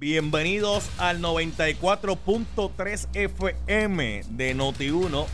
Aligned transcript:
Bienvenidos 0.00 0.88
al 0.98 1.20
94.3 1.20 3.08
FM 3.14 4.22
de 4.30 4.54
Noti1, 4.54 5.26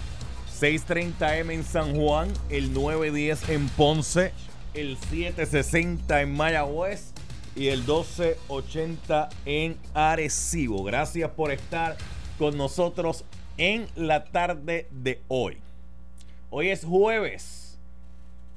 630M 0.58 1.52
en 1.52 1.64
San 1.64 1.94
Juan, 1.94 2.32
el 2.48 2.72
910 2.72 3.50
en 3.50 3.68
Ponce, 3.68 4.32
el 4.72 4.96
760 4.96 6.22
en 6.22 6.34
Mayagüez 6.34 7.12
y 7.54 7.68
el 7.68 7.80
1280 7.80 9.28
en 9.44 9.76
Arecibo. 9.92 10.82
Gracias 10.82 11.30
por 11.32 11.52
estar 11.52 11.98
con 12.38 12.56
nosotros 12.56 13.26
en 13.58 13.86
la 13.96 14.24
tarde 14.24 14.86
de 14.90 15.20
hoy. 15.28 15.58
Hoy 16.48 16.70
es 16.70 16.86
jueves, 16.86 17.78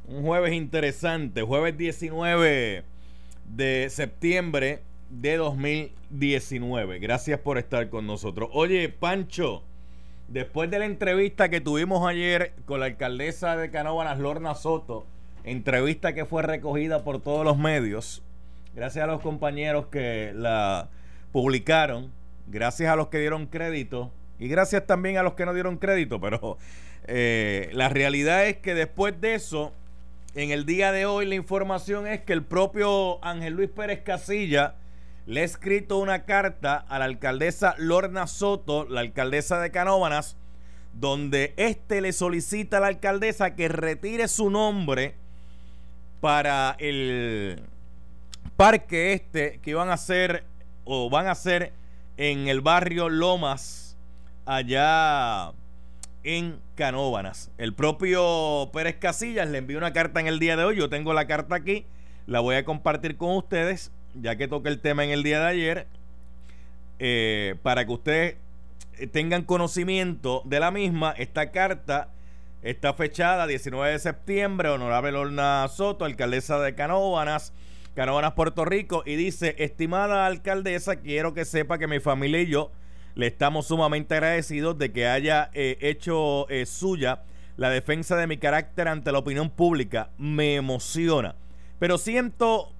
un 0.08 0.24
jueves 0.24 0.54
interesante, 0.54 1.42
jueves 1.42 1.78
19 1.78 2.86
de 3.58 3.90
septiembre 3.90 4.84
de 5.10 5.38
2019. 5.38 7.00
Gracias 7.00 7.40
por 7.40 7.58
estar 7.58 7.90
con 7.90 8.08
nosotros. 8.08 8.50
Oye, 8.54 8.90
Pancho, 8.90 9.64
después 10.28 10.70
de 10.70 10.80
la 10.80 10.86
entrevista 10.86 11.50
que 11.50 11.62
tuvimos 11.62 12.08
ayer 12.08 12.54
con 12.66 12.80
la 12.80 12.88
alcaldesa 12.88 13.56
de 13.56 13.72
Canóvanas, 13.72 14.20
Lorna 14.20 14.56
Soto, 14.56 15.06
entrevista 15.44 16.14
que 16.14 16.26
fue 16.26 16.44
recogida 16.44 17.04
por 17.04 17.22
todos 17.22 17.46
los 17.46 17.58
medios, 17.58 18.22
gracias 18.76 19.04
a 19.04 19.08
los 19.08 19.22
compañeros 19.22 19.88
que 19.88 20.34
la 20.36 20.90
publicaron, 21.32 22.12
gracias 22.48 22.92
a 22.92 22.96
los 22.96 23.08
que 23.08 23.20
dieron 23.20 23.48
crédito 23.48 24.12
y 24.40 24.48
gracias 24.48 24.86
también 24.86 25.18
a 25.18 25.24
los 25.24 25.34
que 25.34 25.46
no 25.46 25.54
dieron 25.54 25.78
crédito, 25.78 26.20
pero 26.20 26.58
eh, 27.08 27.70
la 27.74 27.90
realidad 27.90 28.46
es 28.48 28.58
que 28.58 28.74
después 28.74 29.20
de 29.22 29.36
eso, 29.36 29.74
en 30.36 30.52
el 30.52 30.66
día 30.66 30.92
de 30.92 31.06
hoy 31.06 31.26
la 31.26 31.36
información 31.36 32.06
es 32.06 32.22
que 32.22 32.34
el 32.34 32.44
propio 32.44 33.24
Ángel 33.24 33.54
Luis 33.54 33.70
Pérez 33.70 34.02
Casilla, 34.04 34.76
le 35.28 35.42
ha 35.42 35.44
escrito 35.44 35.98
una 35.98 36.24
carta 36.24 36.78
a 36.88 37.00
la 37.00 37.06
alcaldesa 37.06 37.76
Lorna 37.78 38.28
Soto, 38.28 38.86
la 38.86 39.02
alcaldesa 39.02 39.60
de 39.60 39.72
Canóvanas, 39.72 40.38
donde 40.94 41.54
éste 41.58 42.00
le 42.00 42.14
solicita 42.14 42.78
a 42.78 42.80
la 42.80 42.88
alcaldesa 42.88 43.54
que 43.54 43.68
retire 43.68 44.30
su 44.30 44.50
nombre 44.50 45.16
para 46.22 46.78
el 46.80 47.62
parque 48.56 49.14
este 49.14 49.60
que 49.60 49.76
van 49.76 49.90
a 49.90 49.94
hacer 49.94 50.46
o 50.86 51.10
van 51.10 51.28
a 51.28 51.32
hacer 51.32 51.74
en 52.16 52.48
el 52.48 52.62
barrio 52.62 53.10
Lomas, 53.10 53.98
allá 54.46 55.52
en 56.24 56.58
Canóvanas. 56.76 57.52
El 57.58 57.74
propio 57.74 58.70
Pérez 58.72 58.96
Casillas 58.96 59.50
le 59.50 59.58
envió 59.58 59.78
una 59.78 59.92
carta 59.92 60.22
en 60.22 60.28
el 60.28 60.40
día 60.40 60.56
de 60.56 60.64
hoy. 60.64 60.78
Yo 60.78 60.88
tengo 60.88 61.14
la 61.14 61.28
carta 61.28 61.56
aquí, 61.56 61.86
la 62.28 62.40
voy 62.40 62.56
a 62.56 62.64
compartir 62.64 63.18
con 63.18 63.36
ustedes 63.36 63.92
ya 64.22 64.36
que 64.36 64.48
toqué 64.48 64.70
el 64.70 64.80
tema 64.80 65.04
en 65.04 65.12
el 65.12 65.24
día 65.24 65.40
de 65.40 65.48
ayer, 65.48 65.88
eh, 67.00 67.56
para 67.64 67.86
que 67.86 67.92
ustedes 67.92 68.36
tengan 69.12 69.44
conocimiento 69.44 70.42
de 70.46 70.60
la 70.60 70.72
misma, 70.72 71.12
esta 71.12 71.52
carta 71.52 72.10
está 72.62 72.94
fechada 72.94 73.48
19 73.48 73.92
de 73.92 74.00
septiembre, 74.00 74.70
honorable 74.70 75.12
Lorna 75.12 75.68
Soto, 75.68 76.06
alcaldesa 76.06 76.60
de 76.60 76.76
Canóvanas, 76.76 77.54
Canóvanas, 77.96 78.34
Puerto 78.34 78.66
Rico, 78.66 79.04
y 79.06 79.16
dice, 79.16 79.56
estimada 79.60 80.26
alcaldesa, 80.26 80.98
quiero 80.98 81.34
que 81.34 81.46
sepa 81.46 81.78
que 81.78 81.88
mi 81.88 82.00
familia 82.00 82.42
y 82.42 82.48
yo 82.48 82.72
le 83.16 83.28
estamos 83.28 83.68
sumamente 83.68 84.14
agradecidos 84.14 84.78
de 84.78 84.92
que 84.92 85.08
haya 85.08 85.50
eh, 85.54 85.78
hecho 85.82 86.48
eh, 86.50 86.68
suya 86.68 87.24
la 87.58 87.72
defensa 87.72 88.16
de 88.16 88.28
mi 88.28 88.38
carácter 88.38 88.88
ante 88.88 89.12
la 89.12 89.18
opinión 89.18 89.50
pública. 89.50 90.12
Me 90.20 90.54
emociona. 90.54 91.36
Pero 91.80 91.98
siento 91.98 92.74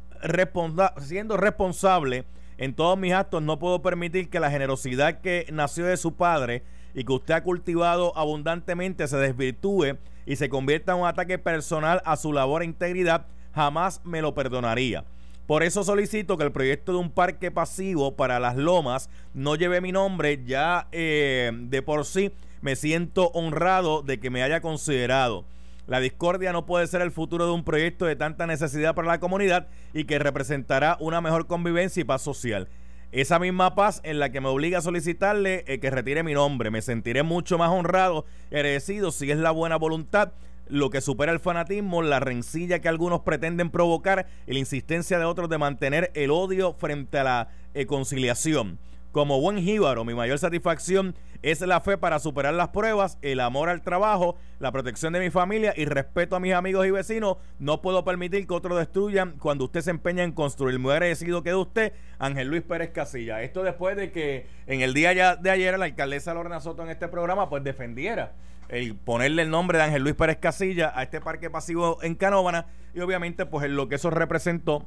siendo 0.98 1.38
responsable 1.38 2.26
en 2.58 2.74
todos 2.74 2.98
mis 2.98 3.14
actos, 3.14 3.42
no 3.44 3.60
puedo 3.60 3.82
permitir 3.82 4.30
que 4.30 4.40
la 4.40 4.50
generosidad 4.50 5.22
que 5.22 5.46
nació 5.52 5.86
de 5.86 5.98
su 5.98 6.16
padre 6.16 6.64
y 6.94 7.04
que 7.04 7.14
usted 7.14 7.36
ha 7.36 7.44
cultivado 7.44 8.18
abundantemente 8.18 9.08
se 9.08 9.18
desvirtúe 9.18 9.98
y 10.26 10.36
se 10.36 10.50
convierta 10.50 10.94
en 10.94 11.00
un 11.00 11.08
ataque 11.08 11.38
personal 11.38 12.02
a 12.04 12.18
su 12.18 12.34
labor 12.34 12.62
e 12.64 12.66
integridad. 12.66 13.28
Jamás 13.54 14.02
me 14.04 14.22
lo 14.22 14.34
perdonaría. 14.34 15.06
Por 15.46 15.64
eso 15.64 15.84
solicito 15.84 16.38
que 16.38 16.44
el 16.44 16.52
proyecto 16.52 16.92
de 16.92 16.98
un 16.98 17.10
parque 17.10 17.52
pasivo 17.52 18.16
para 18.16 18.40
las 18.40 18.58
lomas 18.58 19.10
no 19.34 19.56
lleve 19.56 19.80
mi 19.80 19.92
nombre. 19.92 20.44
Ya 20.46 20.88
eh, 20.92 21.52
de 21.54 21.82
por 21.82 22.04
sí 22.06 22.34
me 22.62 22.76
siento 22.76 23.30
honrado 23.30 24.02
de 24.02 24.20
que 24.20 24.30
me 24.30 24.44
haya 24.44 24.60
considerado. 24.60 25.46
La 25.88 26.02
discordia 26.02 26.52
no 26.52 26.66
puede 26.66 26.86
ser 26.86 27.02
el 27.02 27.12
futuro 27.12 27.46
de 27.46 27.54
un 27.54 27.64
proyecto 27.64 28.06
de 28.06 28.18
tanta 28.18 28.46
necesidad 28.46 28.94
para 28.94 29.08
la 29.08 29.22
comunidad 29.22 29.68
y 29.94 30.04
que 30.04 30.20
representará 30.20 30.98
una 31.00 31.22
mejor 31.22 31.48
convivencia 31.48 32.02
y 32.02 32.04
paz 32.04 32.22
social. 32.22 32.68
Esa 33.14 33.40
misma 33.40 33.74
paz 33.74 34.02
en 34.04 34.20
la 34.20 34.30
que 34.30 34.42
me 34.42 34.50
obliga 34.50 34.80
a 34.80 34.82
solicitarle 34.82 35.64
eh, 35.66 35.80
que 35.80 35.90
retire 35.90 36.24
mi 36.24 36.34
nombre. 36.34 36.72
Me 36.72 36.82
sentiré 36.82 37.24
mucho 37.24 37.58
más 37.58 37.72
honrado 37.72 38.26
agradecido 38.52 39.12
si 39.12 39.32
es 39.32 39.38
la 39.38 39.52
buena 39.52 39.78
voluntad 39.78 40.34
lo 40.70 40.90
que 40.90 41.00
supera 41.00 41.32
el 41.32 41.40
fanatismo, 41.40 42.02
la 42.02 42.20
rencilla 42.20 42.80
que 42.80 42.90
algunos 42.90 43.22
pretenden 43.22 43.70
provocar 43.70 44.28
y 44.46 44.52
la 44.52 44.60
insistencia 44.60 45.18
de 45.18 45.24
otros 45.24 45.50
de 45.50 45.58
mantener 45.58 46.12
el 46.14 46.32
odio 46.32 46.74
frente 46.74 47.20
a 47.20 47.24
la 47.24 47.50
eh, 47.74 47.86
conciliación. 47.86 48.78
Como 49.18 49.42
buen 49.42 49.58
jíbaro, 49.58 50.06
mi 50.06 50.14
mayor 50.14 50.38
satisfacción 50.38 51.16
es 51.42 51.62
la 51.62 51.82
fe 51.82 51.98
para 51.98 52.20
superar 52.20 52.54
las 52.54 52.68
pruebas, 52.68 53.18
el 53.24 53.40
amor 53.40 53.68
al 53.68 53.82
trabajo, 53.82 54.36
la 54.60 54.72
protección 54.72 55.12
de 55.12 55.20
mi 55.20 55.32
familia 55.32 55.74
y 55.76 55.86
respeto 55.86 56.36
a 56.36 56.40
mis 56.40 56.54
amigos 56.54 56.86
y 56.86 56.92
vecinos. 56.92 57.38
No 57.58 57.82
puedo 57.82 58.06
permitir 58.06 58.46
que 58.46 58.54
otros 58.54 58.78
destruyan 58.78 59.32
cuando 59.40 59.66
usted 59.66 59.82
se 59.82 59.90
empeña 59.90 60.24
en 60.24 60.34
construir. 60.34 60.78
Muy 60.78 60.92
agradecido 60.92 61.42
que 61.42 61.50
de 61.50 61.56
usted, 61.56 61.94
Ángel 62.20 62.50
Luis 62.50 62.62
Pérez 62.62 62.92
Casilla. 62.92 63.42
Esto 63.42 63.64
después 63.64 63.98
de 63.98 64.12
que 64.12 64.46
en 64.68 64.82
el 64.82 64.94
día 64.94 65.36
de 65.36 65.50
ayer 65.50 65.80
la 65.80 65.86
alcaldesa 65.86 66.36
Lorena 66.36 66.60
Soto 66.60 66.84
en 66.84 66.92
este 66.92 67.08
programa 67.08 67.50
pues 67.50 67.64
defendiera 67.64 68.34
el 68.70 68.94
ponerle 68.94 69.42
el 69.42 69.50
nombre 69.50 69.80
de 69.80 69.86
Ángel 69.86 70.04
Luis 70.04 70.14
Pérez 70.14 70.38
Casilla 70.38 70.92
a 70.94 71.02
este 71.02 71.22
parque 71.22 71.50
pasivo 71.50 71.98
en 72.04 72.14
Canóvana 72.14 72.68
y 72.94 73.00
obviamente 73.00 73.48
pues 73.48 73.66
en 73.66 73.78
lo 73.78 73.90
que 73.90 73.96
eso 73.96 74.12
representó 74.12 74.86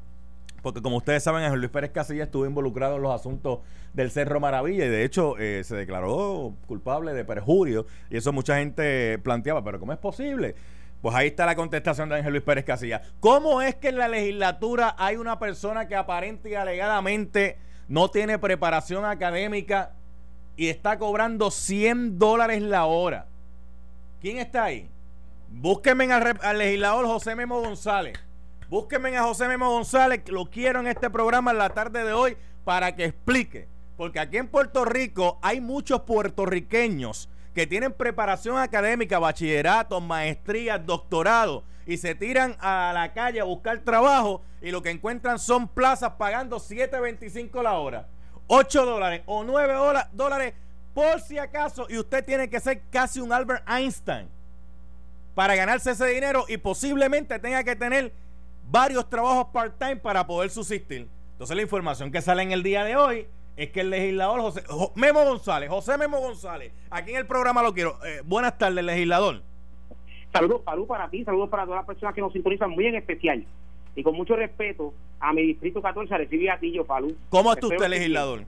porque 0.62 0.82
como 0.82 0.96
ustedes 0.96 1.22
saben, 1.22 1.42
Ángel 1.42 1.60
Luis 1.60 1.70
Pérez 1.70 1.90
Casilla 1.90 2.24
estuvo 2.24 2.46
involucrado 2.46 2.96
en 2.96 3.02
los 3.02 3.12
asuntos 3.12 3.60
del 3.92 4.10
Cerro 4.10 4.40
Maravilla 4.40 4.86
y 4.86 4.88
de 4.88 5.04
hecho 5.04 5.36
eh, 5.38 5.62
se 5.64 5.76
declaró 5.76 6.54
culpable 6.66 7.12
de 7.12 7.24
perjurio 7.24 7.86
y 8.10 8.16
eso 8.16 8.32
mucha 8.32 8.58
gente 8.58 9.18
planteaba, 9.18 9.64
pero 9.64 9.80
¿cómo 9.80 9.92
es 9.92 9.98
posible? 9.98 10.54
Pues 11.02 11.14
ahí 11.14 11.28
está 11.28 11.46
la 11.46 11.56
contestación 11.56 12.08
de 12.08 12.16
Ángel 12.16 12.32
Luis 12.32 12.44
Pérez 12.44 12.64
Casilla. 12.64 13.00
¿Cómo 13.20 13.62
es 13.62 13.74
que 13.74 13.88
en 13.88 13.96
la 13.98 14.08
legislatura 14.08 14.94
hay 14.98 15.16
una 15.16 15.38
persona 15.38 15.88
que 15.88 15.96
aparente 15.96 16.50
y 16.50 16.54
alegadamente 16.54 17.56
no 17.88 18.10
tiene 18.10 18.38
preparación 18.38 19.04
académica 19.06 19.92
y 20.56 20.68
está 20.68 20.98
cobrando 20.98 21.50
100 21.50 22.18
dólares 22.18 22.60
la 22.60 22.84
hora? 22.84 23.26
¿Quién 24.20 24.38
está 24.38 24.64
ahí? 24.64 24.90
Búsquenme 25.48 26.12
al, 26.12 26.38
al 26.42 26.58
legislador 26.58 27.06
José 27.06 27.34
Memo 27.34 27.60
González. 27.60 28.18
Búsquenme 28.70 29.16
a 29.16 29.24
José 29.24 29.48
Memo 29.48 29.68
González, 29.68 30.22
lo 30.28 30.46
quiero 30.46 30.78
en 30.78 30.86
este 30.86 31.10
programa 31.10 31.50
en 31.50 31.58
la 31.58 31.70
tarde 31.70 32.04
de 32.04 32.12
hoy 32.12 32.36
para 32.62 32.94
que 32.94 33.06
explique. 33.06 33.66
Porque 33.96 34.20
aquí 34.20 34.36
en 34.36 34.46
Puerto 34.46 34.84
Rico 34.84 35.40
hay 35.42 35.60
muchos 35.60 36.02
puertorriqueños 36.02 37.28
que 37.52 37.66
tienen 37.66 37.92
preparación 37.92 38.58
académica, 38.58 39.18
bachillerato, 39.18 40.00
maestría, 40.00 40.78
doctorado, 40.78 41.64
y 41.84 41.96
se 41.96 42.14
tiran 42.14 42.56
a 42.60 42.92
la 42.94 43.12
calle 43.12 43.40
a 43.40 43.44
buscar 43.44 43.80
trabajo 43.80 44.40
y 44.62 44.70
lo 44.70 44.82
que 44.82 44.90
encuentran 44.90 45.40
son 45.40 45.66
plazas 45.66 46.12
pagando 46.12 46.58
7.25 46.58 47.64
la 47.64 47.72
hora, 47.76 48.06
8 48.46 48.86
dólares 48.86 49.22
o 49.26 49.42
9 49.42 49.74
dólares 50.12 50.54
por 50.94 51.20
si 51.20 51.38
acaso, 51.38 51.88
y 51.90 51.98
usted 51.98 52.24
tiene 52.24 52.48
que 52.48 52.60
ser 52.60 52.82
casi 52.88 53.18
un 53.18 53.32
Albert 53.32 53.68
Einstein 53.68 54.28
para 55.34 55.56
ganarse 55.56 55.90
ese 55.90 56.06
dinero 56.06 56.44
y 56.46 56.56
posiblemente 56.58 57.40
tenga 57.40 57.64
que 57.64 57.74
tener 57.74 58.12
varios 58.70 59.08
trabajos 59.08 59.46
part-time 59.52 59.96
para 59.96 60.26
poder 60.26 60.50
subsistir. 60.50 61.08
Entonces 61.32 61.56
la 61.56 61.62
información 61.62 62.10
que 62.10 62.20
sale 62.22 62.42
en 62.42 62.52
el 62.52 62.62
día 62.62 62.84
de 62.84 62.96
hoy 62.96 63.26
es 63.56 63.70
que 63.70 63.80
el 63.80 63.90
legislador 63.90 64.40
José 64.40 64.62
Memo 64.94 65.24
González, 65.24 65.68
José 65.68 65.98
Memo 65.98 66.20
González, 66.20 66.72
aquí 66.90 67.10
en 67.10 67.18
el 67.18 67.26
programa 67.26 67.62
lo 67.62 67.74
quiero. 67.74 67.98
Eh, 68.04 68.22
buenas 68.24 68.56
tardes, 68.56 68.84
legislador. 68.84 69.42
Saludos, 70.32 70.62
saludos 70.64 70.88
para 70.88 71.10
ti, 71.10 71.24
saludos 71.24 71.50
para 71.50 71.64
todas 71.64 71.78
las 71.78 71.86
personas 71.86 72.14
que 72.14 72.20
nos 72.20 72.32
sintonizan, 72.32 72.70
muy 72.70 72.86
en 72.86 72.94
especial. 72.94 73.44
Y 73.96 74.02
con 74.04 74.14
mucho 74.14 74.36
respeto 74.36 74.94
a 75.18 75.32
mi 75.32 75.42
distrito 75.42 75.82
14, 75.82 76.16
recibí 76.16 76.48
a 76.48 76.58
ti, 76.58 76.72
yo, 76.72 76.86
Palú. 76.86 77.16
¿Cómo 77.28 77.52
está 77.52 77.66
usted, 77.66 77.88
legislador? 77.88 78.44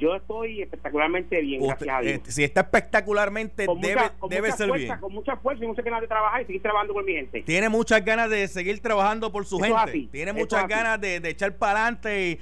Yo 0.00 0.16
estoy 0.16 0.62
espectacularmente 0.62 1.42
bien, 1.42 1.62
gracias 1.62 1.94
a 1.94 2.00
Dios. 2.00 2.14
Eh, 2.14 2.22
si 2.24 2.42
está 2.42 2.62
espectacularmente, 2.62 3.66
debe, 3.82 4.00
debe 4.30 4.52
ser 4.52 4.72
bien. 4.72 4.96
Con 4.98 5.12
mucha 5.12 5.36
fuerza 5.36 5.62
y 5.62 5.66
muchas 5.66 5.84
ganas 5.84 6.00
de 6.00 6.08
trabajar 6.08 6.40
y 6.40 6.46
seguir 6.46 6.62
trabajando 6.62 6.94
con 6.94 7.04
mi 7.04 7.12
gente. 7.12 7.42
Tiene 7.42 7.68
muchas 7.68 8.02
ganas 8.02 8.30
de 8.30 8.48
seguir 8.48 8.80
trabajando 8.80 9.30
por 9.30 9.44
su 9.44 9.58
gente. 9.58 10.08
Tiene 10.10 10.32
muchas 10.32 10.66
ganas 10.66 10.98
de, 10.98 11.16
echar 11.16 11.54
para 11.54 11.82
adelante 11.82 12.30
y, 12.30 12.40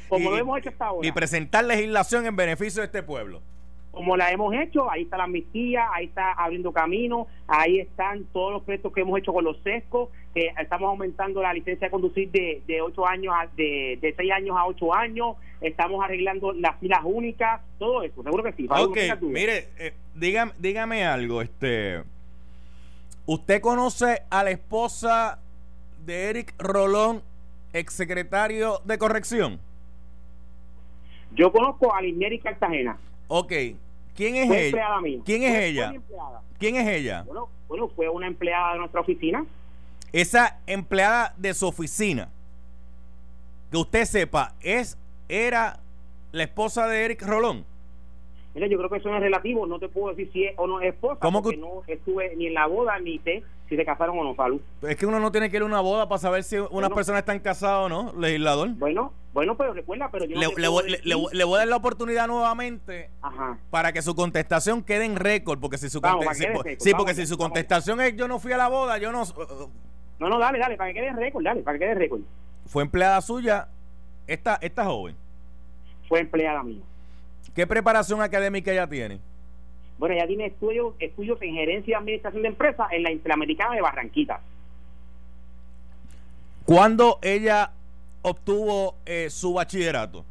y, 1.03 1.13
presentar 1.13 1.65
legislación 1.65 2.27
en 2.27 2.37
beneficio 2.37 2.81
de 2.81 2.87
este 2.87 3.03
pueblo. 3.03 3.43
Como 3.91 4.17
la 4.17 4.31
hemos 4.31 4.55
hecho, 4.55 4.91
ahí 4.91 5.03
está 5.03 5.17
la 5.17 5.25
amnistía, 5.25 5.89
ahí 5.93 6.07
está 6.07 6.33
abriendo 6.33 6.73
camino, 6.73 7.27
ahí 7.47 7.81
están 7.81 8.25
todos 8.33 8.53
los 8.53 8.63
proyectos 8.63 8.93
que 8.93 9.01
hemos 9.01 9.19
hecho 9.19 9.33
con 9.33 9.45
los 9.45 9.59
sescos, 9.63 10.11
estamos 10.35 10.89
aumentando 10.89 11.43
la 11.43 11.53
licencia 11.53 11.87
de 11.87 11.91
conducir 11.91 12.31
de, 12.31 12.63
de 12.67 12.81
8 12.81 13.07
años 13.07 13.35
a, 13.37 13.49
de, 13.57 13.99
de 14.01 14.15
6 14.15 14.31
años 14.31 14.57
a 14.57 14.67
8 14.67 14.95
años, 14.95 15.37
estamos 15.61 16.05
arreglando 16.05 16.53
las 16.53 16.79
filas 16.79 17.01
únicas, 17.03 17.61
todo 17.79 18.03
eso, 18.03 18.23
seguro 18.23 18.45
que 18.45 18.53
sí. 18.53 18.69
Ok, 18.71 18.97
mire, 19.23 19.69
eh, 19.79 19.95
dígame, 20.15 20.53
dígame 20.59 21.05
algo, 21.05 21.43
este, 21.43 22.03
¿usted 23.27 23.61
conoce 23.61 24.23
a 24.31 24.45
la 24.45 24.51
esposa 24.51 25.41
de 26.05 26.31
Eric 26.31 26.55
Rolón, 26.59 27.23
exsecretario 27.73 28.81
de 28.85 28.99
corrección? 28.99 29.61
Yo 31.33 31.53
conozco 31.53 31.95
a 31.95 32.01
Linieri 32.01 32.39
Cartagena. 32.39 32.99
Ok, 33.29 33.53
¿quién 34.15 34.37
es 34.37 34.51
ella? 34.51 34.89
¿Quién 35.25 35.43
es 35.43 35.55
ella? 35.55 35.93
¿Quién 36.59 36.77
es 36.77 36.89
ella? 36.89 37.23
Bueno, 37.25 37.49
bueno, 37.69 37.89
fue 37.89 38.09
una 38.09 38.27
empleada 38.27 38.73
de 38.73 38.79
nuestra 38.79 39.03
oficina. 39.03 39.45
Esa 40.13 40.59
empleada 40.67 41.35
de 41.37 41.53
su 41.53 41.67
oficina, 41.67 42.31
que 43.71 43.77
usted 43.77 44.07
sepa, 44.07 44.55
es 44.61 44.97
era 45.29 45.81
la 46.33 46.43
esposa 46.45 46.87
de 46.87 47.05
Eric 47.05 47.23
Rolón. 47.23 47.67
Mira, 48.55 48.67
yo 48.67 48.79
creo 48.79 48.89
que 48.89 48.97
eso 48.97 49.11
no 49.11 49.17
es 49.17 49.23
relativo, 49.23 49.67
no 49.67 49.79
te 49.79 49.89
puedo 49.89 50.15
decir 50.15 50.33
si 50.33 50.45
es 50.45 50.55
o 50.57 50.67
no 50.67 50.81
es 50.81 50.95
esposa, 50.95 51.21
¿Cómo 51.21 51.43
porque 51.43 51.59
no 51.59 51.83
estuve 51.87 52.35
ni 52.35 52.47
en 52.47 52.55
la 52.55 52.67
boda 52.67 52.99
ni 52.99 53.19
sé 53.19 53.43
si 53.69 53.77
se 53.77 53.85
casaron 53.85 54.19
o 54.19 54.25
no, 54.25 54.35
salud. 54.35 54.61
Es 54.83 54.97
que 54.97 55.05
uno 55.07 55.21
no 55.21 55.31
tiene 55.31 55.51
que 55.51 55.57
ir 55.57 55.63
a 55.63 55.67
una 55.67 55.81
boda 55.81 56.09
para 56.09 56.19
saber 56.19 56.43
si 56.43 56.57
unas 56.57 56.91
personas 56.91 57.21
están 57.21 57.39
casadas 57.41 57.87
o 57.87 57.89
no, 57.89 58.13
legislador. 58.19 58.71
Bueno, 58.75 59.13
bueno, 59.35 59.57
pero 59.57 59.75
recuerda, 59.75 60.09
pero 60.11 60.25
yo 60.25 60.37
le, 60.39 60.47
le, 60.57 60.69
voy, 60.69 60.91
le, 60.91 61.01
le, 61.33 61.45
voy 61.45 61.55
a 61.57 61.59
dar 61.59 61.69
la 61.69 61.77
oportunidad 61.77 62.27
nuevamente 62.27 63.11
Ajá. 63.21 63.59
para 63.71 63.93
que 63.93 64.01
su 64.03 64.15
contestación 64.15 64.83
quede 64.83 65.05
en 65.05 65.17
récord, 65.17 65.59
porque 65.61 65.77
si 65.79 65.91
su, 65.91 66.01
Vamos, 66.01 66.25
conte- 66.25 66.27
para 66.27 66.35
que 66.35 66.39
si- 66.41 66.45
quede 66.47 66.63
récord, 66.63 66.83
sí, 66.85 66.93
vamos, 66.93 67.05
porque 67.05 67.15
si 67.15 67.27
su 67.27 67.37
vamos. 67.37 67.49
contestación 67.51 68.01
es 68.01 68.17
yo 68.17 68.27
no 68.27 68.39
fui 68.39 68.53
a 68.53 68.57
la 68.57 68.69
boda, 68.69 68.97
yo 68.99 69.13
no 69.13 69.23
No, 70.19 70.29
no, 70.29 70.39
dale, 70.39 70.59
dale, 70.59 70.77
para 70.77 70.93
que 70.93 71.01
quede 71.01 71.13
récord, 71.13 71.45
dale, 71.45 71.63
para 71.63 71.79
que 71.79 71.85
quede 71.85 71.95
récord. 71.95 72.21
fue 72.67 72.83
empleada 72.83 73.21
suya 73.21 73.69
esta 74.27 74.59
esta 74.63 74.85
joven. 74.87 75.15
Fue 76.09 76.21
empleada 76.21 76.63
mía. 76.63 76.81
¿Qué 77.55 77.67
preparación 77.67 78.23
académica 78.23 78.73
ella 78.73 78.87
tiene? 78.87 79.21
Bueno, 79.99 80.15
ella 80.15 80.27
tiene 80.27 80.47
estudios, 80.47 80.95
estudios 81.01 81.41
en 81.43 81.55
gerencia 81.55 81.93
y 81.93 81.95
administración 81.95 82.43
de 82.43 82.49
empresas 82.49 82.87
en 82.93 83.03
la 83.03 83.11
Interamericana 83.13 83.75
de 83.75 83.81
Barranquita. 83.83 84.41
¿Cuándo 86.65 87.19
ella 87.23 87.71
obtuvo 88.23 88.95
eh, 89.07 89.29
su 89.31 89.55
bachillerato? 89.55 90.25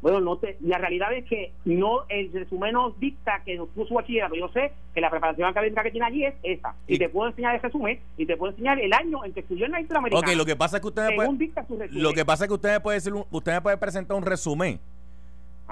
Bueno, 0.00 0.20
no 0.20 0.38
te, 0.38 0.56
la 0.62 0.78
realidad 0.78 1.12
es 1.12 1.26
que 1.26 1.52
no 1.66 2.04
el 2.08 2.32
resumen 2.32 2.72
nos 2.72 2.98
dicta 2.98 3.42
que 3.44 3.60
obtuvo 3.60 3.86
su 3.86 3.92
bachillerato. 3.94 4.34
Yo 4.34 4.48
sé 4.48 4.72
que 4.94 5.00
la 5.02 5.10
preparación 5.10 5.46
académica 5.46 5.82
que 5.82 5.90
tiene 5.90 6.06
allí 6.06 6.24
es 6.24 6.34
esa. 6.42 6.74
Y, 6.86 6.94
Y- 6.94 6.98
te 6.98 7.10
puedo 7.10 7.28
enseñar 7.28 7.54
el 7.56 7.60
resumen 7.60 8.00
y 8.16 8.24
te 8.24 8.36
puedo 8.38 8.52
enseñar 8.52 8.78
el 8.80 8.92
año 8.94 9.22
en 9.26 9.34
que 9.34 9.40
estudió 9.40 9.66
en 9.66 9.72
la 9.72 9.80
Interamericana. 9.80 10.26
Ok, 10.26 10.36
lo 10.38 10.46
que 10.46 10.56
pasa 10.56 10.76
es 10.78 10.80
que 10.80 10.88
usted 10.88 11.02
me 11.02 11.08
según 11.10 11.26
puede, 11.26 11.38
dicta 11.38 11.66
su 11.66 11.76
resumen. 11.78 12.02
lo 12.02 12.12
que 12.14 12.24
pasa 12.24 12.44
es 12.44 12.48
que 12.48 12.54
usted 12.54 12.72
me 12.72 12.80
puede 12.80 12.96
decir 12.96 13.12
usted 13.30 13.52
me 13.52 13.60
puede 13.60 13.76
presentar 13.76 14.16
un 14.16 14.24
resumen. 14.24 14.80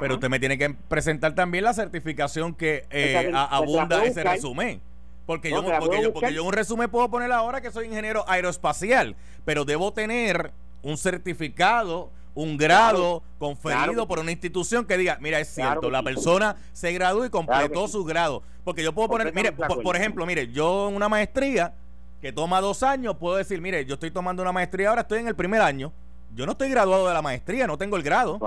Pero 0.00 0.14
usted 0.14 0.28
me 0.28 0.38
tiene 0.38 0.58
que 0.58 0.70
presentar 0.88 1.34
también 1.34 1.64
la 1.64 1.74
certificación 1.74 2.54
que 2.54 2.84
eh, 2.90 3.16
a- 3.16 3.22
la 3.30 3.44
abunda 3.44 4.04
ese 4.04 4.22
resumen. 4.22 4.80
Porque, 5.26 5.50
No, 5.50 5.62
yo, 5.62 5.78
porque, 5.78 6.02
yo, 6.02 6.12
porque 6.14 6.40
un 6.40 6.52
resumen 6.52 6.88
puedo 6.88 7.10
poner 7.10 7.30
ahora 7.32 7.60
que 7.60 7.70
soy 7.70 7.86
ingeniero 7.86 8.24
aeroespacial, 8.28 9.14
pero 9.44 9.66
debo 9.66 9.92
tener 9.92 10.52
un 10.82 10.96
certificado, 10.96 12.10
un 12.34 12.56
grado 12.56 13.22
conferido 13.38 13.84
claro 13.84 14.08
por 14.08 14.20
una 14.20 14.30
institución 14.32 14.86
que 14.86 14.96
diga, 14.96 15.18
mira, 15.20 15.38
es 15.38 15.48
cierto, 15.48 15.90
la 15.90 16.02
persona 16.02 16.56
se 16.72 16.92
graduó 16.92 17.26
y 17.26 17.30
completó 17.30 17.86
sí. 17.86 17.92
su 17.92 18.04
grado. 18.04 18.42
Porque 18.64 18.82
yo 18.82 18.94
puedo 18.94 19.08
poner, 19.08 19.34
mire, 19.34 19.52
por, 19.52 19.82
por 19.82 19.96
ejemplo, 19.96 20.24
mire, 20.24 20.50
yo 20.50 20.88
en 20.88 20.96
una 20.96 21.10
maestría 21.10 21.74
que 22.22 22.32
toma 22.32 22.60
dos 22.62 22.82
años, 22.82 23.16
puedo 23.18 23.36
decir, 23.36 23.60
mire, 23.60 23.84
yo 23.84 23.94
estoy 23.94 24.10
tomando 24.10 24.40
una 24.42 24.52
maestría 24.52 24.88
ahora, 24.88 25.02
estoy 25.02 25.18
en 25.20 25.28
el 25.28 25.36
primer 25.36 25.60
año, 25.60 25.92
yo 26.34 26.46
no 26.46 26.52
estoy 26.52 26.70
graduado 26.70 27.06
de 27.06 27.12
la 27.14 27.22
maestría, 27.22 27.66
no 27.66 27.76
tengo 27.76 27.96
el 27.96 28.02
grado. 28.02 28.38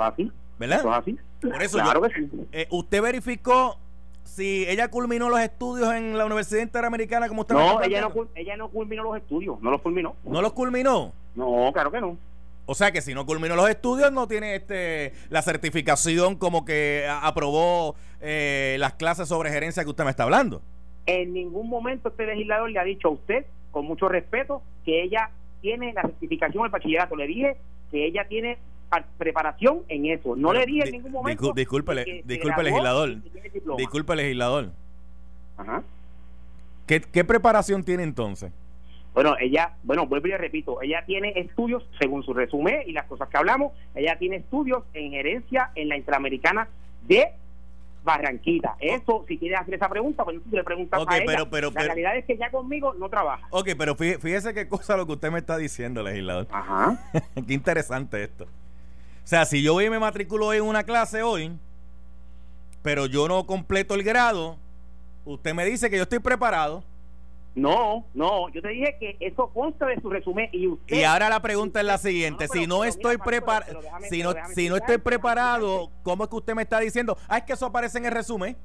¿verdad? 0.58 0.82
Por 1.42 1.62
eso 1.64 1.78
claro 1.78 2.02
yo- 2.02 2.08
que 2.10 2.16
sí. 2.20 2.30
Eh, 2.52 2.68
¿Usted 2.70 3.02
verificó 3.02 3.78
si 4.24 4.66
ella 4.68 4.90
culminó 4.90 5.30
los 5.30 5.40
estudios 5.40 5.94
en 5.94 6.18
la 6.18 6.26
Universidad 6.26 6.62
Interamericana 6.62 7.28
como 7.28 7.42
usted 7.42 7.56
No, 7.56 7.72
está 7.74 7.86
ella 7.86 8.02
no, 8.02 8.28
ella 8.36 8.58
no 8.58 8.70
culminó 8.70 9.04
los 9.04 9.18
estudios, 9.18 9.60
no 9.62 9.72
los 9.72 9.82
culminó. 9.82 10.16
¿No 10.24 10.42
los 10.42 10.54
culminó? 10.54 11.12
No, 11.36 11.72
claro 11.74 11.92
que 11.92 12.00
no. 12.02 12.18
O 12.66 12.76
sea 12.76 12.92
que 12.92 13.02
si 13.02 13.14
no 13.14 13.26
culminó 13.26 13.56
los 13.56 13.70
estudios 13.70 14.12
no 14.12 14.28
tiene 14.28 14.56
este 14.56 15.14
la 15.30 15.42
certificación 15.42 16.36
como 16.36 16.64
que 16.64 17.06
aprobó 17.10 17.96
eh, 18.22 18.78
las 18.80 18.94
clases 18.94 19.28
sobre 19.28 19.50
gerencia 19.50 19.84
que 19.84 19.90
usted 19.90 20.04
me 20.06 20.12
está 20.12 20.24
hablando. 20.24 20.62
En 21.08 21.34
ningún 21.34 21.68
momento 21.68 22.10
este 22.10 22.26
legislador 22.28 22.70
le 22.70 22.80
ha 22.80 22.84
dicho 22.84 23.08
a 23.08 23.12
usted, 23.12 23.46
con 23.72 23.86
mucho 23.86 24.08
respeto, 24.08 24.62
que 24.86 25.02
ella 25.04 25.32
tiene 25.62 25.92
la 25.94 26.04
certificación 26.04 26.64
del 26.64 26.72
bachillerato. 26.72 27.16
Le 27.16 27.28
dije 27.28 27.58
que 27.90 28.06
ella 28.06 28.26
tiene 28.30 28.58
preparación 29.18 29.84
en 29.88 30.06
eso. 30.08 30.36
No 30.36 30.50
Pero 30.50 30.60
le 30.62 30.66
dije 30.66 30.84
di- 30.84 30.88
en 30.90 30.94
ningún 30.96 31.12
momento. 31.12 31.54
discúlpele, 31.54 32.24
disculpe, 32.26 32.64
legislador. 32.64 33.18
Disculpe, 33.78 34.16
legislador. 34.16 34.72
Ajá. 35.58 35.84
¿Qué, 36.88 37.02
qué 37.02 37.24
preparación 37.24 37.84
tiene 37.84 38.04
entonces? 38.04 38.52
Bueno, 39.14 39.36
ella, 39.40 39.74
bueno, 39.84 40.06
vuelvo 40.08 40.28
y 40.28 40.32
le 40.32 40.38
repito, 40.38 40.82
ella 40.82 41.04
tiene 41.06 41.34
estudios, 41.36 41.84
según 42.00 42.24
su 42.24 42.34
resumen 42.34 42.84
y 42.88 42.94
las 42.94 43.06
cosas 43.06 43.28
que 43.30 43.38
hablamos, 43.38 43.74
ella 43.94 44.18
tiene 44.18 44.38
estudios 44.38 44.84
en 44.94 45.12
gerencia 45.12 45.72
en 45.76 45.90
la 45.90 45.98
Interamericana 45.98 46.68
de 47.08 47.28
Barranquita. 48.04 48.78
Eso, 48.80 49.26
si 49.28 49.38
quieres 49.38 49.60
hacer 49.60 49.76
esa 49.76 49.90
pregunta, 49.90 50.24
pues 50.24 50.40
tú 50.50 50.56
le 50.56 50.64
preguntas 50.64 51.00
a 51.06 51.18
ella. 51.18 51.26
pero- 51.26 51.50
pero- 51.50 51.72
la 51.72 51.82
realidad 51.84 52.16
es 52.18 52.26
que 52.26 52.38
ya 52.38 52.50
conmigo 52.50 52.94
no 52.96 53.10
trabaja. 53.10 53.46
Ok, 53.52 53.70
pero 53.78 53.96
fíjese, 53.96 54.20
fíjese 54.20 54.54
qué 54.54 54.68
cosa 54.68 54.96
lo 54.98 55.06
que 55.06 55.12
usted 55.14 55.30
me 55.32 55.40
está 55.40 55.58
diciendo, 55.58 56.02
legislador. 56.02 56.48
Ajá. 56.52 56.98
Qué 57.48 57.54
interesante 57.54 58.24
esto. 58.24 58.48
O 59.24 59.28
sea, 59.28 59.46
si 59.46 59.62
yo 59.62 59.74
voy 59.74 59.86
y 59.86 59.90
me 59.90 60.00
matriculo 60.00 60.54
en 60.54 60.64
una 60.64 60.84
clase 60.84 61.22
hoy, 61.24 61.52
pero 62.82 63.06
yo 63.06 63.28
no 63.28 63.46
completo 63.46 63.94
el 63.94 64.04
grado, 64.04 64.58
usted 65.26 65.54
me 65.54 65.66
dice 65.66 65.90
que 65.90 65.98
yo 65.98 66.04
estoy 66.04 66.20
preparado. 66.20 66.84
No, 67.54 68.06
no, 68.14 68.48
yo 68.50 68.62
te 68.62 68.70
dije 68.70 68.96
que 68.98 69.18
eso 69.20 69.50
consta 69.54 69.86
de 69.86 70.00
su 70.00 70.10
resumen 70.10 70.50
y 70.54 70.68
usted... 70.68 70.96
Y 70.96 71.04
ahora 71.04 71.30
la 71.30 71.42
pregunta 71.42 71.82
es 71.82 71.86
la 71.86 71.98
siguiente, 71.98 72.48
No, 72.48 72.54
si 72.54 72.66
no 72.66 72.86
estoy 72.86 73.18
preparado, 73.18 73.82
si 74.10 74.24
no, 74.24 74.34
si 74.56 74.70
no 74.70 74.78
estoy 74.78 74.98
preparado, 75.00 75.92
¿cómo 76.02 76.24
es 76.24 76.30
que 76.30 76.36
usted 76.38 76.56
me 76.56 76.62
está 76.62 76.80
diciendo? 76.80 77.18
Ah, 77.28 77.40
es 77.40 77.44
que 77.44 77.54
eso 77.54 77.66
aparece 77.66 77.98
en 77.98 78.06
el 78.06 78.12
resumen. 78.12 78.56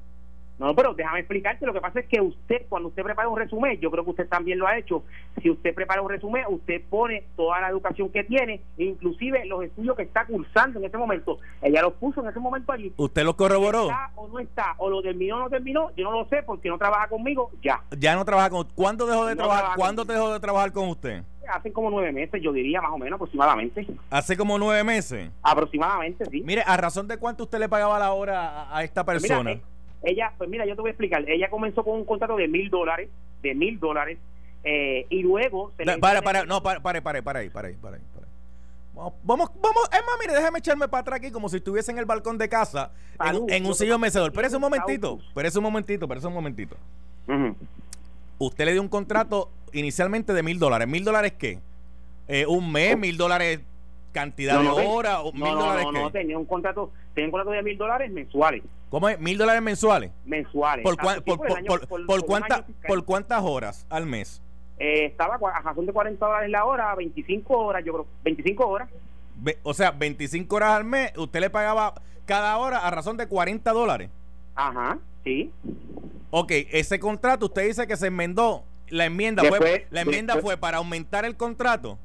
No, 0.59 0.73
pero 0.75 0.93
déjame 0.95 1.19
explicarte, 1.19 1.65
lo 1.67 1.73
que 1.73 1.81
pasa 1.81 1.99
es 1.99 2.07
que 2.07 2.19
usted, 2.19 2.65
cuando 2.67 2.89
usted 2.89 3.03
prepara 3.03 3.29
un 3.29 3.37
resumen, 3.37 3.79
yo 3.79 3.91
creo 3.91 4.03
que 4.03 4.09
usted 4.09 4.27
también 4.27 4.57
lo 4.57 4.65
ha 4.67 4.75
hecho, 4.77 5.03
si 5.41 5.51
usted 5.51 5.75
prepara 5.75 6.01
un 6.01 6.09
resumen, 6.09 6.45
usted 6.49 6.81
pone 6.89 7.25
toda 7.35 7.61
la 7.61 7.69
educación 7.69 8.09
que 8.09 8.23
tiene, 8.23 8.61
inclusive 8.77 9.45
los 9.45 9.63
estudios 9.63 9.95
que 9.95 10.01
está 10.03 10.25
cursando 10.25 10.79
en 10.79 10.85
ese 10.85 10.97
momento, 10.97 11.37
ella 11.61 11.83
los 11.83 11.93
puso 11.93 12.21
en 12.21 12.29
ese 12.29 12.39
momento 12.39 12.71
allí. 12.71 12.91
¿Usted 12.97 13.23
lo 13.23 13.35
corroboró? 13.37 13.83
¿Está 13.83 14.09
o 14.15 14.27
no 14.27 14.39
está? 14.39 14.73
¿O 14.79 14.89
lo 14.89 15.03
terminó 15.03 15.35
o 15.35 15.39
no 15.41 15.49
terminó? 15.49 15.91
Yo 15.95 16.05
no 16.05 16.11
lo 16.23 16.25
sé 16.27 16.41
porque 16.43 16.69
no 16.69 16.77
trabaja 16.79 17.07
conmigo 17.07 17.51
ya. 17.61 17.81
Ya 17.97 18.15
no 18.15 18.25
trabaja 18.25 18.49
con 18.49 18.67
¿Cuándo 18.73 19.05
dejó 19.05 19.27
de 19.27 19.35
No 19.35 19.43
trabajar? 19.43 19.61
trabaja 19.61 19.75
¿Cuándo 19.77 20.01
conmigo. 20.05 20.19
dejó 20.23 20.33
de 20.33 20.39
trabajar 20.39 20.71
con 20.71 20.89
usted? 20.89 21.23
Hace 21.53 21.71
como 21.71 21.89
nueve 21.91 22.11
meses, 22.11 22.41
yo 22.43 22.51
diría 22.51 22.81
más 22.81 22.91
o 22.91 22.97
menos 22.97 23.15
aproximadamente. 23.17 23.85
Hace 24.09 24.35
como 24.35 24.57
nueve 24.57 24.83
meses. 24.83 25.29
Aproximadamente, 25.43 26.25
sí. 26.25 26.41
Mire, 26.43 26.63
¿a 26.65 26.75
razón 26.77 27.07
de 27.07 27.17
cuánto 27.17 27.43
usted 27.43 27.59
le 27.59 27.69
pagaba 27.69 27.97
la 27.99 28.11
hora 28.11 28.63
a, 28.63 28.77
a 28.79 28.83
esta 28.83 29.05
Pues 29.05 29.21
persona? 29.21 29.51
Mira, 29.51 29.61
eh, 29.61 29.76
ella, 30.03 30.31
pues 30.37 30.49
mira, 30.49 30.65
yo 30.65 30.75
te 30.75 30.81
voy 30.81 30.89
a 30.89 30.91
explicar. 30.91 31.27
Ella 31.29 31.49
comenzó 31.49 31.83
con 31.83 31.95
un 31.95 32.05
contrato 32.05 32.35
de 32.35 32.47
mil 32.47 32.69
dólares, 32.69 33.09
de 33.41 33.55
mil 33.55 33.79
dólares, 33.79 34.17
eh, 34.63 35.05
y 35.09 35.21
luego 35.21 35.71
se 35.77 35.85
le 35.85 35.97
para, 35.97 36.21
para, 36.21 36.45
no, 36.45 36.61
para, 36.61 36.79
para, 36.81 37.01
para, 37.01 37.21
para 37.21 37.39
ahí, 37.39 37.49
para 37.49 37.67
ahí, 37.69 37.75
para 37.75 37.95
ahí. 37.97 38.03
para 38.13 38.25
ahí. 38.25 38.31
Vamos, 39.23 39.51
vamos, 39.61 39.83
es 39.91 39.99
más, 40.05 40.15
mire, 40.19 40.33
déjame 40.33 40.57
echarme 40.57 40.87
para 40.87 41.01
atrás 41.01 41.19
aquí 41.19 41.31
como 41.31 41.49
si 41.49 41.57
estuviese 41.57 41.91
en 41.91 41.99
el 41.99 42.05
balcón 42.05 42.37
de 42.39 42.49
casa, 42.49 42.91
en, 43.19 43.25
Salud. 43.27 43.51
en 43.51 43.65
un 43.65 43.75
sillón 43.75 44.01
mecedor. 44.01 44.31
Espérese 44.31 44.55
un 44.55 44.61
momentito, 44.61 45.19
espérese 45.27 45.59
un 45.59 45.63
momentito, 45.63 46.05
espérese 46.05 46.27
un 46.27 46.33
momentito. 46.33 46.75
Usted 48.39 48.65
le 48.65 48.73
dio 48.73 48.81
un 48.81 48.89
contrato 48.89 49.51
inicialmente 49.73 50.33
de 50.33 50.41
mil 50.43 50.57
dólares. 50.57 50.87
¿Mil 50.87 51.03
dólares 51.03 51.33
qué? 51.37 51.59
Eh, 52.27 52.45
¿Un 52.47 52.71
mes? 52.71 52.97
¿Mil 52.97 53.17
dólares 53.17 53.59
cantidad 54.11 54.55
No, 54.55 54.63
no, 54.63 54.75
de 54.75 54.83
No, 54.83 55.31
¿Mil 55.31 55.43
no, 55.43 55.55
dólares 55.55 55.85
no, 55.85 55.91
qué? 55.91 55.99
no, 55.99 56.11
tenía 56.11 56.37
un 56.37 56.45
contrato, 56.45 56.91
tenía 57.13 57.27
un 57.27 57.31
contrato 57.31 57.51
de 57.51 57.61
mil 57.63 57.77
dólares 57.77 58.11
mensuales. 58.11 58.63
¿Cómo 58.89 59.09
es? 59.09 59.19
¿Mil 59.19 59.37
dólares 59.37 59.61
mensuales? 59.61 60.11
Mensuales. 60.25 60.83
¿Por, 60.83 60.97
por, 60.97 61.23
por 61.23 61.37
por, 61.37 61.57
año- 61.57 61.67
por, 61.67 61.79
por- 61.81 61.89
por 61.89 62.05
por 62.05 62.19
un 62.21 62.25
cuánta- 62.25 62.55
año 62.55 62.63
fiscal. 62.65 62.87
¿Por 62.87 63.05
cuántas 63.05 63.43
horas 63.43 63.85
al 63.89 64.05
mes? 64.05 64.41
Eh, 64.79 65.05
estaba 65.05 65.35
a 65.35 65.61
razón 65.61 65.85
de 65.85 65.93
40 65.93 66.23
dólares 66.25 66.49
la 66.49 66.63
hora, 66.65 66.93
25 66.95 67.57
horas, 67.57 67.83
yo 67.83 67.93
creo, 67.93 68.07
25 68.23 68.67
horas. 68.67 68.89
Ve- 69.37 69.57
O 69.63 69.73
sea, 69.73 69.91
25 69.91 70.55
horas 70.55 70.71
al 70.71 70.83
mes, 70.85 71.11
usted 71.17 71.39
le 71.41 71.49
pagaba 71.49 71.95
cada 72.25 72.57
hora 72.57 72.79
a 72.79 72.91
razón 72.91 73.17
de 73.17 73.27
40 73.27 73.71
dólares. 73.73 74.09
Ajá, 74.55 74.97
sí. 75.23 75.51
Ok, 76.29 76.51
ese 76.71 76.99
contrato 76.99 77.45
usted 77.47 77.67
dice 77.67 77.87
que 77.87 77.97
se 77.97 78.07
enmendó. 78.07 78.63
La 78.89 79.05
enmienda 79.05 79.43
fue 79.43 79.85
la 79.89 80.01
enmienda 80.01 80.35
después- 80.35 80.53
fue 80.55 80.57
para 80.57 80.77
aumentar 80.77 81.25
el 81.25 81.35
contrato. 81.35 81.97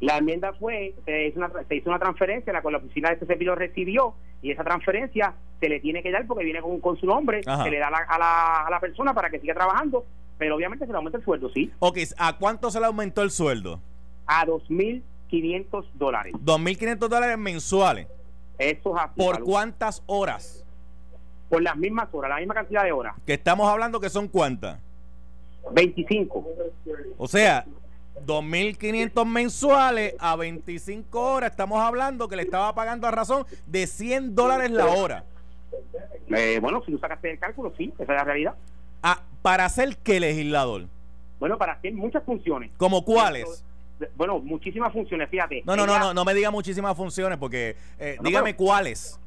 La 0.00 0.18
enmienda 0.18 0.52
fue, 0.52 0.94
se 1.06 1.28
hizo, 1.28 1.38
una, 1.38 1.50
se 1.66 1.76
hizo 1.76 1.88
una 1.88 1.98
transferencia, 1.98 2.52
la 2.52 2.60
cual 2.62 2.72
la 2.72 2.78
oficina 2.78 3.08
de 3.08 3.14
este 3.14 3.26
servidor 3.26 3.58
recibió, 3.58 4.14
y 4.42 4.50
esa 4.50 4.62
transferencia 4.62 5.34
se 5.60 5.68
le 5.68 5.80
tiene 5.80 6.02
que 6.02 6.10
dar 6.10 6.26
porque 6.26 6.44
viene 6.44 6.60
con, 6.60 6.80
con 6.80 6.96
su 6.98 7.06
nombre, 7.06 7.40
Ajá. 7.46 7.64
se 7.64 7.70
le 7.70 7.78
da 7.78 7.88
a 7.88 7.90
la, 7.90 7.98
a, 7.98 8.18
la, 8.18 8.66
a 8.66 8.70
la 8.70 8.80
persona 8.80 9.14
para 9.14 9.30
que 9.30 9.40
siga 9.40 9.54
trabajando, 9.54 10.04
pero 10.38 10.54
obviamente 10.56 10.84
se 10.86 10.92
le 10.92 10.96
aumenta 10.98 11.18
el 11.18 11.24
sueldo, 11.24 11.50
sí, 11.52 11.70
Ok, 11.78 11.98
¿a 12.18 12.36
cuánto 12.36 12.70
se 12.70 12.78
le 12.80 12.86
aumentó 12.86 13.22
el 13.22 13.30
sueldo? 13.30 13.80
a 14.26 14.44
2.500 14.44 15.84
dólares. 15.94 16.34
2.500 16.34 16.96
dólares 17.08 17.38
mensuales. 17.38 18.06
Eso 18.58 18.96
es 18.96 19.02
así, 19.02 19.12
¿Por 19.20 19.42
cuántas 19.44 20.02
horas? 20.06 20.64
Por 21.48 21.62
las 21.62 21.76
mismas 21.76 22.08
horas, 22.12 22.30
la 22.30 22.38
misma 22.38 22.54
cantidad 22.54 22.82
de 22.82 22.92
horas. 22.92 23.14
Que 23.24 23.34
estamos 23.34 23.68
hablando 23.68 24.00
que 24.00 24.10
son 24.10 24.26
cuántas. 24.28 24.80
25. 25.72 26.44
O 27.18 27.28
sea, 27.28 27.64
2.500 28.24 29.24
mensuales 29.26 30.14
a 30.18 30.36
25 30.36 31.20
horas. 31.20 31.50
Estamos 31.50 31.80
hablando 31.80 32.28
que 32.28 32.36
le 32.36 32.42
estaba 32.42 32.74
pagando 32.74 33.06
a 33.06 33.10
razón 33.10 33.46
de 33.66 33.86
100 33.86 34.34
dólares 34.34 34.70
la 34.70 34.86
hora. 34.86 35.24
Eh, 36.28 36.58
bueno, 36.60 36.82
si 36.84 36.92
tú 36.92 36.98
sacaste 36.98 37.30
el 37.30 37.38
cálculo, 37.38 37.72
sí, 37.76 37.92
esa 37.98 38.02
es 38.02 38.08
la 38.18 38.24
realidad. 38.24 38.54
Ah, 39.02 39.20
¿Para 39.42 39.64
hacer 39.64 39.96
qué 39.98 40.18
legislador? 40.20 40.86
Bueno, 41.38 41.58
para 41.58 41.74
hacer 41.74 41.92
muchas 41.92 42.24
funciones. 42.24 42.70
¿Como 42.76 43.04
cuáles? 43.04 43.64
Bueno, 44.16 44.38
muchísimas 44.40 44.92
funciones, 44.92 45.28
fíjate. 45.30 45.62
No, 45.64 45.76
no, 45.76 45.86
no, 45.86 45.98
no, 45.98 46.12
no 46.14 46.24
me 46.24 46.34
diga 46.34 46.50
muchísimas 46.50 46.96
funciones 46.96 47.38
porque 47.38 47.76
eh, 47.98 48.16
No, 48.20 48.28
dígame 48.28 48.52
pero- 48.54 48.64
cuáles. 48.66 49.18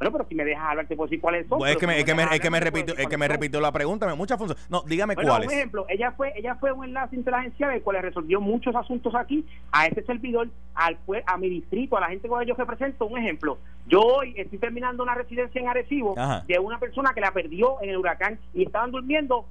Bueno, 0.00 0.12
pero 0.12 0.28
si 0.30 0.34
me 0.34 0.46
dejas 0.46 0.64
hablar, 0.64 0.86
te 0.86 0.96
puedo 0.96 1.08
decir 1.08 1.20
cuáles 1.20 1.46
son. 1.46 1.58
Pues 1.58 1.72
es 1.72 1.76
que 1.76 1.86
me, 1.86 1.92
si 1.92 1.98
es 2.00 2.04
que 2.06 2.14
me, 2.14 2.22
es 2.22 2.40
que 2.40 2.50
me 2.50 2.72
puedo 2.72 2.94
es 2.96 3.06
que 3.06 3.18
me 3.18 3.28
repitió 3.28 3.60
la 3.60 3.70
pregunta, 3.70 4.12
muchas 4.14 4.38
funciones. 4.38 4.66
No, 4.70 4.82
dígame. 4.86 5.14
Bueno, 5.14 5.28
cuáles. 5.28 5.48
un 5.48 5.54
ejemplo, 5.54 5.84
ella 5.90 6.12
fue 6.12 6.32
ella 6.36 6.54
fue 6.54 6.72
un 6.72 6.86
enlace 6.86 7.16
interagencial 7.16 7.74
el 7.74 7.82
cual 7.82 7.96
le 7.96 8.02
resolvió 8.02 8.40
muchos 8.40 8.74
asuntos 8.74 9.14
aquí 9.14 9.44
a 9.70 9.84
este 9.84 10.02
servidor, 10.04 10.48
al 10.74 10.96
a 11.26 11.36
mi 11.36 11.50
distrito, 11.50 11.98
a 11.98 12.00
la 12.00 12.08
gente 12.08 12.28
con 12.28 12.38
la 12.38 12.46
que 12.46 12.48
yo 12.48 12.54
represento. 12.54 13.04
Un 13.04 13.18
ejemplo, 13.18 13.58
yo 13.88 14.00
hoy 14.00 14.32
estoy 14.38 14.58
terminando 14.58 15.02
una 15.02 15.14
residencia 15.14 15.60
en 15.60 15.68
Arecibo 15.68 16.18
Ajá. 16.18 16.44
de 16.48 16.58
una 16.58 16.78
persona 16.78 17.12
que 17.12 17.20
la 17.20 17.32
perdió 17.32 17.76
en 17.82 17.90
el 17.90 17.98
huracán 17.98 18.38
y 18.54 18.62
estaban 18.62 18.92
durmiendo 18.92 19.44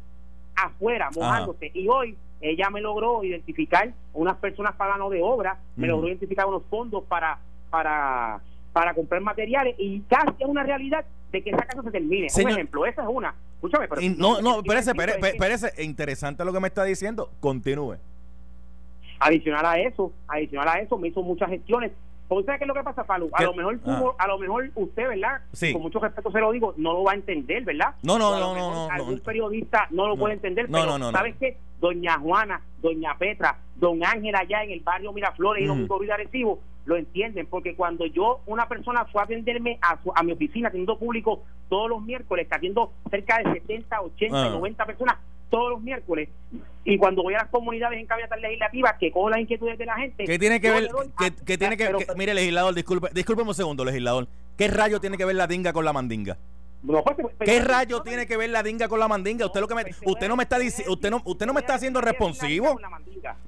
afuera, 0.56 1.12
mojándose. 1.16 1.70
Y 1.76 1.88
hoy 1.90 2.18
ella 2.42 2.72
me 2.72 2.82
logró 2.82 3.24
identificar 3.24 3.94
unas 4.14 4.38
personas 4.38 4.74
para 4.74 4.94
mano 4.94 5.12
de 5.12 5.22
obra, 5.22 5.60
me 5.76 5.86
logró 5.86 6.08
identificar 6.08 6.48
unos 6.48 6.64
fondos 6.72 7.04
para 7.04 7.38
para 7.70 8.42
para 8.74 8.94
comprar 8.94 9.22
materiales 9.22 9.76
y 9.78 10.02
casi 10.02 10.30
es 10.40 10.48
una 10.48 10.64
realidad 10.64 11.06
de 11.32 11.42
que 11.44 11.50
esa 11.50 11.66
casa 11.66 11.82
se 11.84 11.92
termine. 11.92 12.30
Señor- 12.30 12.52
Un 12.52 12.58
ejemplo, 12.58 12.86
esa 12.86 13.02
es 13.04 13.08
una. 13.10 13.34
Escúchame, 13.56 13.88
pero 13.88 14.02
no, 14.18 14.42
no, 14.42 14.60
espérese, 14.60 14.92
espérese. 14.92 15.84
Interesante 15.84 16.46
lo 16.46 16.54
que 16.54 16.60
me 16.60 16.68
está 16.70 16.84
diciendo. 16.84 17.30
Continúe. 17.40 17.98
Adicional 19.20 19.66
a 19.66 19.78
eso, 19.80 20.14
adicional 20.28 20.68
a 20.70 20.80
eso, 20.80 20.98
me 20.98 21.10
hizo 21.10 21.22
muchas 21.22 21.50
gestiones. 21.50 21.92
¿Usted 22.30 22.46
sabe 22.46 22.58
qué 22.60 22.64
es 22.66 22.68
lo 22.68 22.74
que 22.76 22.84
pasa, 22.84 23.04
Palu? 23.04 23.28
A 23.34 23.40
¿Qué? 23.40 23.44
lo 23.46 23.54
mejor 23.56 23.80
tú- 23.80 23.90
Ah. 23.92 24.14
a 24.20 24.28
lo 24.28 24.38
mejor 24.38 24.70
usted, 24.76 25.08
¿verdad? 25.10 25.42
Sí. 25.52 25.74
Con 25.74 25.82
mucho 25.82 26.00
respeto 26.00 26.32
se 26.32 26.40
lo 26.40 26.52
digo, 26.52 26.74
no 26.78 26.94
lo 26.94 27.04
va 27.04 27.14
a 27.14 27.16
entender, 27.16 27.64
¿verdad? 27.66 27.96
No, 28.04 28.20
no, 28.20 28.40
no, 28.40 28.56
no, 28.56 28.72
no, 28.72 28.90
Algún 28.92 29.16
no. 29.16 29.22
periodista 29.24 29.88
no 29.90 30.04
lo 30.08 30.14
No. 30.16 30.20
puede 30.22 30.36
entender, 30.36 30.70
No, 30.70 30.80
pero 30.80 30.98
no. 31.00 31.12
¿sabes 31.12 31.36
qué? 31.40 31.58
Doña 31.82 32.20
Juana, 32.20 32.62
Doña 32.82 33.18
Petra, 33.18 33.58
Don 33.76 34.04
Ángel 34.06 34.36
allá 34.36 34.64
en 34.64 34.72
el 34.72 34.82
barrio 34.82 35.12
Miraflores 35.12 35.64
y. 35.64 35.68
Don 35.68 35.88
de 35.88 36.14
Arecibo 36.14 36.60
lo 36.90 36.98
entienden, 36.98 37.46
porque 37.46 37.76
cuando 37.76 38.06
yo, 38.08 38.42
una 38.48 38.68
persona 38.68 39.06
fue 39.06 39.22
a 39.22 39.26
atenderme 39.26 39.78
a, 39.82 40.02
su- 40.02 40.12
a 40.14 40.24
mi 40.24 40.32
oficina, 40.34 40.70
teniendo 40.72 40.98
público 40.98 41.44
todos 41.70 41.88
los 41.88 42.02
miércoles, 42.02 42.48
que 42.50 42.56
atiendo 42.56 42.92
cerca 43.12 43.38
de 43.38 43.54
70, 43.54 44.02
80, 44.02 44.36
Ah. 44.48 44.50
90 44.50 44.86
personas 44.86 45.16
todos 45.52 45.70
los 45.72 45.82
miércoles, 45.82 46.30
y 46.84 46.98
cuando 46.98 47.24
voy 47.24 47.34
a 47.36 47.40
las 47.40 47.48
comunidades 47.50 48.00
en 48.00 48.06
cabinetas 48.08 48.40
legislativas 48.42 48.96
que 49.00 49.12
cojo 49.12 49.30
las 49.30 49.40
inquietudes 49.40 49.78
de 49.78 49.86
la 49.86 49.96
gente, 49.98 50.26
¿Qué 50.26 50.38
tiene 50.40 50.60
que 50.60 50.70
ver? 50.72 50.84
le 50.84 50.90
doy 50.90 51.08
¿Qué, 51.18 51.26
a- 51.26 51.46
qué 51.46 51.58
tiene 51.58 51.78
que, 51.78 51.86
pero- 51.86 52.00
que- 52.00 52.06
Mire, 52.16 52.34
legislador, 52.34 52.74
disculpe, 52.76 53.42
un 53.44 53.54
segundo, 53.56 53.86
legislador. 53.86 54.28
¿Qué 54.58 54.68
rayo 54.68 55.00
tiene 55.00 55.18
que 55.18 55.26
ver 55.26 55.36
la 55.36 55.48
dinga 55.48 55.74
con 55.74 55.86
la 55.86 55.94
mandinga? 55.94 56.38
No, 56.82 57.04
pues, 57.04 57.16
pero- 57.18 57.30
¿Qué 57.30 57.36
pero- 57.46 57.66
rayo 57.66 58.02
tiene 58.02 58.26
que 58.26 58.38
ver 58.38 58.50
la 58.50 58.64
dinga 58.64 58.88
con 58.88 59.00
la 59.00 59.08
mandinga? 59.08 59.46
Usted 59.46 59.60
lo 59.60 59.68
que 59.68 59.76
me, 59.76 59.84
pues, 59.84 59.98
usted 60.06 60.28
no 60.30 60.36
me 60.38 60.44
está 60.44 60.58
diciendo, 60.58 60.94
usted 60.94 61.10
no, 61.12 61.22
usted 61.26 61.46
no 61.46 61.54
me 61.54 61.60
está 61.60 61.74
haciendo 61.76 62.00
responsivo. 62.02 62.80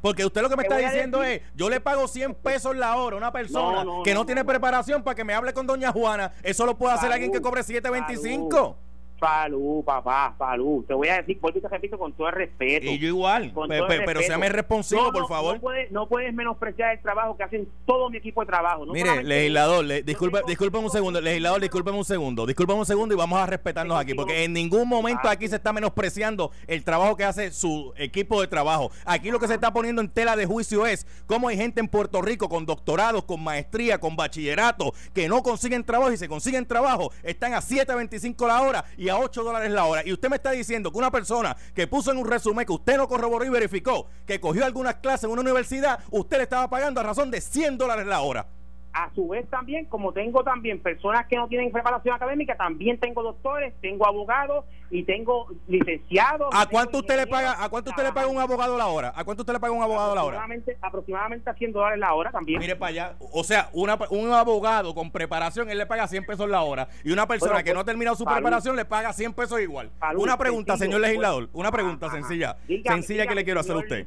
Porque 0.01 0.25
usted 0.25 0.41
lo 0.41 0.49
que 0.49 0.57
me 0.57 0.63
está 0.63 0.77
diciendo 0.77 1.23
es, 1.23 1.41
yo 1.55 1.69
le 1.69 1.79
pago 1.79 2.07
100 2.07 2.35
pesos 2.35 2.75
la 2.75 2.95
hora 2.97 3.15
a 3.15 3.17
una 3.17 3.31
persona 3.31 3.83
No, 3.83 3.97
no, 3.99 4.03
que 4.03 4.13
no, 4.13 4.25
tiene 4.25 4.43
preparación 4.43 5.01
para 5.03 5.15
que 5.15 5.23
me 5.23 5.33
hable 5.33 5.53
con 5.53 5.65
doña 5.65 5.91
Juana. 5.91 6.33
Eso 6.43 6.65
lo 6.65 6.77
puede 6.77 6.93
hacer 6.95 7.11
alguien 7.11 7.31
que 7.31 7.41
cobre 7.41 7.63
7.25. 7.63 8.75
Salud, 9.21 9.83
papá, 9.85 10.33
salud. 10.37 10.83
Te 10.85 10.95
voy 10.95 11.07
a 11.09 11.17
decir, 11.17 11.37
vuelvo 11.39 11.59
y 11.59 11.61
te 11.61 11.67
repito 11.69 11.99
con 11.99 12.11
todo 12.13 12.27
el 12.29 12.33
respeto. 12.33 12.87
Y 12.87 12.97
yo 12.97 13.07
igual. 13.09 13.53
Con 13.53 13.69
Pe- 13.69 13.77
todo 13.77 13.87
pe- 13.87 14.01
pero 14.03 14.19
séame 14.21 14.49
responsivo, 14.49 15.03
No, 15.03 15.11
por 15.11 15.21
no, 15.21 15.27
favor. 15.27 15.53
No 15.55 15.61
puedes, 15.61 15.91
no 15.91 16.07
puedes 16.09 16.33
menospreciar 16.33 16.93
el 16.95 17.01
trabajo 17.03 17.37
que 17.37 17.43
hacen 17.43 17.67
todo 17.85 18.09
mi 18.09 18.17
equipo 18.17 18.41
de 18.41 18.47
trabajo. 18.47 18.83
Mire, 18.87 19.23
legislador, 19.23 19.85
le- 19.85 20.01
tengo- 20.03 20.81
un 20.81 20.89
segundo, 20.89 21.21
legislador, 21.21 21.61
disculpen 21.61 21.93
un 21.93 22.03
segundo, 22.03 22.47
disculpen 22.47 22.75
un 22.77 22.85
segundo 22.87 23.13
y 23.13 23.17
vamos 23.17 23.37
a 23.39 23.45
respetarnos 23.45 23.95
aquí, 23.99 24.15
porque 24.15 24.43
en 24.43 24.53
ningún 24.53 24.87
momento 24.87 25.29
aquí 25.29 25.47
se 25.47 25.57
está 25.57 25.71
menospreciando 25.71 26.49
el 26.65 26.83
trabajo 26.83 27.15
que 27.15 27.23
hace 27.23 27.51
su 27.51 27.93
equipo 27.97 28.41
de 28.41 28.47
trabajo. 28.47 28.89
Aquí 29.05 29.29
lo 29.29 29.39
que 29.39 29.47
se 29.47 29.53
está 29.53 29.71
poniendo 29.71 30.01
en 30.01 30.09
tela 30.09 30.35
de 30.35 30.47
juicio 30.47 30.87
es 30.87 31.05
cómo 31.27 31.47
hay 31.49 31.57
gente 31.57 31.79
en 31.79 31.87
Puerto 31.87 32.23
Rico 32.23 32.49
con 32.49 32.65
doctorados, 32.65 33.23
con 33.25 33.43
maestría, 33.43 33.99
con 33.99 34.15
bachillerato, 34.15 34.93
que 35.13 35.27
no 35.27 35.43
consiguen 35.43 35.83
trabajo 35.83 36.11
y 36.11 36.17
se 36.17 36.27
consiguen 36.27 36.65
trabajo, 36.65 37.11
están 37.21 37.53
a 37.53 37.61
7.25 37.61 38.47
la 38.47 38.61
hora 38.61 38.85
y 38.97 39.10
a 39.11 39.19
8 39.19 39.43
dólares 39.43 39.71
la 39.71 39.85
hora. 39.85 40.01
Y 40.05 40.13
usted 40.13 40.29
me 40.29 40.37
está 40.37 40.51
diciendo 40.51 40.91
que 40.91 40.97
una 40.97 41.11
persona 41.11 41.55
que 41.73 41.87
puso 41.87 42.11
en 42.11 42.17
un 42.17 42.27
resumen 42.27 42.65
que 42.65 42.73
usted 42.73 42.97
no 42.97 43.07
corroboró 43.07 43.45
y 43.45 43.49
verificó, 43.49 44.07
que 44.25 44.39
cogió 44.39 44.65
algunas 44.65 44.95
clases 44.95 45.25
en 45.25 45.31
una 45.31 45.41
universidad, 45.41 45.99
usted 46.09 46.37
le 46.37 46.43
estaba 46.43 46.69
pagando 46.69 46.99
a 46.99 47.03
razón 47.03 47.31
de 47.31 47.41
100 47.41 47.77
dólares 47.77 48.07
la 48.07 48.21
hora. 48.21 48.47
A 48.93 49.09
su 49.15 49.29
vez 49.29 49.49
también, 49.49 49.85
como 49.85 50.11
tengo 50.11 50.43
también 50.43 50.79
personas 50.81 51.25
que 51.27 51.37
no 51.37 51.47
tienen 51.47 51.71
preparación 51.71 52.13
académica, 52.13 52.55
también 52.57 52.99
tengo 52.99 53.23
doctores, 53.23 53.73
tengo 53.79 54.05
abogados 54.05 54.65
y 54.89 55.03
tengo 55.03 55.47
licenciados. 55.69 56.49
¿A 56.51 56.65
cuánto 56.67 56.97
usted 56.97 57.15
le 57.15 57.25
paga? 57.25 57.63
¿A 57.63 57.69
cuánto 57.69 57.91
usted 57.91 58.03
le 58.03 58.11
paga 58.11 58.27
un 58.27 58.39
abogado 58.39 58.77
la 58.77 58.87
hora? 58.87 59.13
¿A 59.15 59.23
cuánto 59.23 59.43
usted 59.43 59.53
le 59.53 59.59
paga 59.61 59.71
un 59.71 59.81
abogado 59.81 60.13
la 60.13 60.23
hora? 60.25 60.37
Aproximadamente, 60.37 60.77
aproximadamente 60.81 61.49
a 61.49 61.53
100 61.53 61.71
dólares 61.71 61.99
la 61.99 62.13
hora 62.13 62.31
también. 62.31 62.59
Mire 62.59 62.75
para 62.75 62.89
allá. 62.89 63.15
O 63.31 63.45
sea, 63.45 63.69
una, 63.71 63.97
un 64.09 64.31
abogado 64.33 64.93
con 64.93 65.09
preparación, 65.09 65.69
él 65.69 65.77
le 65.77 65.85
paga 65.85 66.07
100 66.07 66.25
pesos 66.25 66.49
la 66.49 66.61
hora. 66.63 66.89
Y 67.05 67.11
una 67.11 67.25
persona 67.27 67.53
Bueno, 67.53 67.63
que 67.65 67.73
no 67.73 67.79
ha 67.79 67.83
pues, 67.83 67.91
terminado 67.93 68.17
su 68.17 68.25
preparación 68.25 68.75
le 68.75 68.83
paga 68.83 69.13
100 69.13 69.33
pesos 69.33 69.61
igual. 69.61 69.89
Una 70.17 70.37
pregunta, 70.37 70.73
sencillo, 70.73 70.97
señor 70.97 71.01
legislador. 71.07 71.47
pues. 71.47 71.59
Una 71.61 71.71
pregunta 71.71 72.07
Ajá, 72.07 72.15
sencilla. 72.17 72.57
Sencilla 72.85 73.25
que 73.25 73.35
le 73.35 73.45
quiero 73.45 73.61
hacer 73.61 73.75
a 73.75 73.79
usted. 73.79 74.05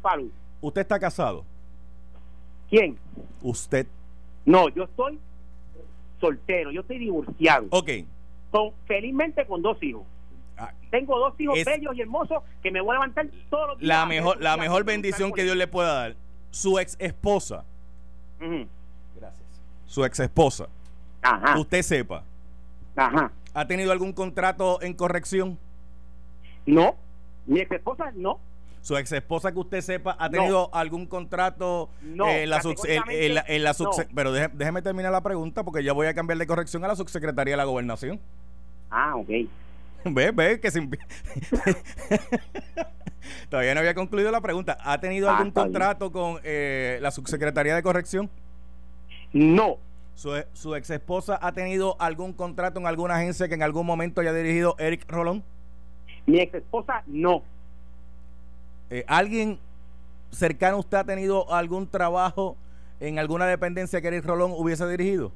¿Usted 0.60 0.80
está 0.82 0.98
casado? 0.98 1.46
¿Quién? 2.68 2.98
Usted. 3.42 3.86
No, 4.44 4.68
yo 4.68 4.84
estoy 4.84 5.18
soltero, 6.20 6.70
yo 6.70 6.80
estoy 6.82 6.98
divorciado. 6.98 7.66
Ok. 7.70 7.90
Con, 8.50 8.70
felizmente 8.86 9.46
con 9.46 9.62
dos 9.62 9.82
hijos. 9.82 10.02
Ah, 10.56 10.72
Tengo 10.90 11.18
dos 11.18 11.34
hijos 11.40 11.58
Es- 11.58 11.64
bellos 11.66 11.96
y 11.96 12.00
hermosos 12.02 12.42
que 12.62 12.70
me 12.70 12.80
voy 12.80 12.90
a 12.90 12.94
levantar 12.94 13.26
todos 13.50 13.68
los 13.70 13.78
días. 13.78 13.88
La 13.88 14.06
mejor, 14.06 14.40
la 14.40 14.56
mejor 14.56 14.84
bendición 14.84 15.32
que 15.32 15.42
Dios 15.42 15.56
le 15.56 15.66
pueda 15.66 15.92
dar. 15.94 16.16
Su 16.50 16.78
ex 16.78 16.96
esposa. 17.00 17.64
Gracias. 18.38 19.42
Su 19.86 20.04
ex 20.04 20.20
esposa. 20.20 20.68
Ajá, 21.22 21.58
Usted 21.58 21.82
sepa. 21.82 22.22
ajá. 22.94 23.32
¿Ha 23.54 23.66
tenido 23.66 23.92
algún 23.92 24.12
contrato 24.12 24.80
en 24.82 24.94
corrección? 24.94 25.58
No, 26.66 26.94
mi 27.46 27.60
ex 27.60 27.70
esposa 27.72 28.12
no. 28.14 28.38
Su 28.84 28.98
ex 28.98 29.10
esposa 29.12 29.50
que 29.50 29.58
usted 29.58 29.80
sepa 29.80 30.14
ha 30.18 30.28
No. 30.28 30.30
tenido 30.30 30.74
algún 30.74 31.06
contrato 31.06 31.88
No, 32.02 32.28
en 32.28 32.50
la, 32.50 32.60
subse- 32.60 32.86
en- 32.90 33.02
en 33.10 33.34
la- 33.34 33.44
en 33.48 33.64
la 33.64 33.74
no. 33.78 33.90
pero 34.14 34.30
déjeme 34.30 34.82
terminar 34.82 35.10
la 35.10 35.22
pregunta 35.22 35.64
porque 35.64 35.82
ya 35.82 35.94
voy 35.94 36.06
a 36.06 36.12
cambiar 36.12 36.36
de 36.36 36.46
corrección 36.46 36.84
a 36.84 36.88
la 36.88 36.94
subsecretaría 36.94 37.54
de 37.54 37.56
la 37.56 37.64
gobernación. 37.64 38.20
Ah, 38.90 39.16
ok. 39.16 39.28
ve, 40.04 40.30
ve 40.32 40.60
que 40.60 40.70
sin... 40.70 40.90
todavía 43.48 43.72
no 43.74 43.80
había 43.80 43.94
concluido 43.94 44.30
la 44.30 44.42
pregunta. 44.42 44.76
¿Ha 44.82 45.00
tenido 45.00 45.30
Ah, 45.30 45.38
algún 45.38 45.50
contrato 45.52 46.12
con 46.12 46.40
eh, 46.44 46.98
la 47.00 47.10
subsecretaría 47.10 47.74
de 47.74 47.82
corrección? 47.82 48.28
No, 49.32 49.78
Su, 50.14 50.30
su 50.52 50.74
ex 50.76 50.90
esposa 50.90 51.38
ha 51.40 51.52
tenido 51.52 51.96
algún 51.98 52.34
contrato 52.34 52.80
en 52.80 52.86
alguna 52.86 53.14
agencia 53.16 53.48
que 53.48 53.54
en 53.54 53.62
algún 53.62 53.86
momento 53.86 54.20
haya 54.20 54.34
dirigido 54.34 54.76
Eric 54.78 55.10
Rolón? 55.10 55.42
mi 56.26 56.40
ex 56.40 56.52
esposa 56.54 57.02
no. 57.06 57.42
Eh, 58.90 59.04
¿Alguien 59.06 59.58
cercano 60.30 60.76
a 60.76 60.80
usted 60.80 60.98
ha 60.98 61.04
tenido 61.04 61.52
algún 61.52 61.86
trabajo 61.86 62.56
en 63.00 63.18
alguna 63.18 63.46
dependencia 63.46 64.00
que 64.00 64.08
Eric 64.08 64.24
Rolón 64.24 64.52
hubiese 64.54 64.86
dirigido? 64.88 65.32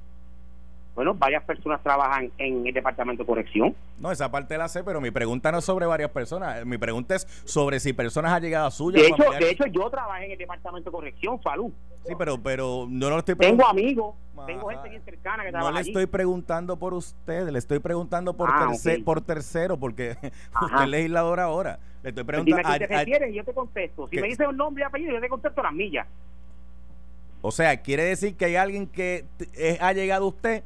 Bueno, 0.95 1.15
varias 1.15 1.45
personas 1.45 1.81
trabajan 1.81 2.33
en 2.39 2.67
el 2.67 2.75
departamento 2.75 3.23
de 3.23 3.27
corrección. 3.27 3.75
No, 4.01 4.11
esa 4.11 4.29
parte 4.33 4.59
la 4.59 4.67
sé, 4.69 4.83
pero 4.83 5.01
mi 5.01 5.13
pregunta 5.13 5.53
no 5.53 5.59
es 5.59 5.65
sobre 5.65 5.87
varias 5.87 6.11
personas. 6.11 6.67
Mi 6.67 6.77
pregunta 6.77 7.15
es 7.15 7.25
sobre 7.45 7.79
si 7.79 7.93
personas 7.93 8.33
allegadas 8.33 8.75
suyas. 8.75 9.03
De 9.03 9.07
hecho, 9.09 9.17
familiares- 9.17 9.47
de 9.47 9.51
hecho, 9.53 9.67
yo 9.67 9.89
trabajé 9.91 10.27
en 10.27 10.33
el 10.33 10.39
departamento 10.39 10.91
de 10.91 10.95
corrección, 10.97 11.41
Falú. 11.41 11.73
Sí, 12.07 12.15
pero, 12.19 12.41
pero 12.43 12.87
no 12.89 13.11
lo 13.11 13.19
estoy 13.19 13.35
Tengo 13.37 13.67
amigos, 13.67 14.15
tengo 14.47 14.69
gente 14.69 14.89
bien 14.89 15.03
cercana 15.05 15.43
que 15.45 15.49
No 15.53 15.59
trabaja 15.59 15.73
le 15.75 15.79
allí. 15.81 15.91
estoy 15.91 16.07
preguntando 16.07 16.77
por 16.79 16.95
usted, 16.95 17.49
le 17.51 17.59
estoy 17.59 17.79
preguntando 17.81 18.33
por, 18.35 18.49
Ah, 18.51 18.69
terce- 18.71 19.03
por 19.05 19.21
tercero, 19.21 19.77
porque 19.77 20.17
Ajá. 20.53 20.67
usted 20.67 20.83
es 20.85 20.89
legislador 20.89 21.41
ahora. 21.41 21.79
Le 22.03 22.11
estoy 22.11 22.25
Pues 22.25 22.45
dime 22.45 22.63
preguntando. 22.63 22.69
a 22.75 22.79
quién 22.79 22.89
te 22.89 22.95
a- 22.95 22.99
a- 22.99 23.01
refieres 23.01 23.31
y 23.31 23.35
yo 23.37 23.45
te 23.45 23.53
contesto. 23.53 24.07
Si 24.09 24.17
¿Qué? 24.17 24.23
me 24.23 24.29
dices 24.29 24.47
un 24.49 24.57
nombre 24.57 24.83
y 24.83 24.87
apellido, 24.87 25.13
yo 25.13 25.21
te 25.21 25.29
contesto 25.29 25.63
las 25.63 25.73
millas. 25.73 26.07
o 27.41 27.53
sea, 27.53 27.77
quiere 27.83 28.03
decir 28.05 28.35
que 28.37 28.47
hay 28.47 28.57
alguien 28.57 28.87
que 28.87 29.25
es- 29.55 29.81
ha 29.81 29.93
llegado 29.93 30.25
a 30.25 30.29
usted 30.29 30.63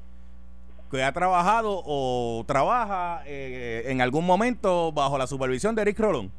que 0.90 1.02
ha 1.02 1.12
trabajado 1.12 1.82
o 1.84 2.44
trabaja 2.46 3.22
eh, 3.26 3.84
en 3.86 4.00
algún 4.02 4.24
momento 4.26 4.92
bajo 4.92 5.16
la 5.18 5.26
supervisión 5.26 5.74
de 5.74 5.82
Eric 5.82 5.98
Rolón. 5.98 6.30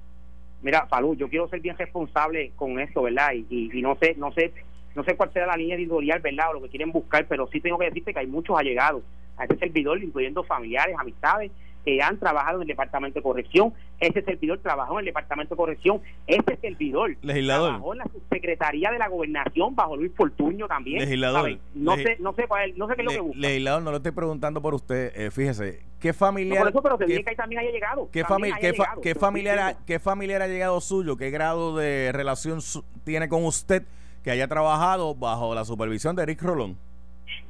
Mira, 0.62 0.85
Falú, 0.88 1.15
yo 1.15 1.27
quiero 1.27 1.47
ser 1.50 1.59
bien 1.59 1.75
responsable 1.77 2.51
con 2.55 2.79
esto, 2.79 3.01
¿verdad? 3.03 3.31
Y, 3.33 3.69
y, 3.77 3.81
no 3.81 3.95
sé, 4.00 4.15
no 4.17 4.31
sé, 4.33 4.53
no 4.95 5.03
sé 5.03 5.15
cuál 5.15 5.31
sea 5.33 5.47
la 5.47 5.57
línea 5.57 5.75
editorial, 5.75 6.19
¿verdad? 6.21 6.51
O 6.51 6.53
lo 6.53 6.62
que 6.62 6.69
quieren 6.69 6.91
buscar, 6.91 7.25
pero 7.27 7.47
sí 7.47 7.59
tengo 7.59 7.77
que 7.77 7.85
decirte 7.85 8.13
que 8.13 8.19
hay 8.19 8.27
muchos 8.27 8.57
allegados 8.57 9.03
a 9.38 9.43
este 9.43 9.57
servidor, 9.57 10.01
incluyendo 10.03 10.43
familiares, 10.43 10.95
amistades, 11.00 11.51
que 11.83 12.01
han 12.01 12.17
trabajado 12.17 12.57
en 12.57 12.62
el 12.63 12.67
Departamento 12.69 13.19
de 13.19 13.23
Corrección. 13.23 13.73
Ese 14.00 14.21
servidor 14.21 14.59
trabajó 14.59 14.93
en 14.93 15.00
el 15.00 15.05
Departamento 15.05 15.55
de 15.55 15.57
Corrección. 15.57 16.01
Ese 16.27 16.57
servidor 16.62 17.17
Legislador. 17.21 17.69
trabajó 17.71 17.93
en 17.93 18.00
la 18.00 18.05
Secretaría 18.29 18.91
de 18.91 19.00
la 19.00 19.09
Gobernación 19.09 19.75
bajo 19.75 19.97
Luis 19.97 20.12
Fortuño 20.15 20.67
también. 20.67 21.00
Legislador. 21.00 21.57
No 21.73 21.95
sé, 21.97 22.17
no 22.19 22.33
sé 22.33 22.47
cuál, 22.47 22.73
no 22.77 22.88
sé 22.88 22.95
qué 22.95 23.01
es 23.01 23.05
lo 23.05 23.12
que 23.12 23.19
busca. 23.19 23.39
Legislador, 23.39 23.83
no 23.83 23.91
lo 23.91 23.97
estoy 23.97 24.12
preguntando 24.12 24.62
por 24.62 24.73
usted. 24.73 25.12
Eh, 25.15 25.31
fíjese, 25.31 25.83
¿qué 26.00 26.13
familiar? 26.13 26.62
por 26.62 26.69
eso, 26.69 26.81
pero 26.81 26.97
te 26.97 27.05
dije 27.05 27.23
que 27.23 27.31
ahí 27.31 27.35
también 27.35 27.62
haya 27.62 27.71
llegado. 27.71 28.09
¿Qué, 28.12 28.23
familia 28.23 28.57
qué, 28.59 28.73
qué 29.01 29.15
familiar, 29.15 29.59
ha, 29.59 29.85
qué 29.85 30.00
familiar 30.00 30.41
ha 30.41 30.47
llegado 30.47 30.79
suyo? 30.79 31.17
¿Qué 31.17 31.31
grado 31.31 31.75
de 31.75 32.12
relación 32.13 32.59
tiene 33.03 33.27
con 33.27 33.43
usted 33.43 33.83
que 34.23 34.31
haya 34.31 34.47
trabajado 34.47 35.13
bajo 35.13 35.53
la 35.53 35.65
supervisión 35.65 36.15
de 36.15 36.23
Eric 36.23 36.41
Rolón? 36.41 36.77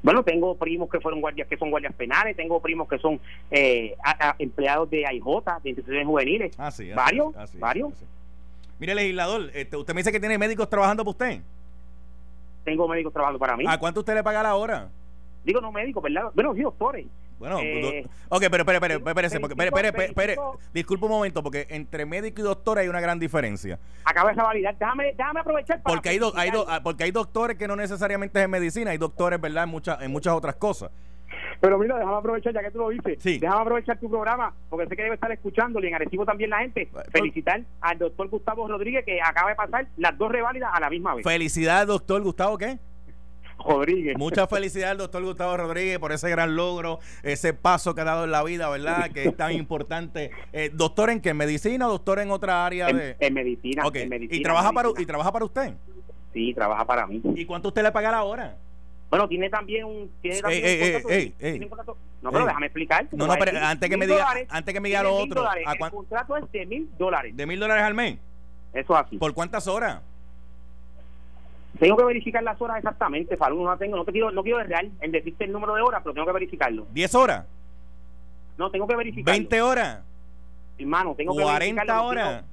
Bueno, 0.02 0.24
tengo 0.24 0.56
primos 0.56 0.90
que 0.90 1.00
fueron 1.00 1.22
guardias, 1.22 1.48
que 1.48 1.58
son 1.58 1.70
guardias 1.70 1.94
penales, 1.94 2.36
tengo 2.36 2.62
primos 2.62 2.88
que 2.88 2.98
son 3.00 3.20
eh, 3.52 3.96
empleados 4.40 4.90
de 4.90 5.06
AIJ, 5.06 5.26
de 5.64 5.70
instituciones 5.70 6.08
juveniles. 6.08 6.56
Ah, 6.58 6.72
sí, 6.72 6.92
varios, 6.92 7.36
así, 7.36 7.58
varios. 7.58 7.94
Mire, 8.80 8.96
legislador, 8.96 9.50
este, 9.54 9.78
usted 9.78 9.94
me 9.94 10.00
dice 10.00 10.12
que 10.12 10.20
tiene 10.20 10.38
médicos 10.38 10.70
trabajando 10.70 11.04
para 11.04 11.12
usted. 11.12 11.42
Tengo 12.66 12.88
médicos 12.88 13.14
trabajando 13.14 13.40
para 13.40 13.56
mí. 13.56 13.66
¿A 13.68 13.78
cuánto 13.78 14.02
usted 14.02 14.16
le 14.16 14.24
paga 14.24 14.44
la 14.44 14.56
hora? 14.56 14.90
Digo, 15.44 15.62
no 15.62 15.72
médicos, 15.72 16.02
¿verdad? 16.04 16.32
Bueno, 16.34 16.54
sí, 16.54 16.62
doctores. 16.62 17.06
Bueno, 17.44 17.60
eh, 17.60 18.08
ok, 18.30 18.44
pero 18.50 18.64
espere, 18.64 18.78
espere, 18.78 18.94
espere, 18.96 19.28
espere, 19.28 19.88
espere, 19.90 20.06
espere, 20.06 20.36
disculpe 20.74 21.04
un 21.04 21.12
momento, 21.12 21.44
porque 21.44 21.68
entre 21.72 22.06
médico 22.06 22.40
y 22.40 22.44
doctor 22.46 22.80
hay 22.80 22.88
una 22.88 23.02
gran 23.02 23.20
diferencia. 23.20 23.78
Acaba 24.06 24.32
esa 24.32 24.44
validar, 24.44 24.78
déjame, 24.78 25.14
déjame 25.14 25.42
aprovechar 25.42 25.82
para 25.82 25.94
porque 25.94 26.08
hay, 26.08 26.20
hay 26.36 26.52
ah, 26.70 26.80
porque 26.82 27.04
hay 27.04 27.12
doctores 27.12 27.58
que 27.58 27.68
no 27.68 27.76
necesariamente 27.76 28.40
es 28.40 28.46
en 28.46 28.52
medicina, 28.52 28.92
hay 28.92 28.98
doctores, 28.98 29.42
¿verdad?, 29.42 29.66
en 29.66 29.72
muchas, 29.72 30.02
en 30.02 30.10
muchas 30.10 30.34
otras 30.34 30.56
cosas. 30.56 30.90
Pero 31.60 31.78
mira, 31.78 31.98
déjame 31.98 32.16
aprovechar, 32.16 32.54
ya 32.54 32.62
que 32.62 32.72
tú 32.72 32.78
lo 32.78 32.90
dices, 32.92 33.18
sí. 33.20 33.40
déjame 33.40 33.62
aprovechar 33.62 34.00
tu 34.00 34.10
programa, 34.10 34.54
porque 34.70 34.88
sé 34.88 34.96
que 34.96 35.04
debe 35.04 35.16
estar 35.16 35.32
escuchándolo 35.34 35.86
y 35.86 35.90
en 35.90 35.96
Arecibo 35.96 36.26
también 36.26 36.50
la 36.50 36.60
gente. 36.60 36.88
Pues, 36.94 37.08
Felicitar 37.12 37.62
al 37.82 37.98
doctor 37.98 38.30
Gustavo 38.30 38.70
Rodríguez, 38.70 39.04
que 39.04 39.22
acaba 39.22 39.50
de 39.50 39.56
pasar 39.58 39.88
las 39.98 40.18
dos 40.18 40.32
reválidas 40.32 40.70
a 40.74 40.80
la 40.80 40.90
misma 40.90 41.16
vez. 41.16 41.26
Felicidades, 41.26 41.88
doctor 41.88 42.22
Gustavo, 42.22 42.58
¿qué? 42.58 42.80
Rodríguez. 43.66 44.18
Muchas 44.18 44.48
felicidades 44.50 44.92
al 44.92 44.98
doctor 44.98 45.24
Gustavo 45.24 45.58
Rodríguez 45.58 46.00
por 46.00 46.12
ese 46.12 46.30
gran 46.30 46.56
logro, 46.56 47.00
ese 47.24 47.54
paso 47.54 47.96
que 47.96 48.02
ha 48.02 48.06
dado 48.06 48.24
en 48.24 48.32
la 48.32 48.44
vida, 48.44 48.70
¿verdad? 48.70 49.12
Que 49.12 49.26
es 49.26 49.38
tan 49.38 49.54
importante. 49.54 50.32
Eh, 50.52 50.70
¿Doctor 50.74 51.10
en 51.10 51.22
qué? 51.22 51.30
¿En 51.30 51.38
medicina 51.38 51.88
o 51.88 51.92
doctor 51.92 52.20
en 52.20 52.32
otra 52.32 52.66
área? 52.66 52.88
de... 52.88 53.16
en 53.20 53.34
medicina, 53.34 53.86
okay. 53.86 54.04
en 54.04 54.10
medicina. 54.10 54.40
¿Y 54.40 54.44
trabaja, 54.44 54.72
Para, 54.72 54.90
¿Y 54.98 55.06
trabaja 55.06 55.32
para 55.32 55.46
usted? 55.46 55.74
Sí, 56.34 56.54
trabaja 56.54 56.86
para 56.86 57.06
mí. 57.08 57.22
¿Y 57.36 57.46
cuánto 57.46 57.70
usted 57.70 57.84
le 57.84 57.92
paga 57.92 58.12
la 58.12 58.24
hora? 58.24 58.58
Bueno, 59.10 59.28
tiene 59.28 59.50
también 59.50 59.86
un. 59.86 60.12
Tiene 60.22 60.42
también 60.42 60.66
ey, 60.66 61.02
un 61.06 61.12
ey, 61.12 61.36
ey, 61.40 61.70
no, 62.24 62.32
pero 62.32 62.46
déjame 62.46 62.66
explicar. 62.68 63.08
No, 63.12 63.28
no, 63.28 63.36
pero 63.38 63.60
antes 63.60 63.90
que 63.90 63.98
me 63.98 64.08
diga, 64.08 64.28
antes 64.50 64.74
que 64.74 64.80
me 64.80 64.88
diga 64.90 65.04
lo 65.04 65.16
otro. 65.16 65.46
el 65.54 65.92
contrato 65.92 66.38
es 66.38 66.52
de 66.52 66.66
mil 66.66 66.90
dólares. 66.98 67.36
¿De 67.36 67.46
mil 67.46 67.60
dólares 67.60 67.84
al 67.84 67.94
mes? 67.94 68.18
Eso 68.74 68.96
así. 68.96 69.18
¿Por 69.18 69.34
cuántas 69.34 69.68
horas? 69.68 70.02
Tengo 71.80 71.98
que 71.98 72.04
verificar 72.04 72.44
las 72.44 72.62
horas 72.62 72.78
exactamente, 72.78 73.36
Falú, 73.36 73.64
no 73.64 73.78
tengo, 73.78 73.98
no 73.98 74.06
te 74.06 74.12
quiero, 74.12 74.32
no 74.32 74.44
quiero 74.44 74.64
real 74.64 74.92
en 75.02 75.12
decirte 75.12 75.46
el 75.46 75.52
número 75.52 75.76
de 75.76 75.82
horas, 75.82 76.02
pero 76.04 76.14
tengo 76.14 76.28
que 76.28 76.34
verificarlo. 76.34 76.88
¿10 76.94 77.16
horas? 77.16 77.46
No, 78.58 78.70
tengo 78.70 78.88
que 78.88 78.96
verificarlo. 78.96 79.50
¿20 79.50 79.62
horas? 79.62 80.04
Hermano, 80.78 81.16
tengo 81.16 81.36
que 81.36 81.44
verificarlo. 81.44 81.94
¿40 81.94 82.04
horas? 82.04 82.44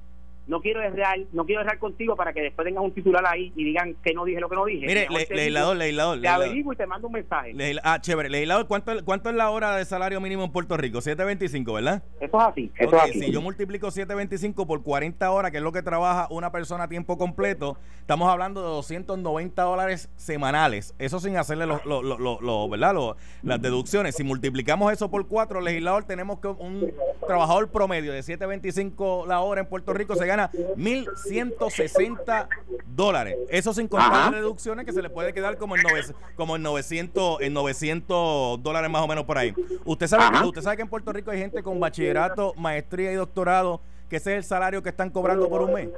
No 0.47 0.61
quiero 0.61 0.81
real, 0.89 1.27
no 1.31 1.45
quiero 1.45 1.61
errar 1.61 1.79
contigo 1.79 2.15
para 2.15 2.33
que 2.33 2.41
después 2.41 2.65
tengas 2.65 2.83
un 2.83 2.91
titular 2.91 3.23
ahí 3.25 3.53
y 3.55 3.63
digan 3.63 3.95
que 4.03 4.13
no 4.13 4.25
dije 4.25 4.39
lo 4.39 4.49
que 4.49 4.55
no 4.55 4.65
dije. 4.65 4.85
Mire, 4.85 5.07
le, 5.09 5.27
legislador, 5.35 5.77
legislador. 5.77 6.19
Te 6.19 6.27
averiguo 6.27 6.73
y 6.73 6.75
te 6.75 6.85
mando 6.87 7.07
un 7.07 7.13
mensaje. 7.13 7.53
ah, 7.83 7.99
chévere. 8.01 8.29
Legislador, 8.29 8.67
¿cuánto, 8.67 9.05
¿cuánto 9.05 9.29
es 9.29 9.35
la 9.35 9.49
hora 9.49 9.75
de 9.77 9.85
salario 9.85 10.19
mínimo 10.19 10.43
en 10.43 10.51
Puerto 10.51 10.75
Rico? 10.77 10.99
7.25, 10.99 11.73
¿verdad? 11.73 12.03
Eso 12.19 12.37
es 12.37 12.43
así, 12.43 12.71
eso 12.77 12.95
es 12.95 13.01
así. 13.03 13.19
Si 13.19 13.31
yo 13.31 13.41
multiplico 13.41 13.87
7.25 13.87 14.65
por 14.65 14.81
40 14.83 15.31
horas, 15.31 15.51
que 15.51 15.57
es 15.57 15.63
lo 15.63 15.71
que 15.71 15.83
trabaja 15.83 16.27
una 16.31 16.51
persona 16.51 16.85
a 16.85 16.87
tiempo 16.87 17.17
completo, 17.17 17.77
estamos 17.99 18.27
hablando 18.29 18.61
de 18.61 18.67
290 18.67 19.61
dólares 19.61 20.09
semanales. 20.15 20.95
Eso 20.97 21.19
sin 21.19 21.37
hacerle 21.37 21.65
los, 21.65 21.85
los, 21.85 22.03
los, 22.03 22.69
¿verdad? 22.69 22.95
las 23.43 23.61
deducciones. 23.61 24.15
Si 24.15 24.23
multiplicamos 24.23 24.91
eso 24.91 25.09
por 25.09 25.27
4, 25.27 25.61
legislador, 25.61 26.03
tenemos 26.03 26.39
que 26.39 26.47
un 26.47 26.91
trabajador 27.27 27.69
promedio 27.69 28.11
de 28.11 28.21
7.25 28.21 29.27
la 29.27 29.41
hora 29.41 29.61
en 29.61 29.67
Puerto 29.67 29.93
Rico 29.93 30.15
se 30.15 30.25
gana 30.25 30.40
mil 30.75 31.07
160 31.15 32.49
dólares. 32.87 33.37
Eso 33.49 33.73
sin 33.73 33.87
contar 33.87 34.11
las 34.11 34.31
reducciones 34.31 34.85
que 34.85 34.93
se 34.93 35.01
le 35.01 35.09
puede 35.09 35.33
quedar 35.33 35.57
como 35.57 35.75
en, 35.75 35.83
900, 35.83 36.23
como 36.35 36.55
en 36.55 36.63
900 36.63 37.41
en 37.41 37.53
900 37.53 38.63
dólares 38.63 38.89
más 38.89 39.01
o 39.01 39.07
menos 39.07 39.25
por 39.25 39.37
ahí. 39.37 39.53
Usted 39.85 40.07
sabe, 40.07 40.45
usted 40.47 40.61
sabe 40.61 40.77
que 40.77 40.83
en 40.83 40.89
Puerto 40.89 41.11
Rico 41.11 41.31
hay 41.31 41.39
gente 41.39 41.61
con 41.63 41.79
bachillerato, 41.79 42.53
maestría 42.55 43.11
y 43.11 43.15
doctorado 43.15 43.81
que 44.11 44.17
ese 44.17 44.31
es 44.33 44.37
el 44.39 44.43
salario 44.43 44.83
que 44.83 44.89
están 44.89 45.09
cobrando 45.09 45.47
por 45.47 45.61
un 45.61 45.73
mes. 45.73 45.89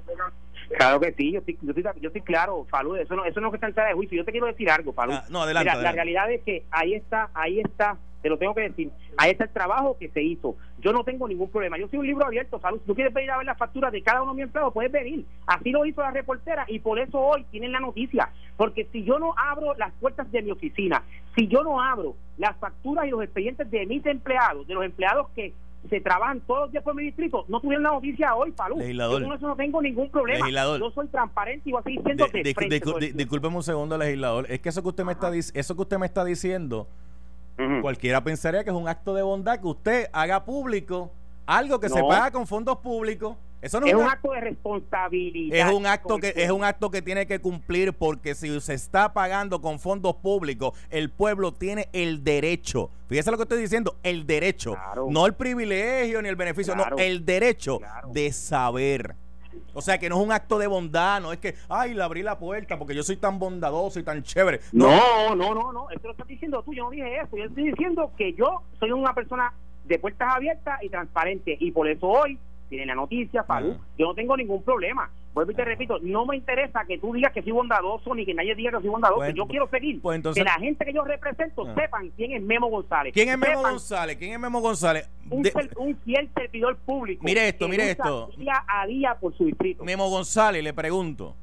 Claro 0.77 0.99
que 0.99 1.13
sí, 1.13 1.31
yo 1.31 1.39
estoy, 1.39 1.57
yo 1.99 2.07
estoy, 2.07 2.21
claro, 2.21 2.65
Falú, 2.69 2.95
eso 2.95 3.15
no, 3.15 3.25
eso 3.25 3.41
no 3.41 3.47
es 3.47 3.51
que 3.51 3.65
está 3.65 3.81
en 3.81 3.87
de 3.89 3.93
juicio. 3.95 4.17
Yo 4.17 4.23
te 4.23 4.31
quiero 4.31 4.45
decir 4.45 4.69
algo, 4.69 4.93
Falú. 4.93 5.13
Ah, 5.13 5.25
no, 5.29 5.41
adelante, 5.41 5.81
La 5.81 5.91
realidad 5.91 6.31
es 6.31 6.43
que 6.43 6.63
ahí 6.69 6.93
está, 6.93 7.29
ahí 7.33 7.59
está, 7.59 7.97
te 8.23 8.29
lo 8.29 8.37
tengo 8.37 8.55
que 8.55 8.61
decir, 8.61 8.89
ahí 9.17 9.31
está 9.31 9.43
el 9.43 9.49
trabajo 9.51 9.97
que 9.99 10.07
se 10.07 10.23
hizo. 10.23 10.55
Yo 10.79 10.93
no 10.93 11.03
tengo 11.03 11.27
ningún 11.27 11.49
problema. 11.49 11.77
Yo 11.77 11.89
soy 11.89 11.99
un 11.99 12.07
libro 12.07 12.25
abierto, 12.25 12.57
Falú. 12.57 12.79
Si 12.79 12.85
tú 12.85 12.95
quieres 12.95 13.13
venir 13.13 13.29
a 13.31 13.37
ver 13.37 13.45
las 13.45 13.57
facturas 13.57 13.91
de 13.91 14.01
cada 14.01 14.21
uno 14.21 14.31
de 14.31 14.37
mis 14.37 14.45
empleados, 14.45 14.73
puedes 14.73 14.91
venir. 14.91 15.25
Así 15.45 15.71
lo 15.71 15.85
hizo 15.85 16.01
la 16.01 16.11
reportera 16.11 16.65
y 16.69 16.79
por 16.79 16.99
eso 16.99 17.19
hoy 17.19 17.43
tienen 17.51 17.73
la 17.73 17.81
noticia. 17.81 18.29
Porque 18.55 18.87
si 18.93 19.03
yo 19.03 19.19
no 19.19 19.35
abro 19.37 19.73
las 19.75 19.91
puertas 19.95 20.31
de 20.31 20.41
mi 20.41 20.51
oficina, 20.51 21.03
si 21.35 21.47
yo 21.47 21.63
no 21.63 21.81
abro 21.81 22.15
las 22.37 22.55
facturas 22.57 23.05
y 23.05 23.09
los 23.09 23.21
expedientes 23.21 23.69
de 23.69 23.85
mis 23.85 24.05
empleados, 24.05 24.65
de 24.67 24.73
los 24.73 24.85
empleados 24.85 25.27
que 25.35 25.53
se 25.89 25.99
trabajan 25.99 26.39
todos 26.41 26.61
los 26.61 26.71
días 26.71 26.83
por 26.83 26.95
mi 26.95 27.03
distrito, 27.03 27.43
no 27.49 27.59
tuvieron 27.59 27.83
la 27.83 27.91
noticia 27.91 28.33
hoy, 28.35 28.51
Palú. 28.51 28.77
Legislador. 28.77 29.21
Yo 29.21 29.27
con 29.27 29.37
eso 29.37 29.47
no 29.47 29.55
tengo 29.55 29.81
ningún 29.81 30.09
problema. 30.09 30.39
Legislador. 30.39 30.79
Yo 30.79 30.91
soy 30.91 31.07
transparente 31.07 31.69
y 31.69 31.71
voy 31.73 31.81
a 31.81 31.83
seguir 31.83 32.01
siendo 32.03 32.25
de, 32.27 32.43
de, 32.43 32.53
de, 32.53 33.13
Discúlpeme 33.13 33.55
un 33.55 33.63
segundo, 33.63 33.97
legislador. 33.97 34.45
Es 34.49 34.61
que 34.61 34.69
eso 34.69 34.81
que 34.81 34.89
usted 34.89 35.03
me 35.03 35.11
está 35.11 35.31
eso 35.35 35.75
que 35.75 35.81
usted 35.81 35.97
me 35.97 36.05
está 36.05 36.23
diciendo, 36.23 36.87
cualquiera 37.81 38.23
pensaría 38.23 38.63
que 38.63 38.69
es 38.69 38.75
un 38.75 38.87
acto 38.87 39.13
de 39.13 39.21
bondad 39.21 39.59
que 39.59 39.67
usted 39.67 40.09
haga 40.11 40.43
público 40.43 41.11
algo 41.45 41.79
que 41.79 41.89
se 41.89 42.01
paga 42.01 42.31
con 42.31 42.47
fondos 42.47 42.77
públicos. 42.77 43.35
Eso 43.61 43.79
no 43.79 43.85
es, 43.85 43.93
un 43.93 44.01
acto 44.01 44.31
de 44.33 44.41
responsabilidad. 44.41 45.69
Es 45.69 45.73
un 45.73 45.85
acto 45.85 46.17
que 46.17 46.33
es 46.35 46.51
un 46.51 46.65
acto 46.65 46.91
que 46.91 47.01
tiene 47.01 47.25
que 47.25 47.39
cumplir 47.39 47.93
porque 47.93 48.35
si 48.35 48.59
se 48.59 48.73
está 48.73 49.13
pagando 49.13 49.61
con 49.61 49.79
fondos 49.79 50.15
públicos, 50.15 50.77
el 50.89 51.09
pueblo 51.09 51.53
tiene 51.53 51.87
el 51.93 52.25
derecho. 52.25 52.89
Fíjese 53.07 53.31
lo 53.31 53.37
que 53.37 53.43
estoy 53.43 53.61
diciendo, 53.61 53.95
el 54.03 54.27
derecho, 54.27 54.75
no 55.09 55.25
el 55.25 55.33
privilegio 55.33 56.21
ni 56.21 56.27
el 56.27 56.35
beneficio, 56.35 56.75
no, 56.75 56.83
el 56.97 57.25
derecho 57.25 57.79
de 58.11 58.33
saber. 58.33 59.15
O 59.73 59.81
sea, 59.81 59.97
que 59.97 60.09
no 60.09 60.19
es 60.19 60.25
un 60.25 60.31
acto 60.31 60.57
de 60.59 60.67
bondad, 60.67 61.21
no 61.21 61.33
es 61.33 61.39
que, 61.39 61.55
ay, 61.69 61.93
le 61.93 62.03
abrí 62.03 62.21
la 62.21 62.37
puerta 62.37 62.77
porque 62.77 62.95
yo 62.95 63.03
soy 63.03 63.17
tan 63.17 63.39
bondadoso 63.39 63.99
y 63.99 64.03
tan 64.03 64.23
chévere. 64.23 64.59
No, 64.71 65.35
no, 65.35 65.53
no, 65.53 65.71
no, 65.71 65.89
esto 65.89 66.07
lo 66.07 66.11
estás 66.11 66.27
diciendo 66.27 66.61
tú, 66.63 66.73
yo 66.73 66.85
no 66.85 66.91
dije 66.91 67.19
eso, 67.19 67.37
yo 67.37 67.45
estoy 67.45 67.71
diciendo 67.71 68.11
que 68.17 68.33
yo 68.33 68.61
soy 68.79 68.91
una 68.91 69.13
persona 69.13 69.53
de 69.85 69.99
puertas 69.99 70.35
abiertas 70.35 70.81
y 70.83 70.89
transparente 70.89 71.57
y 71.59 71.71
por 71.71 71.87
eso 71.87 72.07
hoy 72.07 72.39
tiene 72.69 72.85
la 72.85 72.95
noticia, 72.95 73.43
Falú. 73.43 73.77
Yo 73.97 74.07
no 74.07 74.15
tengo 74.15 74.35
ningún 74.35 74.63
problema. 74.63 75.09
Vuelvo 75.33 75.51
y 75.51 75.55
te 75.55 75.65
repito, 75.65 75.97
no 76.01 76.25
me 76.25 76.35
interesa 76.35 76.85
que 76.85 76.99
tú 76.99 77.13
digas 77.13 77.33
que 77.33 77.41
soy 77.41 77.51
bondadoso 77.51 78.13
ni 78.13 78.23
que 78.23 78.35
nadie 78.35 78.53
diga 78.53 78.71
que 78.71 78.81
soy 78.81 78.89
bondadoso. 78.89 79.29
yo 79.29 79.47
quiero 79.47 79.67
seguir. 79.69 79.99
Pues 80.01 80.21
que 80.33 80.43
la 80.43 80.53
gente 80.53 80.85
que 80.85 80.93
yo 80.93 81.03
represento 81.03 81.65
ah. 81.67 81.75
sepan 81.75 82.11
quién 82.15 82.33
es 82.33 82.41
Memo 82.43 82.67
González. 82.69 83.13
¿Quién 83.13 83.29
es 83.29 83.37
Memo 83.37 83.61
González? 83.61 84.17
¿Quién 84.17 84.33
es 84.33 84.39
Memo 84.39 84.61
González? 84.61 85.09
Un, 85.29 85.49
un, 85.77 85.97
fiel 85.97 86.29
servidor 86.35 86.77
público. 86.77 87.23
Mire 87.23 87.47
esto, 87.47 87.67
mire 87.67 87.91
esto. 87.91 88.29
Día 88.37 88.63
a 88.67 88.85
día 88.85 89.17
por 89.19 89.35
su 89.35 89.45
distrito. 89.45 89.83
Memo 89.83 90.07
González, 90.09 90.63
le 90.63 90.73
pregunto. 90.73 91.35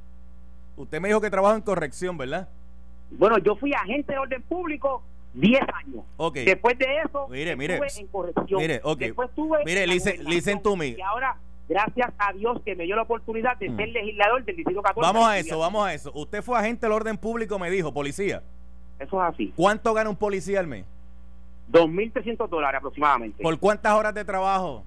Usted 0.77 1.01
me 1.01 1.09
dijo 1.09 1.21
que 1.21 1.31
trabaja 1.31 1.57
en 1.57 1.63
corrección, 1.63 2.17
¿verdad? 2.17 2.49
Bueno, 3.11 3.39
yo 3.39 3.57
fui 3.57 3.75
agente 3.75 4.13
de 4.13 4.19
orden 4.19 4.43
público 4.43 5.03
10 5.35 5.61
años. 5.75 6.05
Okay. 6.17 6.45
Después 6.45 6.79
de 6.79 6.87
eso, 7.05 7.29
mire, 7.29 7.57
mire, 7.57 7.75
estuve 7.75 8.01
en 8.01 8.07
corrección. 8.09 8.61
Mire, 8.61 8.81
okay. 8.83 9.09
Después 9.09 9.29
estuve 9.29 9.65
mire, 9.65 9.87
listen, 9.87 10.25
listen 10.25 10.63
to 10.63 10.77
me. 10.77 10.89
Y 10.89 11.01
ahora, 11.01 11.37
gracias 11.71 12.13
a 12.19 12.33
Dios 12.33 12.61
que 12.65 12.75
me 12.75 12.85
dio 12.85 12.97
la 12.97 13.03
oportunidad 13.03 13.57
de 13.57 13.71
mm. 13.71 13.77
ser 13.77 13.89
legislador 13.91 14.45
del 14.45 14.57
Distrito 14.57 14.83
14. 14.83 15.01
Vamos 15.01 15.29
a 15.29 15.39
eso, 15.39 15.59
vamos 15.59 15.87
a 15.87 15.95
eso. 15.95 16.11
Usted 16.15 16.43
fue 16.43 16.59
agente 16.59 16.87
del 16.87 16.93
orden 16.93 17.17
público, 17.17 17.59
me 17.59 17.71
dijo, 17.71 17.95
policía. 17.95 18.43
Eso 18.99 19.23
es 19.25 19.35
así. 19.35 19.53
¿Cuánto 19.57 19.95
gana 19.95 20.11
un 20.11 20.17
policía 20.17 20.59
al 20.59 20.67
mes? 20.67 20.85
2.300 21.71 22.49
dólares 22.49 22.79
aproximadamente. 22.79 23.41
¿Por 23.41 23.57
cuántas 23.61 23.93
horas 23.93 24.13
de 24.13 24.25
trabajo? 24.25 24.85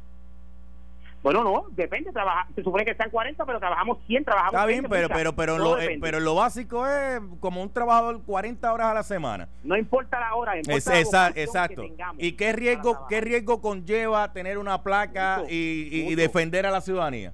Bueno, 1.23 1.43
no, 1.43 1.65
depende. 1.71 2.11
Trabaja, 2.11 2.47
se 2.53 2.61
supone 2.63 2.83
que 2.83 2.93
sean 2.95 3.09
40, 3.09 3.45
pero 3.45 3.57
trabajamos 3.59 3.97
100, 4.07 4.25
trabajamos 4.25 4.53
Está 4.55 4.65
bien, 4.65 4.81
20, 4.83 4.89
pero, 4.89 5.09
pero, 5.09 5.33
pero, 5.35 5.57
lo, 5.57 5.79
eh, 5.79 5.97
pero 6.01 6.19
lo 6.19 6.35
básico 6.35 6.85
es 6.85 7.19
como 7.39 7.63
un 7.63 7.71
trabajador 7.71 8.21
40 8.25 8.71
horas 8.73 8.87
a 8.87 8.93
la 8.93 9.03
semana. 9.03 9.47
No 9.63 9.77
importa 9.77 10.19
la 10.19 10.35
hora, 10.35 10.57
importa 10.57 10.77
Es- 10.77 10.85
la 10.85 10.99
esa- 10.99 11.29
exacto. 11.29 11.81
que 11.83 11.95
¿Y 12.17 12.33
qué 12.33 12.51
riesgo, 12.51 13.07
qué 13.07 13.21
riesgo 13.21 13.61
conlleva 13.61 14.33
tener 14.33 14.57
una 14.57 14.83
placa 14.83 15.37
Mucho, 15.39 15.49
y, 15.53 15.89
y- 15.91 15.99
y 16.01 16.03
mucho. 16.03 16.15
defender 16.17 16.65
a 16.65 16.71
la 16.71 16.81
ciudadanía? 16.81 17.33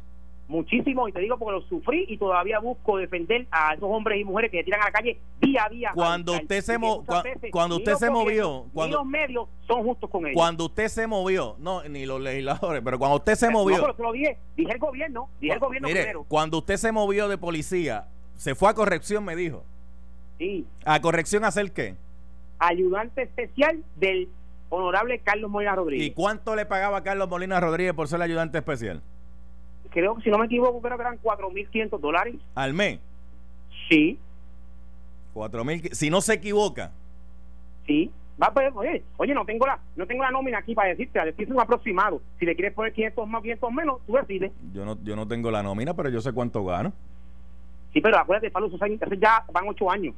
Muchísimo, 0.49 1.07
y 1.07 1.11
te 1.11 1.19
digo 1.19 1.37
porque 1.37 1.59
lo 1.59 1.61
sufrí 1.69 2.05
y 2.09 2.17
todavía 2.17 2.57
busco 2.59 2.97
defender 2.97 3.45
a 3.51 3.75
esos 3.75 3.83
hombres 3.87 4.19
y 4.19 4.23
mujeres 4.23 4.49
que 4.49 4.57
se 4.57 4.63
tiran 4.63 4.81
a 4.81 4.85
la 4.85 4.91
calle 4.91 5.19
día 5.39 5.63
a 5.65 5.69
día. 5.69 5.91
Cuando 5.93 6.33
a 6.33 6.37
usted 6.37 6.61
se 6.61 6.73
Y 6.73 6.77
mo- 6.79 6.97
muchas 7.01 7.15
cua- 7.17 7.23
veces 7.23 7.51
cuando 7.51 7.75
usted 7.77 7.93
se 7.93 8.09
movió, 8.09 8.65
cuando- 8.73 8.97
los 8.97 9.05
medios 9.05 9.47
son 9.67 9.83
justos 9.83 10.09
con 10.09 10.25
ellos. 10.25 10.33
Cuando 10.35 10.65
usted 10.65 10.87
se 10.87 11.05
movió, 11.05 11.55
no, 11.59 11.83
ni 11.83 12.07
los 12.07 12.19
legisladores, 12.19 12.81
pero 12.83 12.97
cuando 12.97 13.17
usted 13.17 13.35
se 13.35 13.45
No, 13.45 13.59
movió, 13.59 13.77
pero 13.79 13.93
te 13.93 14.01
lo 14.01 14.11
dije, 14.11 14.37
dije 14.57 14.71
el 14.73 14.79
gobierno, 14.79 15.29
dije 15.39 15.53
el 15.53 15.59
gobierno 15.59 15.87
mire, 15.87 15.99
primero. 16.01 16.25
cuando 16.27 16.57
usted 16.57 16.77
se 16.77 16.91
movió 16.91 17.27
de 17.29 17.37
policía, 17.37 18.07
se 18.35 18.55
fue 18.55 18.69
a 18.69 18.73
corrección, 18.73 19.23
me 19.23 19.35
dijo. 19.35 19.63
Sí, 20.39 20.65
¿A 20.83 20.99
corrección 20.99 21.43
hacer 21.43 21.71
qué? 21.73 21.95
ayudante 22.57 23.21
especial 23.21 23.83
del 23.97 24.29
honorable 24.69 25.19
Carlos 25.19 25.49
Molina 25.51 25.73
¿Y 25.73 25.75
Rodríguez. 25.75 26.13
cuánto 26.15 26.55
le 26.55 26.65
pagaba 26.65 27.03
Carlos 27.03 27.29
Molina 27.29 27.59
Rodríguez 27.59 27.93
por 27.93 28.07
ser 28.07 28.21
ayudante 28.21 28.57
especial? 28.57 29.01
Creo 29.91 30.15
que 30.15 30.21
si 30.23 30.29
no 30.29 30.37
me 30.37 30.45
equivoco, 30.45 30.81
creo 30.81 30.97
que 30.97 31.01
eran 31.01 31.19
4.500 31.21 31.99
dólares. 31.99 32.35
Al 32.55 32.73
mes. 32.73 32.99
Sí, 33.89 34.19
Cuatro 35.33 35.63
mil. 35.63 35.81
Si 35.93 36.09
no 36.09 36.21
se 36.21 36.33
equivoca. 36.33 36.91
sí. 37.85 38.11
Va, 38.41 38.53
pues, 38.53 38.71
oye, 38.73 39.03
oye, 39.17 39.33
no 39.33 39.43
tengo 39.43 39.67
la 39.67 39.77
no 39.97 40.07
tengo 40.07 40.23
la 40.23 40.31
nómina 40.31 40.59
aquí 40.59 40.73
para 40.73 40.87
decirte, 40.87 41.19
a 41.19 41.25
decirte 41.25 41.51
un 41.51 41.59
aproximado. 41.59 42.21
Si 42.39 42.45
le 42.45 42.55
quieres 42.55 42.73
poner 42.73 42.93
500 42.93 43.27
más, 43.27 43.41
500 43.41 43.71
menos, 43.73 43.97
tú 44.07 44.13
decides. 44.13 44.53
Yo 44.73 44.85
no, 44.85 44.97
yo 45.03 45.17
no 45.17 45.27
tengo 45.27 45.51
la 45.51 45.61
nómina, 45.61 45.93
pero 45.93 46.07
yo 46.07 46.21
sé 46.21 46.31
cuánto 46.31 46.63
gano. 46.63 46.93
Sí, 47.91 47.99
pero 47.99 48.17
acuérdate, 48.17 48.49
Pablo, 48.49 48.69
ya 49.19 49.43
van 49.51 49.67
8 49.67 49.91
años. 49.91 50.15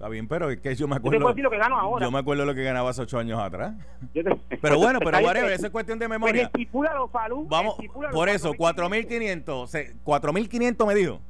Está 0.00 0.08
bien, 0.08 0.26
pero 0.26 0.48
es 0.48 0.58
que 0.60 0.74
yo 0.74 0.88
me 0.88 0.94
Yo 0.94 1.00
te 1.02 1.08
acuerdo. 1.08 1.18
puedo 1.20 1.28
decir 1.34 1.44
lo 1.44 1.50
que 1.50 1.58
gano 1.58 1.78
ahora. 1.78 2.06
Yo 2.06 2.10
me 2.10 2.18
acuerdo 2.20 2.46
lo 2.46 2.54
que 2.54 2.62
ganaba 2.62 2.88
hace 2.88 3.02
ocho 3.02 3.18
años 3.18 3.38
atrás. 3.38 3.74
Yo 4.14 4.24
te- 4.24 4.56
Pero 4.56 4.78
bueno, 4.78 4.98
pero 5.04 5.18
whatever, 5.18 5.52
eso 5.52 5.66
es 5.66 5.70
cuestión 5.70 5.98
de 5.98 6.08
Pues 6.08 6.18
memoria. 6.18 6.44
estipúlalo, 6.44 7.06
Falú, 7.08 7.46
Vamos, 7.46 7.74
por 8.10 8.30
eso, 8.30 8.54
4.500. 8.54 9.44
4.500. 9.44 9.66
se- 9.66 9.94
4.500 10.02 10.86
me 10.86 10.94
dijo. 10.94 11.20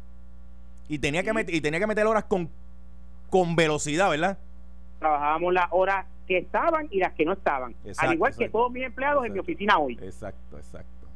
Y 0.87 1.00
tenía, 1.00 1.24
que 1.24 1.30
Sí. 1.30 1.35
met- 1.37 1.52
y 1.52 1.61
tenía 1.61 1.80
que 1.80 1.87
meter 1.88 2.06
horas 2.06 2.22
con, 2.26 2.48
con 3.28 3.56
velocidad, 3.56 4.09
¿verdad? 4.09 4.38
Trabajábamos 5.00 5.52
las 5.52 5.66
horas 5.72 6.06
que 6.28 6.38
estaban 6.38 6.87
y 6.92 6.98
las 7.00 7.12
que 7.14 7.24
no 7.24 7.33
estaban. 7.33 7.74
Exacto, 7.85 8.09
Al 8.09 8.14
igual 8.14 8.37
que 8.37 8.48
todos 8.50 8.70
mis 8.70 8.85
empleados 8.85 9.26
en 9.26 9.33
mi 9.33 9.40
oficina 9.40 9.78
hoy. 9.80 9.98
Exacto, 10.00 10.56
exacto. 10.59 11.09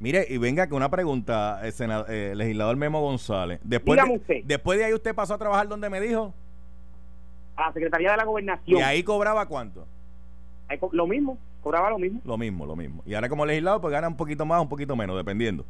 Mire, 0.00 0.26
y 0.28 0.38
venga 0.38 0.66
que 0.66 0.74
una 0.74 0.90
pregunta, 0.90 1.60
eh, 1.62 1.70
sena- 1.70 2.04
eh, 2.08 2.32
legislador 2.34 2.74
Memo 2.76 3.00
González. 3.00 3.60
Después 3.62 3.94
Dígame 3.96 4.14
de, 4.14 4.18
usted. 4.18 4.34
después 4.44 4.76
de 4.76 4.86
ahí 4.86 4.92
usted 4.92 5.14
pasó 5.14 5.34
a 5.34 5.38
trabajar 5.38 5.68
donde 5.68 5.88
me 5.88 6.00
dijo. 6.00 6.34
A 7.60 7.66
la 7.68 7.72
Secretaría 7.72 8.10
de 8.12 8.16
la 8.16 8.22
Y 8.22 8.26
Gobernación. 8.26 8.82
ahí 8.82 9.02
cobraba 9.02 9.46
cuánto? 9.46 9.86
Ahí 10.68 10.78
co- 10.78 10.90
Lo 10.92 11.06
mismo, 11.06 11.36
cobraba 11.62 11.90
lo 11.90 11.98
mismo. 11.98 12.20
Lo 12.24 12.38
mismo, 12.38 12.64
lo 12.66 12.76
mismo. 12.76 13.02
Y 13.06 13.14
ahora 13.14 13.28
como 13.28 13.44
legislador, 13.44 13.80
pues 13.80 13.92
gana 13.92 14.08
un 14.08 14.16
poquito 14.16 14.46
más, 14.46 14.60
un 14.62 14.68
poquito 14.68 14.96
menos, 14.96 15.16
dependiendo. 15.16 15.64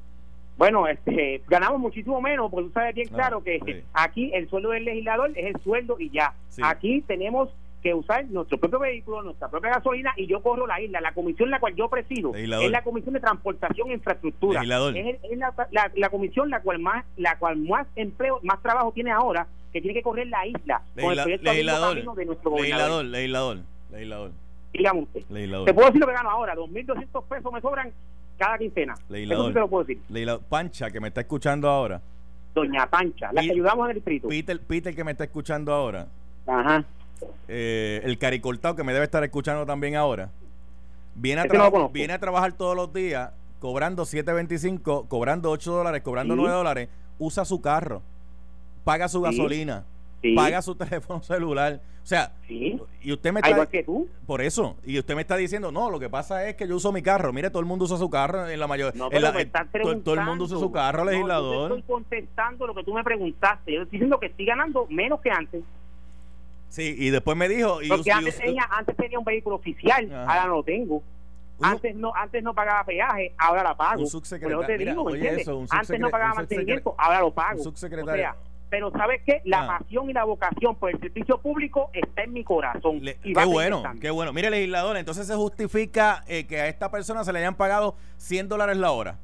Bueno, 0.57 0.87
este, 0.87 1.43
ganamos 1.49 1.81
muchísimo 1.81 2.21
menos, 2.21 2.51
porque 2.51 2.67
tú 2.69 2.73
sabes 2.75 2.95
bien 2.95 3.09
Ah, 3.13 3.15
claro 3.17 3.43
que 3.43 3.61
sí. 3.65 3.83
aquí 3.95 4.31
el 4.35 4.49
sueldo 4.49 4.71
del 4.71 4.85
legislador 4.85 5.31
es 5.35 5.55
el 5.55 5.61
sueldo 5.63 5.97
y 5.99 6.11
ya. 6.11 6.35
Sí. 6.51 6.61
Aquí 6.65 7.01
tenemos 7.07 7.49
que 7.83 7.95
usar 7.95 8.27
nuestro 8.27 8.59
propio 8.59 8.79
vehículo, 8.79 9.23
nuestra 9.23 9.49
propia 9.49 9.71
gasolina 9.71 10.13
y 10.17 10.27
yo 10.27 10.43
corro 10.43 10.67
la 10.67 10.79
isla. 10.83 11.01
La 11.01 11.15
comisión 11.15 11.51
la 11.51 11.61
cual 11.61 11.75
yo 11.77 11.89
presido 11.89 12.31
Legislador. 12.35 12.67
es 12.67 12.71
la 12.73 12.83
comisión 12.85 13.15
de 13.15 13.21
transportación 13.21 13.91
e 13.91 13.95
infraestructura. 13.95 14.61
Legislador. 14.61 14.95
Es, 14.99 15.07
el- 15.07 15.33
es 15.33 15.39
la, 15.39 15.55
la- 15.71 15.91
la 15.97 16.09
comisión 16.11 16.51
la 16.51 16.61
cual 16.61 16.79
más 16.79 17.07
la 17.17 17.39
cual 17.39 17.57
más 17.57 17.87
empleo, 17.97 18.39
más 18.43 18.61
trabajo 18.61 18.93
tiene 18.93 19.13
ahora, 19.13 19.47
que 19.73 19.81
tiene 19.81 19.95
que 19.95 20.03
correr 20.03 20.27
la 20.29 20.47
isla 20.47 20.83
con 20.95 21.05
el 21.13 21.19
Legisla- 21.19 21.23
proyecto 21.23 21.51
Amigo 21.51 21.65
legislador, 21.65 22.17
de 22.17 22.25
nuestro 22.27 22.57
legislador, 22.57 23.05
legislador, 23.05 23.59
legislador, 23.93 24.31
Dígame 24.73 25.01
usted. 25.03 25.23
legislador. 25.31 25.67
Te 25.67 25.75
puedo 25.75 25.87
decir 25.89 26.01
lo 26.01 26.07
que 26.07 26.13
gano 26.13 26.31
ahora, 26.31 26.55
2.200 26.55 27.25
pesos 27.25 27.53
me 27.53 27.61
sobran 27.61 27.93
cada 28.39 28.59
quincena. 28.59 28.95
Legislador. 29.09 29.43
Eso 29.45 29.49
sí 29.49 29.55
te 29.55 29.61
lo 29.61 29.69
puedo 29.69 29.85
decir. 29.85 30.03
Legislador. 30.09 30.43
Pancha, 30.49 30.91
que 30.91 31.01
me 31.01 31.09
está 31.09 31.21
escuchando 31.21 31.69
ahora. 31.69 32.01
Doña 32.55 32.87
Pancha, 32.89 33.33
la 33.33 33.43
que 33.43 33.51
ayudamos 33.53 33.85
en 33.87 33.91
el 33.91 33.95
distrito. 33.97 34.29
Peter, 34.29 34.61
Peter, 34.61 34.95
que 34.95 35.05
me 35.05 35.13
está 35.13 35.25
escuchando 35.25 35.73
ahora. 35.73 36.07
Ajá. 36.47 36.85
eh, 37.49 38.01
el 38.05 38.17
caricortado 38.19 38.75
que 38.75 38.83
me 38.83 38.93
debe 38.93 39.05
estar 39.05 39.23
escuchando 39.23 39.67
también 39.67 39.95
ahora, 39.95 40.31
viene 41.15 41.43
a, 41.43 41.45
no 41.45 41.89
viene 41.91 42.15
a 42.15 42.19
trabajar 42.19 42.53
todos 42.55 42.75
los 42.75 42.93
días 42.93 43.31
cobrando 43.61 44.05
7.25, 44.05 45.07
cobrando 45.07 45.51
8 45.51 45.71
dólares, 45.71 46.01
cobrando 46.03 46.35
Sí. 46.35 46.41
9 46.41 46.55
dólares, 46.57 46.89
usa 47.19 47.45
su 47.45 47.61
carro, 47.61 48.01
paga 48.91 49.09
su 49.09 49.21
gasolina, 49.21 49.85
Sí. 50.23 50.35
paga 50.35 50.61
su 50.63 50.75
teléfono 50.77 51.23
celular. 51.23 51.81
O 52.03 52.07
sea, 52.11 52.33
Sí. 52.49 52.81
y 53.03 53.13
usted 53.13 53.33
me 53.33 53.39
Al 53.41 53.45
está... 53.45 53.51
igual 53.51 53.69
que 53.69 53.83
tú. 53.85 54.09
Por 54.27 54.41
eso, 54.41 54.77
y 54.85 54.99
usted 54.99 55.15
me 55.15 55.21
está 55.23 55.37
diciendo, 55.37 55.71
no, 55.71 55.91
lo 55.91 56.01
que 56.01 56.09
pasa 56.09 56.49
es 56.49 56.57
que 56.57 56.67
yo 56.67 56.77
uso 56.77 56.91
mi 56.93 57.03
carro. 57.03 57.33
Mire, 57.33 57.51
todo 57.51 57.61
el 57.61 57.67
mundo 57.67 57.85
usa 57.85 57.97
su 57.99 58.11
carro 58.11 58.49
en 58.49 58.59
la 58.59 58.67
mayoría. 58.67 58.99
No, 58.99 59.05
en 59.07 59.11
pero 59.11 59.23
la- 59.23 59.33
me 59.33 59.43
estás 59.43 59.67
todo, 59.71 59.97
todo 59.99 60.15
el 60.15 60.23
mundo 60.23 60.45
usa 60.45 60.57
su 60.59 60.73
preguntando. 60.73 60.73
carro, 60.73 61.05
No, 61.05 61.11
yo 61.11 61.17
legislador. 61.17 61.71
estoy 61.79 61.83
contestando 61.95 62.67
lo 62.67 62.75
que 62.75 62.85
tú 62.85 62.95
me 62.95 63.05
preguntaste. 63.05 63.73
Yo 63.75 63.83
estoy 63.83 63.99
diciendo 63.99 64.19
que 64.19 64.27
estoy 64.27 64.45
ganando 64.47 64.87
menos 64.89 65.21
que 65.21 65.31
antes. 65.31 65.63
Sí, 66.69 66.95
y 66.99 67.11
después 67.11 67.37
me 67.37 67.49
dijo. 67.49 67.83
Y 67.83 67.89
Porque 67.89 68.13
antes 68.13 68.39
tenía, 68.39 68.67
antes 68.71 68.97
tenía 68.97 69.19
un 69.19 69.25
vehículo 69.25 69.57
oficial, 69.57 70.07
Ajá. 70.11 70.23
ahora 70.25 70.47
no 70.47 70.57
lo 70.57 70.63
tengo. 70.63 70.97
un- 70.97 71.67
Antes 71.67 71.95
no, 71.95 72.13
antes 72.15 72.43
no 72.43 72.55
pagaba 72.55 72.85
peaje, 72.85 73.35
ahora 73.37 73.63
la 73.63 73.77
pago. 73.77 74.01
Un 74.01 74.07
subsecretario- 74.07 74.61
eso 74.63 74.67
te 74.67 74.79
mira, 74.79 74.93
digo, 74.93 75.05
¿me 75.05 75.13
oye 75.13 75.41
eso, 75.43 75.59
un 75.59 75.67
antes 75.71 76.01
no 76.01 76.09
pagaba 76.09 76.35
mantenimiento, 76.35 76.95
ahora 76.97 77.21
lo 77.21 77.31
pago. 77.35 77.59
un 77.59 77.65
subsecretario- 77.65 78.13
O 78.31 78.33
sea, 78.33 78.37
pero 78.71 78.91
¿sabes 78.93 79.21
qué? 79.27 79.43
La 79.45 79.65
Ah. 79.65 79.79
pasión 79.79 80.09
y 80.09 80.13
la 80.13 80.25
vocación 80.25 80.77
por 80.77 80.91
el 80.91 81.01
servicio 81.01 81.39
público 81.39 81.91
está 81.93 82.23
en 82.23 82.33
mi 82.33 82.45
corazón. 82.45 83.01
Le- 83.05 83.19
y 83.25 83.33
qué 83.35 83.45
bueno, 83.45 83.83
qué 84.01 84.11
bueno. 84.11 84.33
Mire, 84.33 84.49
legislador, 84.51 84.97
entonces 84.97 85.27
se 85.27 85.35
justifica 85.35 86.23
eh, 86.29 86.47
que 86.47 86.61
a 86.61 86.69
esta 86.69 86.91
persona 86.91 87.25
se 87.25 87.33
le 87.33 87.41
hayan 87.41 87.57
pagado 87.57 87.97
100 88.17 88.49
dólares 88.49 88.77
la 88.77 88.93
hora. 88.93 89.19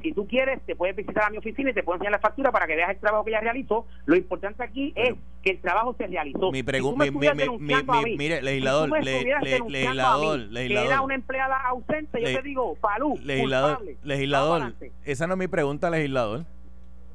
Si 0.00 0.12
tú 0.12 0.28
quieres, 0.28 0.60
te 0.64 0.76
puedes 0.76 0.94
visitar 0.94 1.24
a 1.24 1.30
mi 1.30 1.38
oficina 1.38 1.70
y 1.70 1.74
te 1.74 1.82
puedo 1.82 1.96
enseñar 1.96 2.12
la 2.12 2.20
factura 2.20 2.52
para 2.52 2.68
que 2.68 2.76
veas 2.76 2.90
el 2.90 2.98
trabajo 2.98 3.24
que 3.24 3.30
ella 3.32 3.40
realizó. 3.40 3.84
Lo 4.06 4.14
importante 4.14 4.62
aquí 4.62 4.92
es 4.94 5.16
que 5.42 5.50
el 5.50 5.60
trabajo 5.60 5.92
se 5.98 6.06
realizó. 6.06 6.52
Mi 6.52 6.58
Si 6.58 6.64
pregu- 6.64 6.90
tú 6.90 6.96
me 6.96 7.10
mi- 7.10 7.18
mi- 7.18 7.26
mi- 7.58 8.16
mire, 8.16 8.38
si 8.38 8.44
legislador, 8.44 8.88
me 8.90 9.00
le- 9.02 9.24
le- 9.24 9.58
legislador, 9.68 10.38
mí, 10.38 10.46
legislador. 10.52 10.86
que 10.88 10.92
era 10.92 11.00
una 11.02 11.14
empleada 11.16 11.56
ausente, 11.68 12.20
yo 12.20 12.26
te 12.28 12.42
digo, 12.42 12.76
Palú, 12.76 13.18
Legislador, 13.24 13.78
culpable. 13.78 13.96
Legislador, 14.04 14.72
esa 15.04 15.26
no 15.26 15.32
es 15.34 15.38
mi 15.40 15.48
pregunta, 15.48 15.90
legislador. 15.90 16.44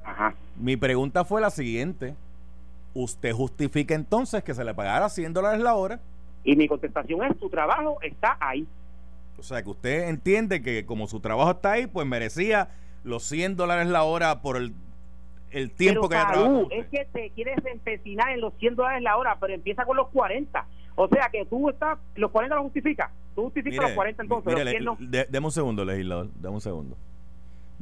Ajá. 0.03 0.35
Mi 0.57 0.77
pregunta 0.77 1.25
fue 1.25 1.41
la 1.41 1.49
siguiente. 1.49 2.15
¿Usted 2.93 3.31
justifica 3.33 3.95
entonces 3.95 4.43
que 4.43 4.53
se 4.53 4.63
le 4.63 4.73
pagara 4.73 5.09
100 5.09 5.33
dólares 5.33 5.61
la 5.61 5.75
hora? 5.75 5.99
Y 6.43 6.55
mi 6.55 6.67
contestación 6.67 7.23
es, 7.23 7.37
tu 7.39 7.49
trabajo 7.49 7.97
está 8.01 8.37
ahí. 8.39 8.67
O 9.37 9.41
sea, 9.43 9.63
que 9.63 9.69
usted 9.69 10.09
entiende 10.09 10.61
que 10.61 10.85
como 10.85 11.07
su 11.07 11.19
trabajo 11.19 11.51
está 11.51 11.71
ahí, 11.71 11.87
pues 11.87 12.05
merecía 12.05 12.69
los 13.03 13.23
100 13.23 13.55
dólares 13.55 13.87
la 13.87 14.03
hora 14.03 14.41
por 14.41 14.57
el, 14.57 14.73
el 15.49 15.71
tiempo 15.71 16.07
pero, 16.07 16.09
que 16.09 16.15
haya 16.17 16.27
trabajado. 16.33 16.67
es 16.71 16.85
que 16.87 17.05
te 17.11 17.29
quieres 17.31 17.57
empecinar 17.65 18.29
en 18.31 18.41
los 18.41 18.53
100 18.59 18.75
dólares 18.75 19.01
la 19.01 19.17
hora, 19.17 19.37
pero 19.39 19.53
empieza 19.53 19.85
con 19.85 19.97
los 19.97 20.09
40. 20.09 20.65
O 20.95 21.07
sea 21.07 21.29
que 21.31 21.45
tú 21.45 21.69
estás, 21.69 21.97
los 22.15 22.29
40 22.29 22.55
los 22.55 22.65
justificas. 22.65 23.09
Tú 23.33 23.45
justificas 23.45 23.85
los 23.85 23.91
40 23.93 24.21
entonces, 24.23 24.53
mire, 24.53 24.63
los 24.65 24.71
100 24.71 24.85
no. 24.85 24.97
le- 24.99 25.07
de- 25.07 25.27
deme 25.31 25.45
un 25.47 25.51
segundo, 25.51 25.83
legislador, 25.83 26.29
deme 26.35 26.53
un 26.53 26.61
segundo. 26.61 26.95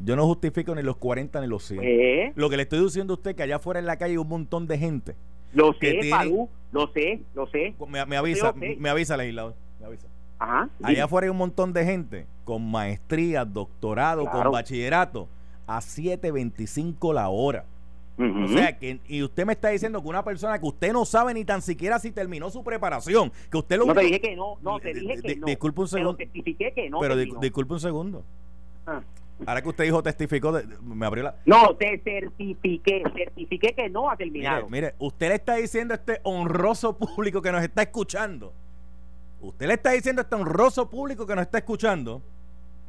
Yo 0.03 0.15
no 0.15 0.25
justifico 0.25 0.73
ni 0.75 0.81
los 0.83 0.97
40 0.97 1.41
ni 1.41 1.47
los 1.47 1.63
100. 1.63 1.79
Eh, 1.83 2.33
Lo 2.35 2.49
que 2.49 2.57
le 2.57 2.63
estoy 2.63 2.79
diciendo 2.83 3.13
a 3.13 3.17
usted 3.17 3.31
es 3.31 3.35
que 3.37 3.43
allá 3.43 3.57
afuera 3.57 3.79
en 3.79 3.85
la 3.85 3.97
calle 3.97 4.11
hay 4.13 4.17
un 4.17 4.27
montón 4.27 4.67
de 4.67 4.77
gente. 4.77 5.15
lo 5.53 5.73
sé, 5.73 5.99
Palú, 6.09 6.49
lo 6.71 6.87
sé, 6.93 7.21
lo 7.35 7.45
sé. 7.47 7.75
Me, 7.87 8.05
me 8.05 8.15
avisa, 8.17 8.53
sé. 8.59 8.77
me 8.79 8.89
avisa, 8.89 9.17
legislador. 9.17 9.53
Me 9.79 9.85
avisa. 9.87 10.07
Ajá. 10.39 10.69
Allá 10.81 11.03
afuera 11.05 11.25
hay 11.25 11.29
un 11.31 11.37
montón 11.37 11.71
de 11.73 11.83
gente 11.85 12.25
con 12.45 12.69
maestría, 12.71 13.45
doctorado, 13.45 14.23
Claro. 14.23 14.43
con 14.43 14.51
bachillerato 14.53 15.27
a 15.67 15.81
7.25 15.81 17.13
la 17.13 17.29
hora. 17.29 17.65
Ujú. 18.17 18.43
O 18.43 18.47
sea, 18.49 18.77
que 18.77 18.99
y 19.07 19.23
usted 19.23 19.45
me 19.45 19.53
está 19.53 19.69
diciendo 19.69 20.01
que 20.01 20.07
una 20.07 20.23
persona 20.23 20.59
que 20.59 20.65
usted 20.67 20.93
no 20.93 21.05
sabe 21.05 21.33
ni 21.33 21.43
tan 21.45 21.61
siquiera 21.61 21.97
si 21.99 22.11
terminó 22.11 22.49
su 22.49 22.63
preparación, 22.63 23.31
que 23.49 23.57
usted 23.57 23.77
lo 23.77 23.85
no 23.85 23.93
te 23.93 24.01
dije 24.01 24.19
que 24.21 24.35
no, 24.35 24.57
no, 24.61 24.79
te 24.79 24.93
Di- 24.93 24.99
dije 24.99 25.15
di- 25.17 25.21
que 25.21 25.35
no. 25.37 25.45
disculpe 25.47 25.81
un 25.81 25.87
Pero 25.87 25.97
segundo. 25.97 26.17
testifiqué 26.17 26.71
que 26.73 26.89
no. 26.89 26.99
pero 26.99 27.15
di- 27.15 27.31
disculpe 27.41 27.73
un 27.73 27.79
segundo. 27.79 28.23
Ah. 28.85 29.01
Ahora 29.45 29.61
que 29.61 29.69
usted 29.69 29.83
dijo 29.85 30.03
testificó, 30.03 30.53
me 30.83 31.05
abrió 31.05 31.23
la... 31.23 31.35
No, 31.45 31.75
te 31.75 31.99
certifiqué, 32.03 33.03
certifiqué 33.15 33.73
que 33.73 33.89
no 33.89 34.09
ha 34.09 34.15
terminado. 34.15 34.69
mire, 34.69 34.93
usted 34.99 35.29
le 35.29 35.35
está 35.35 35.55
diciendo 35.55 35.93
a 35.93 35.97
este 35.97 36.19
honroso 36.23 36.97
público 36.97 37.41
que 37.41 37.51
nos 37.51 37.63
está 37.63 37.81
escuchando. 37.81 38.53
Usted 39.41 39.67
le 39.67 39.73
está 39.73 39.91
diciendo 39.91 40.21
a 40.21 40.23
este 40.23 40.35
honroso 40.35 40.89
público 40.89 41.25
que 41.25 41.35
nos 41.35 41.43
está 41.43 41.57
escuchando. 41.57 42.21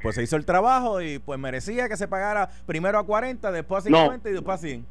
Pues 0.03 0.17
se 0.17 0.23
hizo 0.23 0.37
el 0.37 0.45
trabajo 0.45 1.01
y 1.01 1.19
pues 1.21 1.39
merecía 1.39 1.89
que 1.89 1.97
se 1.97 2.09
pagara 2.09 2.51
primero 2.67 2.99
a 2.99 3.05
40, 3.07 3.51
después 3.53 3.87
a 3.87 3.91
No. 3.91 3.99
50 4.03 4.31
y 4.31 4.33
después 4.33 4.55
a 4.55 4.59
100. 4.59 4.87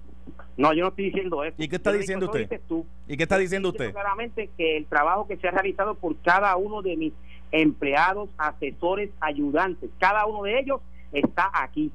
No, 0.58 0.74
yo 0.74 0.84
no 0.84 0.88
estoy 0.90 1.06
diciendo 1.06 1.44
eso. 1.44 1.56
¿Y 1.58 1.68
qué 1.68 1.76
está 1.76 1.92
Yo 1.92 1.98
diciendo 1.98 2.26
usted? 2.28 2.62
tú. 2.68 2.86
¿Y 3.08 3.18
qué 3.18 3.24
está 3.24 3.36
Yo 3.36 3.42
diciendo 3.42 3.70
usted? 3.70 3.92
claramente 3.92 4.50
que 4.58 4.78
el 4.78 4.86
trabajo 4.86 5.28
que 5.28 5.38
se 5.38 5.48
ha 5.48 5.52
realizado 5.52 5.96
por 5.96 6.16
cada 6.22 6.56
uno 6.56 6.82
de 6.82 6.96
mis 6.98 7.14
empleados, 7.52 8.30
asesores, 8.38 9.10
ayudantes, 9.20 9.90
cada 10.00 10.26
uno 10.26 10.44
de 10.44 10.60
ellos 10.60 10.82
está 11.12 11.50
aquí. 11.54 11.92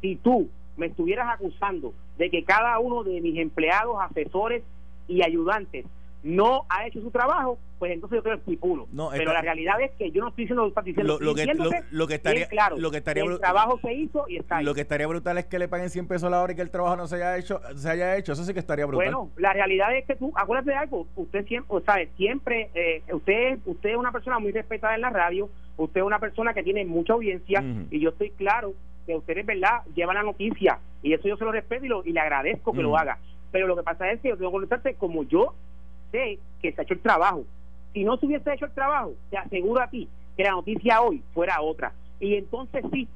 Si 0.00 0.16
tú 0.16 0.48
me 0.76 0.86
estuvieras 0.86 1.28
acusando 1.32 1.92
de 2.16 2.30
que 2.30 2.44
cada 2.44 2.78
uno 2.78 3.04
de 3.04 3.20
mis 3.20 3.38
empleados, 3.38 3.96
asesores 4.00 4.62
y 5.08 5.22
ayudantes 5.22 5.86
no 6.22 6.64
ha 6.68 6.86
hecho 6.86 7.00
su 7.00 7.10
trabajo, 7.10 7.58
pues 7.80 7.92
entonces 7.92 8.18
yo 8.18 8.22
te 8.22 8.28
lo 8.28 8.34
estipulo. 8.36 8.86
Pero 9.10 9.32
la 9.32 9.40
realidad 9.40 9.80
es 9.80 9.90
que 9.92 10.10
yo 10.10 10.20
no 10.20 10.28
estoy 10.28 10.44
diciendo 10.44 10.66
lo 10.66 10.74
que 10.74 10.82
diciendo. 10.82 11.18
Lo, 11.18 11.34
que, 11.34 11.82
lo, 11.90 12.06
que 12.06 12.14
estaría, 12.16 12.46
claro, 12.46 12.76
lo 12.76 12.90
que 12.90 12.98
estaría 12.98 13.24
el 13.24 13.40
trabajo 13.40 13.80
se 13.82 13.94
hizo 13.94 14.26
y 14.28 14.36
está 14.36 14.58
ahí. 14.58 14.66
Lo 14.66 14.74
que 14.74 14.82
estaría 14.82 15.06
brutal 15.06 15.38
es 15.38 15.46
que 15.46 15.58
le 15.58 15.66
paguen 15.66 15.88
100 15.88 16.06
pesos 16.06 16.30
la 16.30 16.42
hora 16.42 16.52
y 16.52 16.56
que 16.56 16.62
el 16.62 16.70
trabajo 16.70 16.96
no 16.96 17.08
se 17.08 17.16
haya 17.16 17.38
hecho, 17.38 17.58
se 17.74 17.88
haya 17.88 18.18
hecho. 18.18 18.32
Eso 18.32 18.44
sí 18.44 18.52
que 18.52 18.60
estaría 18.60 18.84
brutal. 18.84 19.06
Bueno, 19.06 19.30
la 19.38 19.54
realidad 19.54 19.96
es 19.96 20.04
que 20.04 20.14
tú, 20.14 20.30
acuérdate 20.36 20.72
de 20.72 20.76
algo, 20.76 21.06
usted 21.16 21.46
siempre, 21.46 21.80
sabe, 21.86 22.10
siempre, 22.18 22.68
eh, 22.74 23.02
usted, 23.12 23.58
usted 23.64 23.88
es 23.88 23.96
una 23.96 24.12
persona 24.12 24.38
muy 24.38 24.52
respetada 24.52 24.94
en 24.94 25.00
la 25.00 25.10
radio, 25.10 25.48
usted 25.78 26.00
es 26.00 26.06
una 26.06 26.18
persona 26.18 26.52
que 26.52 26.62
tiene 26.62 26.84
mucha 26.84 27.14
audiencia 27.14 27.64
y 27.90 27.98
yo 27.98 28.10
estoy 28.10 28.30
claro 28.32 28.74
que 29.06 29.16
usted 29.16 29.38
es 29.38 29.46
verdad, 29.46 29.84
lleva 29.94 30.12
la 30.12 30.22
noticia 30.22 30.78
y 31.02 31.14
eso 31.14 31.26
yo 31.26 31.38
se 31.38 31.46
lo 31.46 31.52
respeto 31.52 31.86
y, 31.86 31.88
lo, 31.88 32.04
y 32.04 32.12
le 32.12 32.20
agradezco 32.20 32.74
que 32.74 32.82
lo 32.82 32.94
haga. 32.98 33.18
Pero 33.50 33.66
lo 33.66 33.74
que 33.74 33.82
pasa 33.82 34.10
es 34.12 34.20
que 34.20 34.28
yo 34.28 34.36
tengo 34.36 34.50
que 34.50 34.58
contestarte 34.58 34.94
como 34.96 35.22
yo 35.22 35.54
sé 36.12 36.38
que 36.60 36.72
se 36.72 36.80
ha 36.80 36.84
hecho 36.84 36.94
el 36.94 37.00
trabajo. 37.00 37.44
Si 37.92 38.04
no 38.04 38.16
se 38.16 38.26
hubiese 38.26 38.52
hecho 38.52 38.66
el 38.66 38.72
trabajo, 38.72 39.14
te 39.30 39.38
aseguro 39.38 39.82
a 39.82 39.90
ti 39.90 40.08
que 40.36 40.44
la 40.44 40.52
noticia 40.52 41.02
hoy 41.02 41.22
fuera 41.34 41.60
otra. 41.60 41.92
Y 42.20 42.34
entonces 42.36 42.84
sí, 42.92 43.08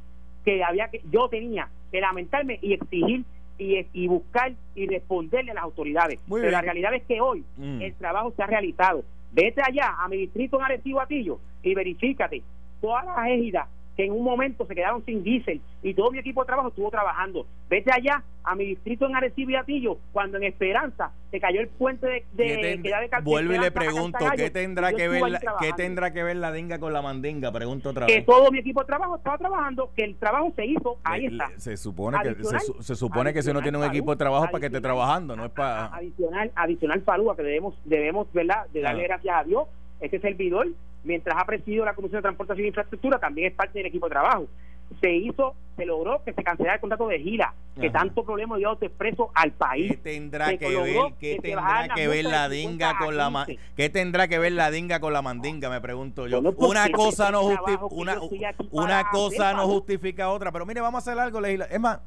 que 0.45 0.63
había 0.63 0.89
que 0.89 1.03
yo 1.11 1.29
tenía 1.29 1.69
que 1.91 2.01
lamentarme 2.01 2.59
y 2.61 2.75
exigir 2.75 3.25
y, 3.59 3.87
y 3.93 4.09
buscar 4.09 4.53
y 4.75 4.87
responderle 4.87 5.53
a 5.53 5.55
las 5.55 5.65
autoridades. 5.65 6.19
Pero 6.29 6.51
la 6.51 6.61
realidad 6.61 6.95
es 6.95 7.05
que 7.05 7.21
hoy 7.21 7.45
mm. 7.57 7.83
el 7.83 7.95
trabajo 7.95 8.33
se 8.37 8.43
ha 8.43 8.47
realizado. 8.47 9.05
Vete 9.33 9.63
allá 9.63 9.95
a 9.99 10.09
mi 10.09 10.17
distrito 10.17 10.59
en 10.59 10.65
Arecibo 10.65 11.01
Atillo 11.01 11.39
y 11.63 11.75
verifícate 11.75 12.43
todas 12.81 13.05
las 13.05 13.27
égidas 13.29 13.69
que 13.97 14.05
en 14.05 14.13
un 14.13 14.25
momento 14.25 14.67
se 14.67 14.75
quedaron 14.75 15.05
sin 15.05 15.23
diésel 15.23 15.61
y 15.83 15.95
todo 15.95 16.11
mi 16.11 16.19
equipo 16.19 16.43
de 16.43 16.47
trabajo 16.47 16.69
estuvo 16.69 16.91
trabajando. 16.91 17.47
Vete 17.69 17.91
allá 17.93 18.23
a 18.43 18.55
mi 18.55 18.65
distrito 18.65 19.07
en 19.07 19.17
Arecibo 19.17 19.51
y 19.51 19.57
Atillo, 19.57 19.99
cuando 20.13 20.37
en 20.37 20.45
Esperanza 20.45 21.13
se 21.31 21.41
cayó 21.41 21.61
el 21.61 21.69
puente 21.69 22.07
de, 22.07 22.25
de, 22.33 22.79
de 22.79 23.11
Vuelvo 23.23 23.55
y 23.55 23.59
le 23.59 23.71
pregunto, 23.71 24.19
¿qué 24.37 24.51
tendrá 24.51 24.93
que 24.93 25.09
ver 25.09 25.23
la, 25.23 25.41
qué 25.61 25.73
tendrá 25.73 26.13
que 26.13 26.23
ver 26.23 26.37
la 26.37 26.53
dinga 26.53 26.79
con 26.79 26.93
la 26.93 27.03
mandinga? 27.03 27.51
Pregunto 27.53 27.91
otra 27.91 28.07
vez. 28.07 28.17
Que 28.17 28.23
todo 28.23 28.51
mi 28.51 28.59
equipo 28.59 28.81
de 28.81 28.87
trabajo 28.87 29.17
estaba 29.17 29.39
trabajando, 29.39 29.91
que 29.97 30.05
el 30.05 30.17
trabajo 30.17 30.53
se 30.57 30.67
hizo, 30.67 30.99
ahí 31.05 31.27
está. 31.27 31.51
se 31.57 31.77
supone 31.77 32.19
que 32.23 32.35
se, 32.81 32.95
supone 32.95 33.33
que 33.33 33.43
si 33.43 33.51
uno 33.51 33.63
tiene 33.63 33.79
un 33.79 33.85
equipo 33.85 34.11
de 34.11 34.17
trabajo 34.17 34.47
para 34.47 34.61
que 34.61 34.67
esté 34.67 34.81
trabajando, 34.81 35.37
no 35.37 35.47
es 35.47 35.53
para 35.53 35.87
adicional 35.87 36.51
adicional 36.55 37.03
Falúa 37.03 37.37
que 37.37 37.43
debemos 37.43 37.75
debemos, 37.85 38.33
¿verdad? 38.33 38.67
de 38.73 38.81
darle 38.81 39.05
gracias 39.05 39.37
a 39.37 39.45
Dios 39.45 39.69
ese 40.05 40.21
servidor 40.21 40.69
mientras 41.05 41.37
ha 41.39 41.45
presidido 41.45 41.85
la 41.85 41.95
Comisión 41.95 42.19
de 42.19 42.23
Transportación 42.23 42.65
e 42.65 42.69
Infraestructura, 42.69 43.19
también 43.19 43.49
es 43.49 43.55
parte 43.55 43.79
del 43.79 43.87
equipo 43.87 44.07
de 44.07 44.11
trabajo. 44.11 44.47
Se 45.01 45.13
hizo, 45.13 45.55
se 45.77 45.87
logró 45.87 46.23
que 46.25 46.33
se 46.33 46.45
cancelara 46.45 46.75
el 46.75 46.81
contrato 46.81 47.09
de 47.09 47.19
gira, 47.19 47.55
que 47.81 47.91
tanto 47.91 48.23
problema 48.23 48.57
dio 48.59 48.77
expreso 48.81 49.31
al 49.35 49.51
país. 49.53 49.93
¿Qué 49.93 49.97
tendrá 49.97 50.57
que 50.57 50.69
ver, 50.69 50.97
qué 51.19 51.39
tendrá 51.41 51.89
que 51.95 52.07
ver 52.07 52.25
la 52.25 52.49
dinga 52.49 52.99
con 52.99 53.17
la 53.17 53.47
qué 53.77 53.89
tendrá 53.89 54.29
que 54.29 54.39
ver 54.39 54.53
la 54.53 54.71
dinga 54.71 55.01
con 55.01 55.13
la 55.13 55.23
mandinga? 55.23 55.71
Me 55.71 55.81
pregunto 55.81 56.27
yo. 56.27 56.41
una 56.41 56.91
cosa 56.91 57.31
no 57.31 57.43
justifica 57.43 57.87
una, 57.91 58.21
una 58.71 59.11
cosa 59.11 59.55
no 59.55 59.67
justifica 59.67 60.31
otra, 60.31 60.53
pero 60.53 60.67
mire, 60.67 60.81
vamos 60.81 60.99
a 60.99 61.11
hacer 61.11 61.21
algo 61.21 61.41
legislativo. 61.41 61.75
Es 61.75 61.81
más, 61.81 62.01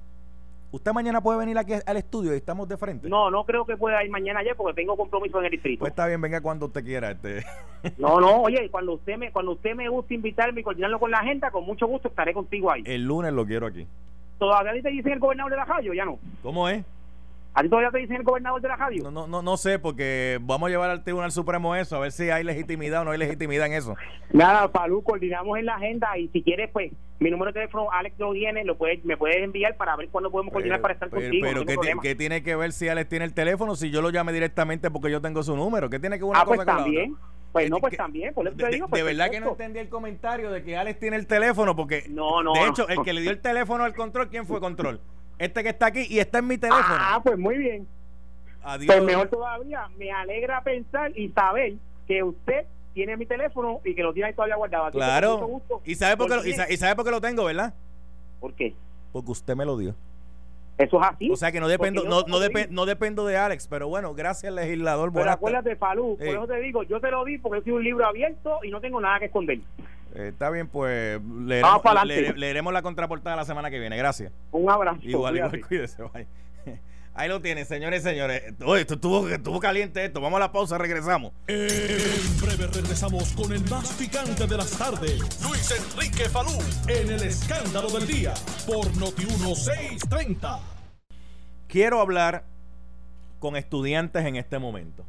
¿Usted 0.69 0.91
mañana 0.91 1.21
puede 1.21 1.39
venir 1.39 1.58
aquí 1.58 1.73
al 1.86 1.97
estudio 1.97 2.34
y 2.34 2.38
estamos 2.38 2.67
de 2.67 2.75
frente? 2.75 3.08
No, 3.08 3.32
no 3.32 3.45
creo 3.45 3.65
que 3.65 3.77
pueda 3.77 4.03
ir 4.03 4.12
mañana 4.12 4.41
ayer 4.41 4.53
porque 4.56 4.82
tengo 4.82 4.97
compromiso 4.97 5.39
en 5.39 5.45
el 5.45 5.51
distrito. 5.51 5.80
Pues 5.80 5.91
está 5.91 6.08
bien, 6.08 6.19
venga 6.19 6.41
cuando 6.41 6.65
usted 6.65 6.84
quiera. 6.84 7.12
Este. 7.12 7.43
No, 7.97 8.19
no, 8.19 8.41
oye, 8.41 8.69
cuando 8.69 8.93
usted 8.93 9.17
me 9.17 9.32
cuando 9.32 9.51
usted 9.51 9.75
me 9.75 9.88
guste 9.88 10.15
invitarme 10.15 10.60
y 10.62 10.63
coordinarlo 10.63 10.99
con 10.99 11.12
la 11.12 11.19
agenda, 11.19 11.51
con 11.51 11.63
mucho 11.63 11.88
gusto 11.88 12.10
estaré 12.10 12.34
contigo 12.34 12.71
ahí. 12.71 12.84
El 12.86 13.03
lunes 13.06 13.32
lo 13.32 13.45
quiero 13.45 13.67
aquí. 13.67 13.88
¿Todavía 14.39 14.82
te 14.82 14.89
dicen 14.89 15.13
el 15.13 15.19
gobernador 15.19 15.51
de 15.51 15.58
la 15.58 15.65
Jayo? 15.65 15.93
Ya 15.93 16.03
no. 16.03 16.17
¿Cómo 16.41 16.67
es? 16.67 16.84
¿A 17.58 17.63
ti 17.63 17.70
todavía 17.70 17.89
te 17.89 17.98
dicen 17.98 18.17
el 18.17 18.24
gobernador 18.24 18.62
de 18.62 18.67
la 18.67 18.76
radio? 18.76 19.02
No, 19.06 19.10
no, 19.10 19.26
no, 19.26 19.41
no 19.41 19.58
sé, 19.58 19.80
porque 19.80 20.38
vamos 20.41 20.67
a 20.67 20.70
llevar 20.70 20.91
al 20.91 21.04
Tribunal 21.04 21.32
Supremo 21.32 21.76
eso, 21.76 21.96
a 21.96 22.00
ver 22.00 22.12
si 22.12 22.30
hay 22.30 22.43
legitimidad 22.43 23.02
o 23.02 23.06
no 23.06 23.12
hay 23.12 23.17
legitimidad 23.17 23.65
en 23.65 23.74
eso. 23.74 23.96
Nada, 24.32 24.72
Palú, 24.72 25.02
coordinamos 25.02 25.58
en 25.58 25.65
la 25.65 25.74
agenda 25.74 26.15
y 26.20 26.28
si 26.28 26.43
quieres, 26.43 26.70
pues, 26.72 26.91
mi 27.17 27.32
número 27.32 27.50
de 27.50 27.54
teléfono, 27.54 27.91
Alex 27.91 28.20
lo 28.20 28.32
tiene, 28.34 28.63
lo 28.63 28.78
puedes, 28.78 29.04
me 29.06 29.17
puedes 29.17 29.38
enviar 29.38 29.76
para 29.76 29.96
ver 29.96 30.08
cuándo 30.10 30.30
podemos 30.30 30.54
coordinar 30.54 30.82
para 30.82 30.93
estar 30.93 31.10
contigo. 31.10 31.48
Pero, 31.65 31.65
¿qué, 32.00 32.13
tiene 32.13 32.43
que 32.43 32.56
ver 32.56 32.74
si 32.74 32.89
Alex 32.89 33.10
tiene 33.10 33.26
el 33.26 33.34
teléfono 33.34 33.76
si 33.76 33.89
yo 33.89 34.04
lo 34.04 34.12
llame 34.12 34.34
directamente 34.34 34.91
porque 34.91 35.10
yo 35.10 35.20
tengo 35.20 35.41
su 35.41 35.56
número? 35.56 35.89
¿Qué 35.89 35.98
tiene 35.98 36.20
que 36.20 36.26
ver 36.26 36.30
una 36.30 36.41
ah, 36.41 36.46
pues 36.46 36.63
también. 36.63 37.15
Pues 37.52 37.72
no, 37.72 37.80
pues 37.80 37.98
también, 37.98 38.36
por 38.36 38.48
eso 38.48 38.56
te 38.56 38.67
digo. 38.67 38.88
Pues, 38.88 39.02
de, 39.02 39.04
verdad 39.04 39.32
que 39.32 39.39
no 39.39 39.50
entendí 39.50 39.80
el 39.80 39.89
comentario 39.89 40.52
de 40.52 40.62
que 40.62 40.78
Alex 40.78 41.00
tiene 41.00 41.15
el 41.15 41.26
teléfono, 41.26 41.76
porque 41.76 42.04
no, 42.08 42.43
no, 42.43 42.54
de 42.54 42.67
hecho, 42.67 42.88
el 42.88 43.02
que 43.02 43.13
le 43.13 43.22
dio 43.22 43.32
el 43.32 43.41
teléfono 43.41 43.84
al 43.84 43.96
control, 43.96 44.30
¿quién 44.30 44.46
fue 44.46 44.60
control? 44.60 45.02
Este 45.39 45.63
que 45.63 45.69
está 45.69 45.88
aquí 45.88 46.06
y 46.10 46.19
está 46.19 46.39
en 46.39 46.47
mi 46.47 46.58
teléfono. 46.58 46.86
Ah, 46.89 47.21
pues 47.23 47.38
muy 47.38 47.58
bien. 47.58 47.88
Pues 48.86 49.04
mejor 49.04 49.30
todavía, 49.30 49.88
me 49.97 50.12
alegra 50.12 50.62
pensar 50.62 51.17
y 51.17 51.30
saber 51.30 51.76
que 52.06 52.23
usted 52.23 52.65
tiene 52.93 53.15
mi 53.15 53.26
teléfono 53.26 53.80
y 53.86 53.95
que 53.95 54.04
lo 54.04 54.12
tiene 54.12 54.30
ahí 54.30 54.34
todavía 54.34 54.56
guardado. 54.56 54.91
claro. 54.91 55.62
¿Y 55.86 55.95
sabe, 55.95 56.17
por 56.17 56.28
qué 56.28 56.36
lo, 56.36 56.45
y, 56.45 56.78
sabe 56.78 56.95
por 56.95 57.06
qué 57.06 57.12
lo 57.12 57.21
tengo, 57.21 57.45
verdad? 57.45 57.73
¿Por 58.39 58.54
qué? 58.54 58.76
Porque 59.12 59.32
usted 59.32 59.56
me 59.56 59.65
lo 59.65 59.78
dio. 59.78 59.95
Eso 60.78 61.02
es 61.02 61.08
así. 61.08 61.32
O 61.32 61.36
sea 61.36 61.52
que 61.52 61.60
no 61.60 61.67
dependo, 61.67 62.04
no, 62.04 62.23
no, 62.28 62.39
no, 62.69 62.86
dependo 62.86 63.26
de 63.26 63.38
Alex, 63.38 63.67
pero 63.67 63.88
bueno, 63.88 64.13
gracias 64.13 64.54
legislador. 64.54 65.12
Pero 65.13 65.32
acuérdate, 65.32 65.76
Falú, 65.76 66.17
por 66.17 66.28
eso 66.28 66.47
te 66.47 66.60
digo, 66.60 66.84
yo 66.84 67.00
te 67.00 67.10
lo 67.10 67.23
di 67.23 67.38
porque 67.38 67.63
soy 67.63 67.73
un 67.73 67.84
libro 67.84 68.06
abierto 68.06 68.60
y 68.63 68.69
no 68.69 68.82
tengo 68.82 69.00
nada 69.00 69.19
que 69.19 69.26
esconder. 69.26 69.60
Eh, 70.15 70.30
está 70.30 70.50
bien, 70.50 70.67
pues 70.67 71.22
leeremos, 71.22 72.36
leeremos 72.36 72.74
la 72.74 72.82
contraportada 72.82 73.36
la 73.36 73.46
semana 73.46 73.70
que 73.70 73.80
viene. 73.80 73.98
Gracias. 73.98 74.32
Un 74.52 74.70
abrazo. 74.70 75.00
Igual, 75.02 75.38
igual, 75.38 75.62
cuídese. 75.67 76.04
Bye. 76.04 76.28
Ahí 77.13 77.30
lo 77.30 77.41
tienen, 77.41 77.65
señores 77.65 78.02
y 78.02 78.10
señores. 78.10 78.54
Oye, 78.63 78.82
esto 78.82 78.93
estuvo, 78.93 79.28
estuvo 79.28 79.60
caliente 79.60 80.06
esto. 80.06 80.22
Vamos 80.22 80.38
a 80.38 80.41
la 80.41 80.52
pausa, 80.52 80.78
regresamos. 80.78 81.34
En 81.48 82.39
breve 82.39 82.67
regresamos 82.67 83.34
con 83.34 83.52
el 83.52 83.67
más 83.70 83.91
picante 83.93 84.46
de 84.46 84.58
las 84.58 84.78
tardes. 84.78 85.20
Luis 85.41 85.72
Enrique 85.72 86.30
Falú. 86.30 86.52
En 86.88 87.10
el 87.10 87.24
escándalo 87.24 87.89
del 87.89 88.06
día. 88.06 88.36
Por 88.67 88.96
Noti 88.98 89.26
1630. 89.26 90.60
Quiero 91.67 92.02
hablar 92.02 92.46
con 93.39 93.56
estudiantes 93.56 94.24
en 94.26 94.36
este 94.36 94.60
momento. 94.60 95.04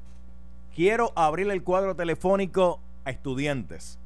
Quiero 0.75 1.13
abrir 1.15 1.51
el 1.51 1.63
cuadro 1.63 1.95
telefónico 1.95 2.81
a 3.05 3.11
estudiantes, 3.11 3.99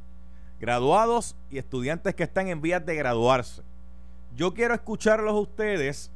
graduados 0.63 1.35
y 1.51 1.59
estudiantes 1.59 2.15
que 2.15 2.23
están 2.23 2.47
en 2.47 2.63
vías 2.63 2.87
de 2.87 2.95
graduarse. 2.95 3.63
Yo 4.37 4.55
quiero 4.55 4.75
escucharlos 4.75 5.33
a 5.33 5.41
ustedes 5.41 6.13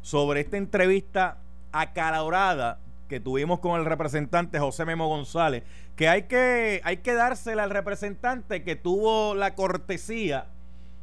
sobre 0.00 0.40
esta 0.40 0.56
entrevista 0.56 1.36
acalorada 1.72 2.78
que 3.06 3.20
tuvimos 3.20 3.60
con 3.60 3.78
el 3.78 3.84
representante 3.84 4.58
José 4.58 4.86
Memo 4.86 5.08
González, 5.08 5.62
que 5.94 6.08
hay 6.08 6.22
que, 6.22 6.80
hay 6.84 6.96
que 6.96 7.12
dársela 7.12 7.64
al 7.64 7.70
representante 7.70 8.64
que 8.64 8.76
tuvo 8.76 9.34
la 9.34 9.54
cortesía 9.54 10.46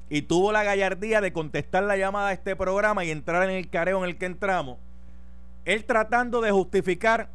y 0.10 0.24
tuvo 0.24 0.52
la 0.52 0.64
gallardía 0.64 1.22
de 1.22 1.32
contestar 1.32 1.84
la 1.84 1.96
llamada 1.96 2.30
a 2.30 2.34
este 2.34 2.56
programa 2.56 3.06
y 3.06 3.12
entrar 3.12 3.48
en 3.48 3.56
el 3.56 3.70
careo 3.70 4.00
en 4.00 4.10
el 4.10 4.18
que 4.18 4.26
entramos, 4.26 4.80
él 5.66 5.86
tratando 5.86 6.42
de 6.42 6.50
justificar 6.50 7.30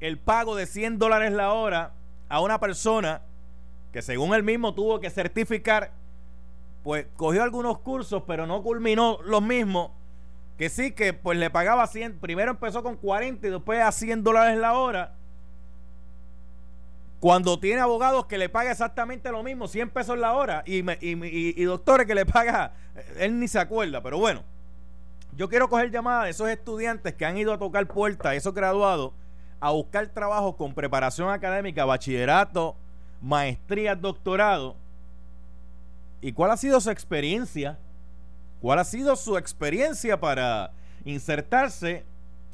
el 0.00 0.18
pago 0.18 0.56
de 0.56 0.66
100 0.66 0.98
dólares 0.98 1.32
la 1.32 1.52
hora 1.52 1.92
a 2.28 2.40
una 2.40 2.58
persona 2.58 3.22
que 3.92 4.02
según 4.02 4.34
él 4.34 4.42
mismo 4.42 4.74
tuvo 4.74 5.00
que 5.00 5.10
certificar, 5.10 5.92
pues 6.82 7.06
cogió 7.16 7.42
algunos 7.42 7.78
cursos, 7.78 8.22
pero 8.26 8.46
no 8.46 8.62
culminó 8.62 9.18
los 9.24 9.42
mismos 9.42 9.90
que 10.58 10.68
sí, 10.68 10.90
que 10.90 11.12
pues 11.12 11.38
le 11.38 11.50
pagaba 11.50 11.86
100, 11.86 12.18
primero 12.18 12.50
empezó 12.50 12.82
con 12.82 12.96
40 12.96 13.46
y 13.46 13.50
después 13.50 13.80
a 13.80 13.92
100 13.92 14.24
dólares 14.24 14.58
la 14.58 14.74
hora. 14.76 15.14
Cuando 17.20 17.58
tiene 17.60 17.80
abogados 17.80 18.26
que 18.26 18.38
le 18.38 18.48
paga 18.48 18.72
exactamente 18.72 19.30
lo 19.30 19.42
mismo, 19.44 19.68
100 19.68 19.90
pesos 19.90 20.18
la 20.18 20.34
hora, 20.34 20.64
y, 20.66 20.84
y, 21.00 21.64
doctores 21.64 22.06
que 22.06 22.14
le 22.14 22.26
paga, 22.26 22.72
él 23.18 23.38
ni 23.38 23.46
se 23.46 23.58
acuerda, 23.60 24.02
pero 24.02 24.18
bueno, 24.18 24.42
yo 25.36 25.48
quiero 25.48 25.68
coger 25.68 25.90
llamadas 25.92 26.24
de 26.24 26.30
esos 26.30 26.48
estudiantes 26.48 27.14
que 27.14 27.24
han 27.24 27.36
ido 27.38 27.52
a 27.52 27.58
tocar 27.58 27.86
puertas, 27.86 28.34
esos 28.34 28.54
graduados, 28.54 29.12
a 29.60 29.70
buscar 29.70 30.06
trabajo 30.08 30.56
con 30.56 30.74
preparación 30.74 31.30
académica, 31.30 31.84
bachillerato, 31.84 32.76
maestría, 33.20 33.94
doctorado. 33.94 34.76
¿Y 36.20 36.32
cuál 36.32 36.50
ha 36.50 36.56
sido 36.56 36.80
su 36.80 36.90
experiencia? 36.90 37.78
¿Cuál 38.60 38.80
ha 38.80 38.84
sido 38.84 39.14
su 39.16 39.36
experiencia 39.36 40.18
para 40.18 40.72
insertarse 41.04 42.04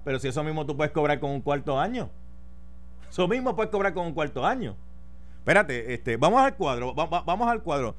Pero 0.03 0.19
si 0.19 0.27
eso 0.27 0.43
mismo 0.43 0.65
tú 0.65 0.75
puedes 0.75 0.91
cobrar 0.91 1.19
con 1.19 1.31
un 1.31 1.41
cuarto 1.41 1.79
año. 1.79 2.09
Eso 3.09 3.27
mismo 3.27 3.55
puedes 3.55 3.71
cobrar 3.71 3.93
con 3.93 4.07
un 4.07 4.13
cuarto 4.13 4.45
año. 4.45 4.75
Espérate, 5.39 5.93
este, 5.93 6.17
vamos 6.17 6.41
al 6.41 6.55
cuadro, 6.55 6.93
vamos 6.93 7.47
al 7.47 7.61
cuadro. 7.63 7.95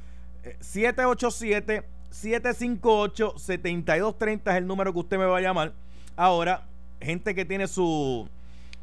787 0.60 1.84
758 2.10 3.34
7230 3.38 4.50
es 4.50 4.56
el 4.56 4.66
número 4.66 4.92
que 4.92 4.98
usted 4.98 5.18
me 5.18 5.24
va 5.24 5.38
a 5.38 5.40
llamar. 5.40 5.72
Ahora, 6.16 6.62
gente 7.00 7.34
que 7.34 7.44
tiene 7.44 7.66
su 7.66 8.28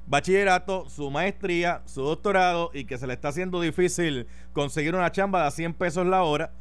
bachillerato, 0.08 0.90
su 0.90 1.10
maestría, 1.10 1.82
su 1.86 2.04
doctorado 2.04 2.72
y 2.74 2.86
que 2.86 2.98
se 2.98 3.08
le 3.08 3.14
está 3.14 3.30
haciendo 3.30 3.60
difícil 3.62 4.28
conseguir 4.54 4.96
una 4.96 5.12
chamba 5.12 5.46
de 5.46 5.52
100 5.52 5.74
pesos 5.74 6.06
la 6.06 6.24
hora. 6.24 6.52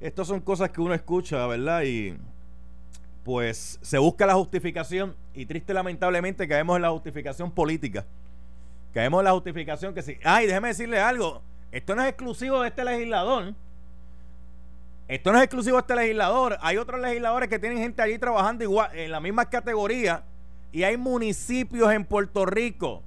Estas 0.00 0.26
son 0.26 0.40
cosas 0.40 0.70
que 0.70 0.80
uno 0.80 0.94
escucha, 0.94 1.46
¿verdad? 1.46 1.82
Y 1.82 2.16
pues 3.26 3.80
se 3.82 3.98
busca 3.98 4.24
la 4.24 4.34
justificación 4.34 5.16
y 5.34 5.46
triste 5.46 5.74
lamentablemente 5.74 6.46
caemos 6.46 6.76
en 6.76 6.82
la 6.82 6.90
justificación 6.90 7.50
política. 7.50 8.06
Caemos 8.94 9.18
en 9.18 9.24
la 9.24 9.32
justificación 9.32 9.92
que 9.94 10.02
sí. 10.02 10.16
Ay, 10.22 10.46
déjeme 10.46 10.68
decirle 10.68 11.00
algo. 11.00 11.42
Esto 11.72 11.96
no 11.96 12.02
es 12.02 12.08
exclusivo 12.10 12.60
de 12.60 12.68
este 12.68 12.84
legislador. 12.84 13.52
Esto 15.08 15.32
no 15.32 15.38
es 15.38 15.44
exclusivo 15.44 15.76
de 15.76 15.80
este 15.80 15.96
legislador. 15.96 16.56
Hay 16.60 16.76
otros 16.76 17.00
legisladores 17.00 17.48
que 17.48 17.58
tienen 17.58 17.78
gente 17.78 18.00
allí 18.00 18.16
trabajando 18.16 18.62
igual, 18.62 18.96
en 18.96 19.10
la 19.10 19.18
misma 19.18 19.50
categoría. 19.50 20.22
Y 20.70 20.84
hay 20.84 20.96
municipios 20.96 21.92
en 21.92 22.04
Puerto 22.04 22.46
Rico 22.46 23.02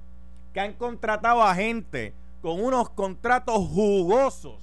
que 0.52 0.60
han 0.60 0.74
contratado 0.74 1.42
a 1.42 1.54
gente 1.54 2.12
con 2.42 2.62
unos 2.62 2.90
contratos 2.90 3.56
jugosos 3.56 4.58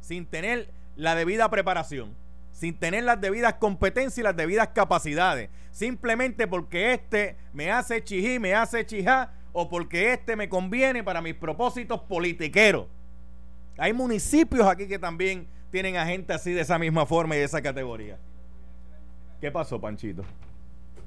sin 0.00 0.26
tener 0.26 0.68
la 0.96 1.14
debida 1.14 1.48
preparación 1.48 2.19
sin 2.60 2.74
tener 2.74 3.04
las 3.04 3.18
debidas 3.18 3.54
competencias 3.54 4.18
y 4.18 4.22
las 4.22 4.36
debidas 4.36 4.68
capacidades. 4.68 5.48
Simplemente 5.70 6.46
porque 6.46 6.92
este 6.92 7.38
me 7.54 7.70
hace 7.70 8.04
chijí, 8.04 8.38
me 8.38 8.54
hace 8.54 8.84
chijá, 8.84 9.32
o 9.54 9.70
porque 9.70 10.12
este 10.12 10.36
me 10.36 10.46
conviene 10.50 11.02
para 11.02 11.22
mis 11.22 11.34
propósitos 11.34 12.02
politiqueros. 12.02 12.84
Hay 13.78 13.94
municipios 13.94 14.66
aquí 14.66 14.86
que 14.86 14.98
también 14.98 15.48
tienen 15.70 15.96
a 15.96 16.04
gente 16.04 16.34
así 16.34 16.52
de 16.52 16.60
esa 16.60 16.78
misma 16.78 17.06
forma 17.06 17.34
y 17.34 17.38
de 17.38 17.44
esa 17.44 17.62
categoría. 17.62 18.18
¿Qué 19.40 19.50
pasó, 19.50 19.80
Panchito? 19.80 20.22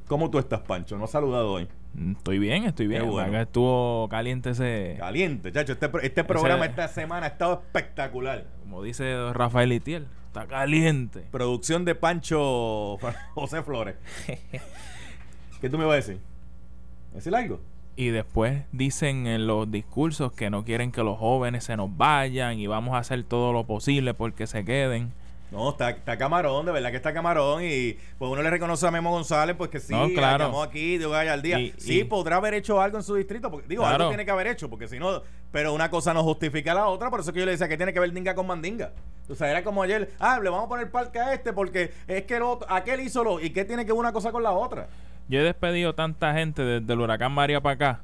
¿Cómo 0.08 0.32
tú 0.32 0.40
estás, 0.40 0.62
Pancho? 0.62 0.98
¿No 0.98 1.04
has 1.04 1.12
saludado 1.12 1.52
hoy? 1.52 1.68
Mm, 1.94 2.14
estoy 2.14 2.40
bien, 2.40 2.64
estoy 2.64 2.88
bien. 2.88 3.08
Bueno. 3.08 3.40
Estuvo 3.40 4.10
caliente 4.10 4.50
ese. 4.50 4.96
Caliente, 4.98 5.52
chacho. 5.52 5.74
Este, 5.74 5.88
este 6.02 6.24
programa 6.24 6.66
esta 6.66 6.88
semana 6.88 7.28
ha 7.28 7.30
estado 7.30 7.62
espectacular. 7.64 8.48
Como 8.62 8.82
dice 8.82 9.32
Rafael 9.34 9.72
Itiel. 9.72 10.08
Está 10.34 10.48
caliente. 10.48 11.28
Producción 11.30 11.86
de 11.86 11.94
Pancho 11.94 12.98
José 13.36 13.62
Flores. 13.62 13.98
¿Qué 15.62 15.70
tú 15.70 15.78
me 15.78 15.86
vas 15.86 15.94
a 15.94 15.96
decir? 15.98 16.20
¿Decir 17.14 17.36
algo? 17.36 17.62
Y 17.96 18.08
después 18.08 18.64
dicen 18.72 19.28
en 19.28 19.46
los 19.46 19.70
discursos 19.70 20.32
que 20.32 20.50
no 20.50 20.66
quieren 20.66 20.92
que 20.92 21.04
los 21.04 21.20
jóvenes 21.20 21.66
se 21.66 21.78
nos 21.78 21.96
vayan 21.96 22.58
y 22.58 22.66
vamos 22.66 22.96
a 22.96 22.98
hacer 22.98 23.24
todo 23.24 23.54
lo 23.54 23.68
posible 23.68 24.16
porque 24.16 24.48
se 24.48 24.66
queden. 24.66 25.14
No, 25.54 25.70
está, 25.70 25.92
está 25.92 26.18
camarón, 26.18 26.66
de 26.66 26.72
verdad 26.72 26.90
que 26.90 26.96
está 26.96 27.14
camarón. 27.14 27.64
Y 27.64 27.96
pues 28.18 28.32
uno 28.32 28.42
le 28.42 28.50
reconoce 28.50 28.88
a 28.88 28.92
Memo 28.92 29.12
González, 29.12 29.56
pues 29.56 29.70
que 29.70 29.80
sí, 29.80 29.94
no, 29.94 30.10
claro. 30.10 30.60
aquí 30.64 30.98
de 30.98 31.06
al 31.06 31.44
día. 31.44 31.60
sí, 31.78 32.04
podrá 32.04 32.38
haber 32.38 32.56
hecho 32.56 32.82
algo 32.82 32.98
en 32.98 33.04
su 33.04 33.14
distrito, 33.14 33.52
porque 33.52 33.68
digo, 33.68 33.86
algo 33.86 34.08
tiene 34.08 34.26
que 34.26 34.32
haber 34.32 34.48
hecho, 34.48 34.68
porque 34.68 34.88
si 34.88 34.98
no, 34.98 35.22
pero 35.52 35.72
una 35.72 35.92
cosa 35.92 36.12
no 36.12 36.24
justifica 36.24 36.74
la 36.74 36.88
otra, 36.88 37.12
por 37.12 37.20
eso 37.20 37.32
que 37.32 37.40
yo 37.40 37.46
le 37.46 37.52
decía 37.52 37.68
que 37.68 37.78
tiene 37.78 37.94
que 37.94 38.00
ver 38.00 38.12
dinga 38.12 38.34
con 38.34 38.48
mandinga. 38.48 38.94
O 39.30 39.36
sea, 39.36 39.52
era 39.52 39.64
como 39.64 39.84
ayer, 39.84 40.12
ah, 40.18 40.40
le 40.42 40.50
vamos 40.50 40.66
a 40.66 40.70
poner 40.70 40.90
parque 40.90 41.20
a 41.20 41.36
este 41.36 41.54
porque 41.54 41.94
es 42.08 42.24
que 42.24 42.38
el 42.38 42.42
otro, 42.42 42.68
aquel 42.72 43.02
hizo 43.02 43.24
lo, 43.24 43.40
y 43.40 43.52
qué 43.52 43.64
tiene 43.64 43.86
que 43.86 43.92
ver 43.92 44.00
una 44.00 44.12
cosa 44.12 44.32
con 44.32 44.42
la 44.42 44.54
otra. 44.54 44.88
Yo 45.30 45.40
he 45.40 45.44
despedido 45.44 45.94
tanta 45.94 46.34
gente 46.34 46.64
desde 46.64 46.92
el 46.92 47.00
huracán 47.00 47.32
María 47.32 47.62
para 47.62 47.76
acá. 47.76 48.02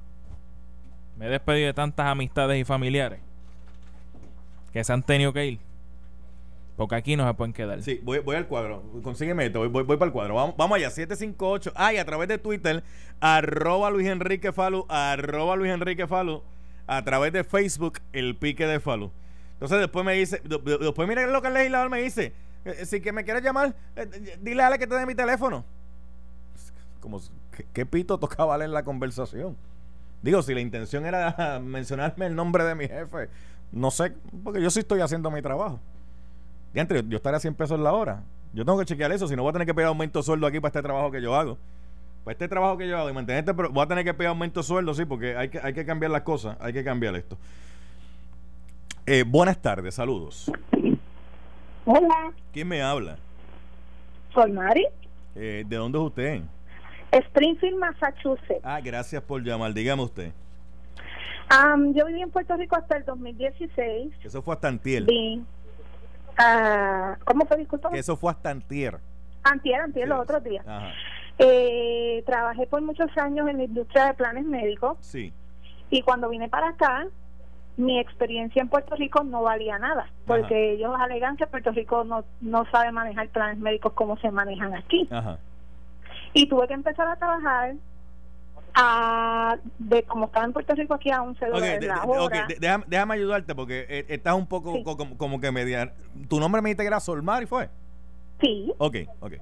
Me 1.18 1.26
he 1.26 1.30
despedido 1.30 1.66
de 1.66 1.74
tantas 1.74 2.06
amistades 2.06 2.62
y 2.62 2.64
familiares 2.64 3.20
que 4.72 4.84
se 4.84 4.94
han 4.94 5.02
tenido 5.02 5.34
que 5.34 5.48
ir 5.48 5.69
porque 6.80 6.96
aquí 6.96 7.18
no 7.18 7.28
se 7.28 7.34
pueden 7.34 7.52
quedar. 7.52 7.84
Sí, 7.84 8.00
voy, 8.04 8.20
voy 8.20 8.38
al 8.38 8.48
cuadro. 8.48 8.82
Consígueme 9.04 9.48
esto. 9.48 9.60
Voy, 9.60 9.84
voy, 9.84 9.98
para 9.98 10.06
el 10.06 10.14
cuadro. 10.14 10.36
Vamos, 10.36 10.56
vamos 10.56 10.78
allá. 10.78 10.90
758. 10.90 11.74
Ay, 11.76 11.98
a 11.98 12.06
través 12.06 12.30
de 12.30 12.38
Twitter. 12.38 12.86
Arroba 13.20 13.90
Luis 13.90 14.08
Enrique 14.08 14.54
Falu. 14.54 14.86
Arroba 14.88 15.58
Luis 15.58 15.74
Enrique 15.74 16.08
Falu. 16.08 16.42
A 16.88 17.04
través 17.04 17.34
de 17.34 17.44
Facebook. 17.44 18.00
El 18.14 18.38
pique 18.38 18.66
de 18.66 18.80
Falu. 18.80 19.12
Entonces 19.56 19.78
después 19.78 20.06
me 20.06 20.14
dice. 20.14 20.42
Después 20.46 21.06
mira 21.06 21.28
lo 21.28 21.42
que 21.42 21.50
el 21.50 21.54
legislador 21.54 21.90
me 21.90 22.02
dice. 22.02 22.32
Eh, 22.64 22.86
si 22.86 23.02
que 23.02 23.12
me 23.12 23.26
quieres 23.26 23.44
llamar, 23.44 23.76
eh, 23.98 24.38
dile 24.40 24.64
a 24.64 24.68
Ale 24.68 24.80
que 24.80 24.88
te 24.88 24.96
dé 24.96 25.06
mi 25.06 25.16
teléfono. 25.16 25.66
Como, 27.02 27.20
¿qué, 27.74 27.86
pito 27.86 28.18
tocaba 28.20 28.64
en 28.64 28.72
la 28.72 28.84
conversación? 28.84 29.58
Digo, 30.22 30.42
si 30.44 30.54
la 30.54 30.62
intención 30.62 31.06
era 31.06 31.60
mencionarme 31.62 32.28
el 32.28 32.36
nombre 32.38 32.64
de 32.64 32.76
mi 32.76 32.88
jefe, 32.88 33.28
no 33.74 33.92
sé, 33.92 34.14
porque 34.46 34.62
yo 34.62 34.70
sí 34.70 34.80
estoy 34.80 35.02
haciendo 35.02 35.30
mi 35.30 35.42
trabajo 35.42 35.82
yo 36.74 37.18
estaré 37.18 37.38
a 37.38 37.40
100 37.40 37.56
pesos 37.56 37.80
la 37.80 37.94
hora. 37.94 38.24
Yo 38.54 38.66
tengo 38.66 38.80
que 38.80 38.86
chequear 38.86 39.12
eso, 39.12 39.28
si 39.28 39.36
no 39.36 39.44
voy 39.44 39.52
a 39.52 39.54
tener 39.54 39.68
que 39.68 39.74
pedir 39.74 39.88
aumento 39.88 40.20
de 40.20 40.24
sueldo 40.24 40.48
aquí 40.48 40.60
para 40.60 40.70
este 40.70 40.82
trabajo 40.82 41.12
que 41.12 41.22
yo 41.22 41.36
hago. 41.36 41.58
Para 42.24 42.34
este 42.34 42.48
trabajo 42.48 42.78
que 42.78 42.88
yo 42.88 42.98
hago 42.98 43.10
y 43.10 43.14
mantener 43.14 43.48
este, 43.48 43.52
voy 43.52 43.84
a 43.84 43.88
tener 43.88 44.04
que 44.04 44.14
pedir 44.14 44.30
aumento 44.30 44.60
de 44.62 44.64
sueldo, 44.64 44.94
sí, 44.94 45.06
porque 45.06 45.36
hay 45.36 45.50
que, 45.50 45.60
hay 45.60 45.74
que 45.74 45.86
cambiar 45.86 46.12
las 46.12 46.22
cosas, 46.22 46.58
hay 46.60 46.74
que 46.74 46.84
cambiar 46.84 47.16
esto. 47.16 47.38
Eh, 49.06 49.24
buenas 49.26 49.60
tardes, 49.62 49.96
saludos. 49.96 50.52
Hola. 51.86 52.32
¿Quién 52.52 52.68
me 52.68 52.82
habla? 52.82 53.18
Soy 54.34 54.52
Mari. 54.52 54.86
Eh, 55.36 55.64
¿De 55.68 55.76
dónde 55.76 55.98
es 55.98 56.04
usted? 56.04 56.42
Springfield, 57.12 57.78
Massachusetts. 57.78 58.62
Ah, 58.64 58.80
gracias 58.82 59.22
por 59.24 59.42
llamar. 59.44 59.74
Dígame 59.74 60.04
usted. 60.04 60.32
yo 61.94 62.06
viví 62.06 62.22
en 62.22 62.30
Puerto 62.30 62.56
Rico 62.58 62.76
hasta 62.76 62.98
el 62.98 63.06
2016. 63.06 64.14
Eso 64.24 64.42
fue 64.42 64.54
hasta 64.54 64.68
Antiel. 64.68 65.08
Sí. 65.08 65.44
¿Cómo 67.26 67.46
fue, 67.46 67.58
disculpa? 67.58 67.90
eso 67.94 68.16
fue 68.16 68.32
hasta 68.32 68.50
antier. 68.50 69.00
Antier, 69.44 69.82
antier, 69.82 70.08
los 70.08 70.20
otros 70.20 70.44
días. 70.44 70.66
Eh, 71.38 72.24
trabajé 72.26 72.68
por 72.68 72.82
muchos 72.82 73.10
años 73.18 73.48
en 73.48 73.58
la 73.58 73.64
industria 73.64 74.08
de 74.08 74.14
planes 74.14 74.46
médicos. 74.46 74.98
Sí. 75.02 75.34
Y 75.90 76.02
cuando 76.02 76.30
vine 76.30 76.50
para 76.50 76.70
acá, 76.70 77.08
mi 77.78 77.98
experiencia 78.00 78.62
en 78.62 78.68
Puerto 78.68 78.96
Rico 78.96 79.24
no 79.24 79.42
valía 79.42 79.80
nada, 79.80 80.10
porque 80.28 80.74
ellos 80.74 80.94
alegan 81.00 81.38
que 81.38 81.48
Puerto 81.48 81.72
Rico 81.72 82.04
no, 82.04 82.26
no 82.42 82.66
sabe 82.72 82.92
manejar 82.92 83.30
planes 83.30 83.58
médicos 83.58 83.94
como 83.94 84.18
se 84.18 84.32
manejan 84.32 84.76
aquí. 84.76 85.08
Ajá. 85.10 85.40
Y 86.34 86.48
tuve 86.48 86.68
que 86.68 86.74
empezar 86.74 87.08
a 87.08 87.16
trabajar 87.16 87.76
a, 88.80 89.58
de 89.78 90.04
como 90.04 90.26
estaba 90.26 90.46
en 90.46 90.54
Puerto 90.54 90.74
Rico 90.74 90.94
aquí 90.94 91.12
a 91.12 91.22
11 91.22 91.46
dólares 91.46 91.86
la 91.86 92.04
hora. 92.04 92.48
déjame, 92.60 92.86
déjame, 92.88 93.14
ayudarte 93.16 93.54
porque 93.54 93.86
eh, 93.90 94.06
estás 94.08 94.36
un 94.36 94.48
poco 94.48 94.84
como, 95.18 95.40
que 95.42 95.52
mediar. 95.52 95.94
¿Tu 96.30 96.40
nombre 96.40 96.62
me 96.62 96.70
dijiste 96.70 96.84
que 96.84 96.88
era 96.88 97.00
Solmar 97.00 97.44
y 97.44 97.46
fue? 97.46 97.70
Sí. 98.42 98.72
Ok, 98.78 98.96
ok. 99.20 99.34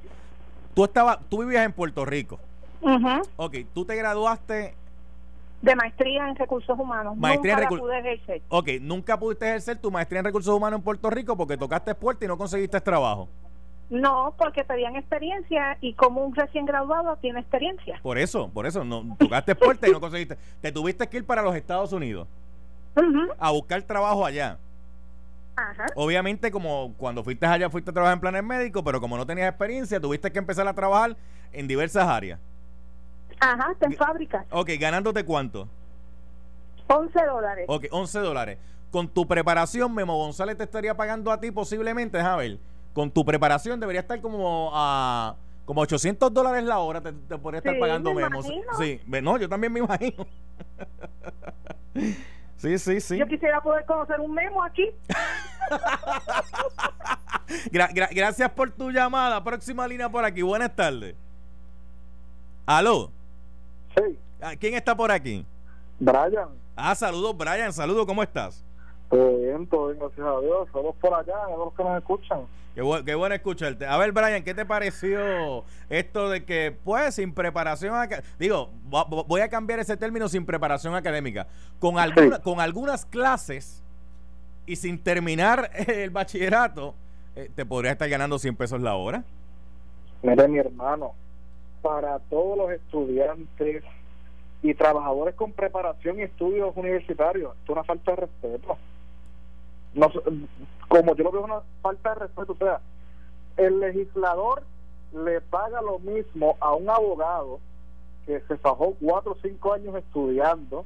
Tú, 0.74 0.84
estaba, 0.84 1.20
tú 1.30 1.40
vivías 1.40 1.66
en 1.66 1.74
Puerto 1.74 2.06
Rico. 2.06 2.40
Uh 2.82 3.22
Ok, 3.36 3.58
tú 3.74 3.86
te 3.86 3.96
graduaste... 3.96 4.76
De 5.62 5.76
maestría 5.76 6.30
en 6.30 6.36
recursos 6.36 6.78
humanos. 6.78 7.18
Maestría 7.18 7.54
nunca 7.54 7.64
en 7.64 7.70
recursos 7.70 7.88
pude 7.88 8.00
ejercer. 8.00 8.42
Ok, 8.50 8.68
nunca 8.82 9.20
pudiste 9.20 9.48
ejercer 9.48 9.78
tu 9.78 9.90
maestría 9.90 10.20
en 10.20 10.26
recursos 10.26 10.56
humanos 10.56 10.80
en 10.80 10.84
Puerto 10.84 11.10
Rico 11.10 11.36
porque 11.36 11.58
tocaste 11.58 11.96
puerta 11.96 12.26
y 12.26 12.28
no 12.28 12.38
conseguiste 12.38 12.80
trabajo. 12.80 13.28
No, 13.90 14.36
porque 14.38 14.66
pedían 14.66 14.96
experiencia 14.98 15.78
y 15.80 15.94
como 15.94 16.26
un 16.26 16.36
recién 16.36 16.66
graduado 16.66 17.16
tiene 17.18 17.40
experiencia. 17.40 18.00
Por 18.02 18.18
eso, 18.18 18.50
por 18.50 18.66
eso, 18.66 18.84
no 18.84 19.16
tocaste 19.18 19.56
puerta 19.56 19.88
y 19.88 19.92
no 19.92 20.02
conseguiste. 20.02 20.38
Te 20.62 20.72
tuviste 20.72 21.08
que 21.08 21.18
ir 21.18 21.26
para 21.26 21.42
los 21.42 21.56
Estados 21.56 21.94
Unidos 21.94 22.28
a 23.40 23.52
buscar 23.52 23.82
trabajo 23.84 24.26
allá. 24.26 24.58
Ajá. 25.56 25.86
Obviamente, 25.96 26.52
como 26.52 26.94
cuando 26.98 27.24
fuiste 27.24 27.46
allá, 27.46 27.70
fuiste 27.70 27.92
a 27.92 27.94
trabajar 27.94 28.16
en 28.16 28.22
planes 28.22 28.44
médicos, 28.44 28.84
pero 28.84 29.00
como 29.00 29.18
no 29.18 29.26
tenías 29.26 29.50
experiencia, 29.50 30.00
tuviste 30.00 30.32
que 30.32 30.40
empezar 30.40 30.68
a 30.68 30.74
trabajar 30.74 31.16
en 31.54 31.68
diversas 31.68 32.08
áreas. 32.08 32.40
Ajá, 33.40 33.74
en 33.80 33.94
fábrica. 33.94 34.46
Ok, 34.52 34.72
ganándote 34.80 35.24
cuánto? 35.24 35.68
11 36.88 37.26
dólares. 37.26 37.66
Ok, 37.68 37.86
11 37.92 38.20
dólares. 38.20 38.58
Con 38.92 39.08
tu 39.08 39.28
preparación, 39.28 39.94
Memo 39.94 40.18
González 40.18 40.58
te 40.58 40.64
estaría 40.64 40.96
pagando 40.96 41.32
a 41.32 41.40
ti 41.40 41.52
posiblemente, 41.52 42.18
déjame 42.18 42.38
ver. 42.38 42.60
Con 42.98 43.12
tu 43.12 43.24
preparación 43.24 43.80
debería 43.80 44.02
estar 44.02 44.20
como 44.22 44.72
a 44.74 45.36
como 45.66 45.82
800 45.82 46.34
dólares 46.34 46.64
la 46.64 46.80
hora 46.80 47.00
te, 47.00 47.12
te 47.14 47.38
podría 47.38 47.60
estar 47.60 47.76
Sí, 47.76 47.80
pagando 47.80 48.12
me 48.12 48.24
imagino. 48.24 48.74
Sí, 48.76 49.00
no, 49.22 49.38
yo 49.38 49.48
también 49.48 49.72
me 49.72 49.82
imagino. 49.82 50.26
sí, 52.58 52.80
sí, 52.80 53.00
sí. 53.00 53.18
Yo 53.20 53.28
quisiera 53.28 53.62
poder 53.62 53.86
conocer 53.86 54.20
un 54.20 54.34
memo 54.34 54.64
aquí. 54.64 54.90
Gra- 57.72 57.92
gra- 57.94 58.10
gracias 58.12 58.50
por 58.50 58.72
tu 58.72 58.90
llamada. 58.90 59.44
Próxima 59.44 59.88
línea 59.88 60.10
por 60.10 60.26
aquí. 60.26 60.42
Buenas 60.42 60.76
tardes. 60.76 61.14
Aló. 62.66 63.12
Sí, 63.96 64.18
Ah, 64.42 64.56
¿Quién 64.60 64.74
está 64.74 64.98
por 64.98 65.12
aquí? 65.12 65.46
Brian, 66.00 66.50
Ah, 66.76 66.96
saludos, 66.96 67.38
Brian. 67.38 67.72
Saludos, 67.72 68.08
¿cómo 68.08 68.24
estás? 68.24 68.66
Todo 69.10 69.38
bien, 69.38 69.68
todo 69.68 69.88
bien, 69.88 70.00
gracias 70.00 70.28
a 70.28 70.40
Dios. 70.42 70.68
Saludos 70.72 70.96
por 71.00 71.14
allá, 71.14 71.46
a 71.46 71.58
los 71.58 71.74
que 71.74 71.84
nos 71.84 71.98
escuchan. 71.98 72.42
Qué, 72.76 72.84
bu- 72.84 73.04
qué 73.04 73.16
bueno 73.16 73.34
escucharte. 73.34 73.86
A 73.88 73.98
ver, 73.98 74.12
Brian, 74.12 74.44
¿qué 74.44 74.54
te 74.54 74.66
pareció 74.66 75.64
esto 75.90 76.30
de 76.30 76.46
que, 76.46 76.76
pues, 76.84 77.16
sin 77.16 77.34
preparación 77.34 77.94
Digo, 78.38 78.70
vo- 78.90 79.08
vo- 79.08 79.26
voy 79.28 79.42
a 79.42 79.50
cambiar 79.50 79.80
ese 79.80 79.98
término 79.98 80.30
sin 80.30 80.46
preparación 80.46 80.94
académica. 80.94 81.48
Con, 81.80 81.98
alguna- 81.98 82.40
con 82.40 82.60
algunas 82.60 83.06
clases 83.06 83.82
y 84.66 84.76
sin 84.76 85.00
terminar 85.02 85.72
el 85.88 86.10
bachillerato, 86.12 86.94
eh, 87.36 87.50
te 87.56 87.66
podrías 87.66 87.94
estar 87.94 88.10
ganando 88.10 88.38
100 88.38 88.56
pesos 88.56 88.82
la 88.82 88.96
hora. 88.96 89.24
Mire, 90.22 90.48
mi 90.48 90.60
hermano, 90.60 91.14
para 91.82 92.20
todos 92.30 92.58
los 92.58 92.72
estudiantes 92.72 93.84
y 94.62 94.74
trabajadores 94.74 95.36
con 95.36 95.52
preparación 95.52 96.20
y 96.20 96.24
estudios 96.24 96.74
universitarios, 96.76 97.54
esto 97.56 97.64
es 97.72 97.78
una 97.78 97.84
falta 97.84 98.12
de 98.12 98.18
respeto. 98.18 98.78
No, 99.94 100.12
como 100.88 101.16
yo 101.16 101.24
lo 101.26 101.32
veo, 101.32 101.44
una 101.44 101.62
falta 101.82 102.10
de 102.10 102.16
respeto. 102.22 102.54
O 102.54 102.58
sea, 102.58 102.80
el 103.58 103.80
legislador 103.80 104.64
le 105.14 105.42
paga 105.42 105.82
lo 105.82 106.00
mismo 106.00 106.56
a 106.60 106.74
un 106.74 106.90
abogado 106.90 107.60
que 108.26 108.42
se 108.42 108.58
fajó 108.58 108.94
cuatro 109.00 109.32
o 109.32 109.38
cinco 109.42 109.74
años 109.74 109.96
estudiando, 109.96 110.86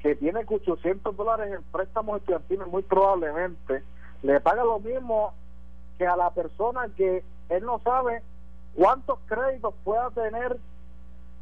que 0.00 0.14
tiene 0.14 0.44
800 0.46 1.16
dólares 1.16 1.52
en 1.52 1.62
préstamos 1.64 2.18
estudiantiles, 2.18 2.66
muy 2.68 2.82
probablemente, 2.82 3.82
le 4.22 4.40
paga 4.40 4.64
lo 4.64 4.78
mismo 4.78 5.32
que 5.98 6.06
a 6.06 6.16
la 6.16 6.30
persona 6.30 6.88
que 6.96 7.24
él 7.48 7.64
no 7.64 7.80
sabe 7.80 8.22
cuántos 8.74 9.18
créditos 9.26 9.74
pueda 9.82 10.10
tener, 10.10 10.56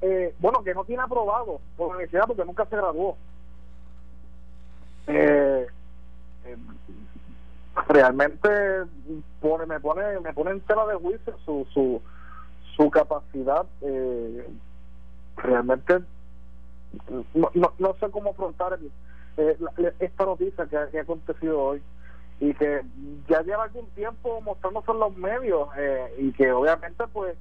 eh, 0.01 0.35
bueno, 0.39 0.63
que 0.63 0.75
no 0.75 0.85
tiene 0.85 1.03
aprobado 1.03 1.61
por 1.77 1.89
la 1.89 1.97
universidad 1.97 2.27
porque 2.27 2.45
nunca 2.45 2.65
se 2.65 2.77
graduó. 2.77 3.17
Eh, 5.09 5.67
eh, 6.47 6.57
realmente 7.89 8.49
pone, 9.41 9.67
me 9.67 9.81
pone 9.81 10.21
me 10.21 10.33
pone 10.33 10.51
en 10.53 10.61
tela 10.61 10.87
de 10.87 10.95
juicio 10.97 11.37
su 11.45 11.67
su, 11.73 12.01
su 12.77 12.91
capacidad 12.91 13.67
eh, 13.83 14.49
realmente 15.37 15.99
no, 17.35 17.51
no, 17.55 17.73
no 17.79 17.95
sé 18.01 18.11
cómo 18.11 18.31
afrontar 18.31 18.79
eh, 19.37 19.59
esta 19.99 20.25
noticia 20.25 20.67
que, 20.67 20.77
ha- 20.77 20.89
que 20.89 20.99
ha 20.99 21.03
acontecido 21.03 21.61
hoy 21.61 21.83
y 22.41 22.55
que 22.55 22.83
ya 23.29 23.43
lleva 23.43 23.65
algún 23.65 23.87
tiempo 23.91 24.41
mostrándose 24.41 24.91
en 24.93 24.99
los 25.01 25.17
medios 25.17 25.69
eh, 25.77 26.15
y 26.19 26.33
que 26.33 26.53
obviamente 26.53 27.05
pues 27.13 27.37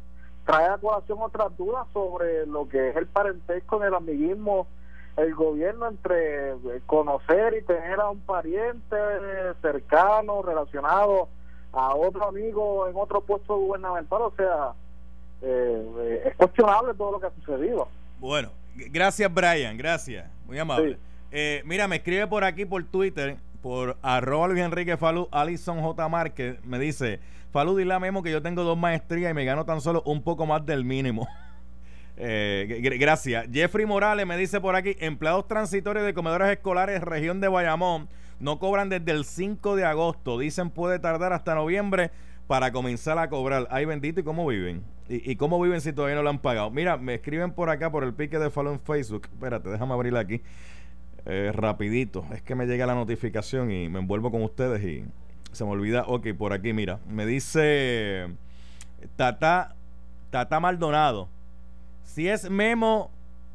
trae 0.45 0.67
a 0.67 0.77
colación 0.77 1.19
otras 1.21 1.55
dudas 1.57 1.87
sobre 1.93 2.45
lo 2.47 2.67
que 2.67 2.89
es 2.89 2.95
el 2.97 3.07
parentesco 3.07 3.77
en 3.77 3.87
el 3.87 3.93
amiguismo 3.95 4.67
el 5.17 5.33
gobierno 5.33 5.87
entre 5.87 6.51
eh, 6.51 6.81
conocer 6.85 7.55
y 7.59 7.65
tener 7.65 7.99
a 7.99 8.09
un 8.09 8.19
pariente 8.19 8.95
eh, 8.95 9.53
cercano 9.61 10.41
relacionado 10.41 11.29
a 11.71 11.95
otro 11.95 12.27
amigo 12.27 12.87
en 12.87 12.95
otro 12.95 13.21
puesto 13.21 13.57
gubernamental 13.57 14.21
o 14.21 14.33
sea 14.35 14.73
eh, 15.41 16.23
es 16.25 16.35
cuestionable 16.35 16.93
todo 16.93 17.13
lo 17.13 17.19
que 17.19 17.27
ha 17.27 17.31
sucedido 17.31 17.87
Bueno, 18.19 18.49
gracias 18.75 19.33
Brian, 19.33 19.77
gracias, 19.77 20.29
muy 20.45 20.57
amable. 20.57 20.93
Sí. 20.95 20.99
Eh, 21.37 21.61
mira, 21.65 21.87
me 21.87 21.97
escribe 21.97 22.27
por 22.27 22.45
aquí 22.45 22.65
por 22.65 22.83
Twitter, 22.85 23.37
por 23.61 23.97
arroba 24.01 24.47
Luis 24.47 24.61
Enrique 24.61 24.95
Falú, 24.95 25.27
Alison 25.31 25.81
J. 25.81 26.07
Márquez, 26.07 26.63
me 26.63 26.79
dice, 26.79 27.19
Falú, 27.51 27.75
dile 27.75 27.93
a 27.93 27.99
Memo 27.99 28.23
que 28.23 28.31
yo 28.31 28.41
tengo 28.41 28.63
dos 28.63 28.77
maestrías 28.77 29.31
y 29.31 29.33
me 29.33 29.43
gano 29.43 29.65
tan 29.65 29.81
solo 29.81 30.01
un 30.05 30.23
poco 30.23 30.45
más 30.45 30.65
del 30.65 30.85
mínimo. 30.85 31.27
Eh, 32.17 32.79
gr- 32.81 32.99
gracias. 32.99 33.47
Jeffrey 33.51 33.85
Morales 33.85 34.25
me 34.25 34.37
dice 34.37 34.61
por 34.61 34.75
aquí, 34.75 34.95
empleados 34.99 35.47
transitorios 35.47 36.05
de 36.05 36.13
comedores 36.13 36.49
escolares 36.49 37.01
región 37.01 37.41
de 37.41 37.47
Bayamón 37.49 38.07
no 38.39 38.59
cobran 38.59 38.89
desde 38.89 39.11
el 39.11 39.25
5 39.25 39.75
de 39.75 39.85
agosto. 39.85 40.37
Dicen 40.39 40.69
puede 40.69 40.99
tardar 40.99 41.33
hasta 41.33 41.55
noviembre 41.55 42.11
para 42.47 42.71
comenzar 42.71 43.17
a 43.17 43.29
cobrar. 43.29 43.67
Ay 43.71 43.85
bendito, 43.85 44.19
¿y 44.19 44.23
cómo 44.23 44.45
viven? 44.47 44.83
¿Y, 45.07 45.35
cómo 45.35 45.61
viven 45.61 45.81
si 45.81 45.93
todavía 45.93 46.15
no 46.15 46.23
lo 46.23 46.29
han 46.31 46.39
pagado? 46.39 46.71
Mira, 46.71 46.97
me 46.97 47.13
escriben 47.15 47.51
por 47.51 47.69
acá 47.69 47.91
por 47.91 48.03
el 48.03 48.13
pique 48.13 48.39
de 48.39 48.49
Falú 48.49 48.71
en 48.71 48.79
Facebook. 48.79 49.27
Espérate, 49.31 49.69
déjame 49.69 49.93
abrirla 49.93 50.21
aquí. 50.21 50.41
Eh, 51.27 51.51
rapidito. 51.53 52.25
Es 52.33 52.41
que 52.41 52.55
me 52.55 52.65
llega 52.65 52.85
la 52.87 52.95
notificación 52.95 53.71
y 53.71 53.87
me 53.87 53.99
envuelvo 53.99 54.31
con 54.31 54.41
ustedes 54.43 54.83
y 54.83 55.05
se 55.51 55.63
me 55.63 55.71
olvida. 55.71 56.05
Ok, 56.07 56.27
por 56.37 56.53
aquí, 56.53 56.73
mira. 56.73 56.99
Me 57.07 57.25
dice 57.27 58.27
Tata, 59.15 59.75
Tata 60.31 60.59
Maldonado. 60.59 61.29
Si 62.05 62.29
es 62.29 62.49
Memo, 62.49 63.11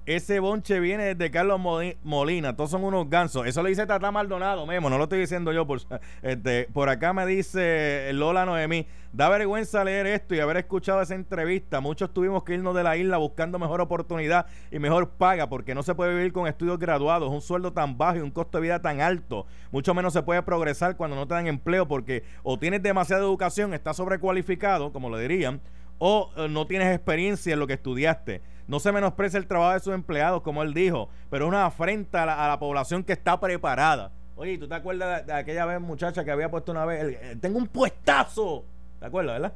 ese 0.06 0.40
bonche 0.40 0.80
viene 0.80 1.14
desde 1.14 1.30
Carlos 1.30 1.60
Molina. 2.02 2.56
Todos 2.56 2.70
son 2.70 2.82
unos 2.82 3.08
gansos. 3.08 3.46
Eso 3.46 3.62
lo 3.62 3.68
dice 3.68 3.86
Tata 3.86 4.10
Maldonado, 4.10 4.66
Memo. 4.66 4.90
No 4.90 4.98
lo 4.98 5.04
estoy 5.04 5.20
diciendo 5.20 5.52
yo. 5.52 5.66
Por, 5.66 5.80
este, 6.22 6.68
por 6.72 6.88
acá 6.88 7.12
me 7.12 7.24
dice 7.26 8.10
Lola 8.12 8.44
Noemí. 8.44 8.86
Da 9.12 9.28
vergüenza 9.28 9.84
leer 9.84 10.06
esto 10.06 10.34
y 10.34 10.40
haber 10.40 10.56
escuchado 10.56 11.00
esa 11.00 11.14
entrevista. 11.14 11.80
Muchos 11.80 12.12
tuvimos 12.12 12.44
que 12.44 12.54
irnos 12.54 12.74
de 12.74 12.82
la 12.82 12.96
isla 12.96 13.18
buscando 13.18 13.58
mejor 13.58 13.80
oportunidad 13.80 14.46
y 14.70 14.78
mejor 14.78 15.10
paga 15.10 15.48
porque 15.48 15.74
no 15.74 15.82
se 15.82 15.94
puede 15.94 16.14
vivir 16.14 16.32
con 16.32 16.46
estudios 16.46 16.78
graduados, 16.78 17.30
un 17.30 17.40
sueldo 17.40 17.72
tan 17.72 17.98
bajo 17.98 18.18
y 18.18 18.20
un 18.20 18.30
costo 18.30 18.58
de 18.58 18.62
vida 18.62 18.82
tan 18.82 19.00
alto. 19.00 19.46
Mucho 19.70 19.94
menos 19.94 20.12
se 20.12 20.22
puede 20.22 20.42
progresar 20.42 20.96
cuando 20.96 21.16
no 21.16 21.26
te 21.26 21.34
dan 21.34 21.46
empleo 21.46 21.86
porque 21.88 22.24
o 22.42 22.58
tienes 22.58 22.82
demasiada 22.82 23.22
educación, 23.22 23.74
estás 23.74 23.96
sobrecualificado, 23.96 24.92
como 24.92 25.10
le 25.10 25.22
dirían, 25.22 25.60
o 26.00 26.30
eh, 26.36 26.48
no 26.48 26.66
tienes 26.66 26.92
experiencia 26.92 27.52
en 27.52 27.60
lo 27.60 27.68
que 27.68 27.74
estudiaste. 27.74 28.42
No 28.66 28.80
se 28.80 28.90
menosprecia 28.90 29.38
el 29.38 29.46
trabajo 29.46 29.74
de 29.74 29.80
sus 29.80 29.92
empleados, 29.94 30.42
como 30.42 30.62
él 30.62 30.74
dijo, 30.74 31.08
pero 31.30 31.44
es 31.44 31.48
una 31.48 31.66
afrenta 31.66 32.22
a 32.24 32.26
la, 32.26 32.44
a 32.44 32.48
la 32.48 32.58
población 32.58 33.04
que 33.04 33.12
está 33.12 33.38
preparada. 33.38 34.10
Oye, 34.36 34.56
¿tú 34.58 34.66
te 34.68 34.74
acuerdas 34.74 35.26
de, 35.26 35.32
de 35.32 35.38
aquella 35.38 35.66
vez, 35.66 35.80
muchacha, 35.80 36.24
que 36.24 36.30
había 36.30 36.50
puesto 36.50 36.72
una 36.72 36.84
vez? 36.84 37.02
el- 37.02 37.14
eh, 37.14 37.36
tengo 37.40 37.58
un 37.58 37.66
puestazo. 37.66 38.64
¿Te 38.98 39.06
acuerdas, 39.06 39.34
verdad? 39.40 39.52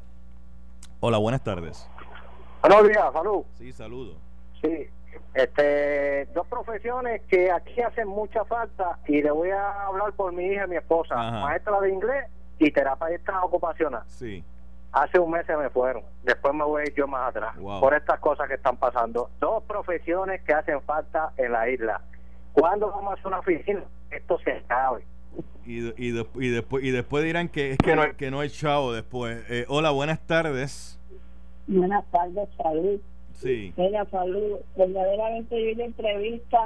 Hola, 1.00 1.18
buenas 1.18 1.42
tardes. 1.42 1.88
buenos 2.60 2.88
días 2.88 3.12
salud 3.12 3.44
Sí, 3.58 3.72
saludo. 3.72 4.14
Sí, 4.62 4.88
este, 5.34 6.26
dos 6.34 6.46
profesiones 6.46 7.22
que 7.28 7.50
aquí 7.50 7.80
hacen 7.80 8.08
mucha 8.08 8.44
falta 8.44 8.98
y 9.06 9.22
le 9.22 9.30
voy 9.30 9.50
a 9.50 9.86
hablar 9.86 10.12
por 10.14 10.32
mi 10.32 10.44
hija 10.46 10.64
y 10.66 10.68
mi 10.70 10.76
esposa, 10.76 11.14
Ajá. 11.16 11.40
maestra 11.40 11.80
de 11.80 11.90
inglés 11.92 12.26
y 12.58 12.70
terapeuta 12.70 13.42
ocupacional. 13.44 14.02
Sí. 14.06 14.44
Hace 14.94 15.18
un 15.18 15.32
mes 15.32 15.44
se 15.44 15.56
me 15.56 15.68
fueron, 15.70 16.04
después 16.22 16.54
me 16.54 16.62
voy 16.64 16.82
a 16.82 16.84
ir 16.86 16.94
yo 16.94 17.08
más 17.08 17.28
atrás 17.30 17.56
Wow. 17.56 17.80
por 17.80 17.94
estas 17.94 18.20
cosas 18.20 18.46
que 18.46 18.54
están 18.54 18.76
pasando. 18.76 19.28
Dos 19.40 19.64
profesiones 19.64 20.40
que 20.42 20.52
hacen 20.54 20.80
falta 20.82 21.32
en 21.36 21.50
la 21.50 21.68
isla. 21.68 22.00
¿Cuándo 22.52 22.88
vamos 22.90 23.10
a 23.10 23.14
hacer 23.14 23.26
una 23.26 23.40
oficina? 23.40 23.82
Esto 24.12 24.38
se 24.44 24.52
acabe. 24.52 25.04
Y, 25.66 25.78
y, 25.96 26.10
de- 26.12 26.26
y 26.36 26.48
después, 26.50 26.84
y 26.84 26.90
después 26.92 27.24
dirán 27.24 27.48
que, 27.48 27.72
es 27.72 27.78
que, 27.78 27.96
no, 27.96 28.02
que 28.16 28.30
no 28.30 28.38
hay 28.38 28.50
chavo 28.50 28.92
después. 28.92 29.44
Eh, 29.50 29.64
hola, 29.68 29.90
buenas 29.90 30.24
tardes. 30.26 31.00
Buenas 31.66 32.04
tardes, 32.12 32.48
salud. 32.56 33.00
Sí. 33.32 33.74
Mira, 33.76 34.04
salud. 34.12 34.58
Verdaderamente 34.76 35.56
yo 35.72 35.76
la 35.76 35.84
entrevista. 35.86 36.58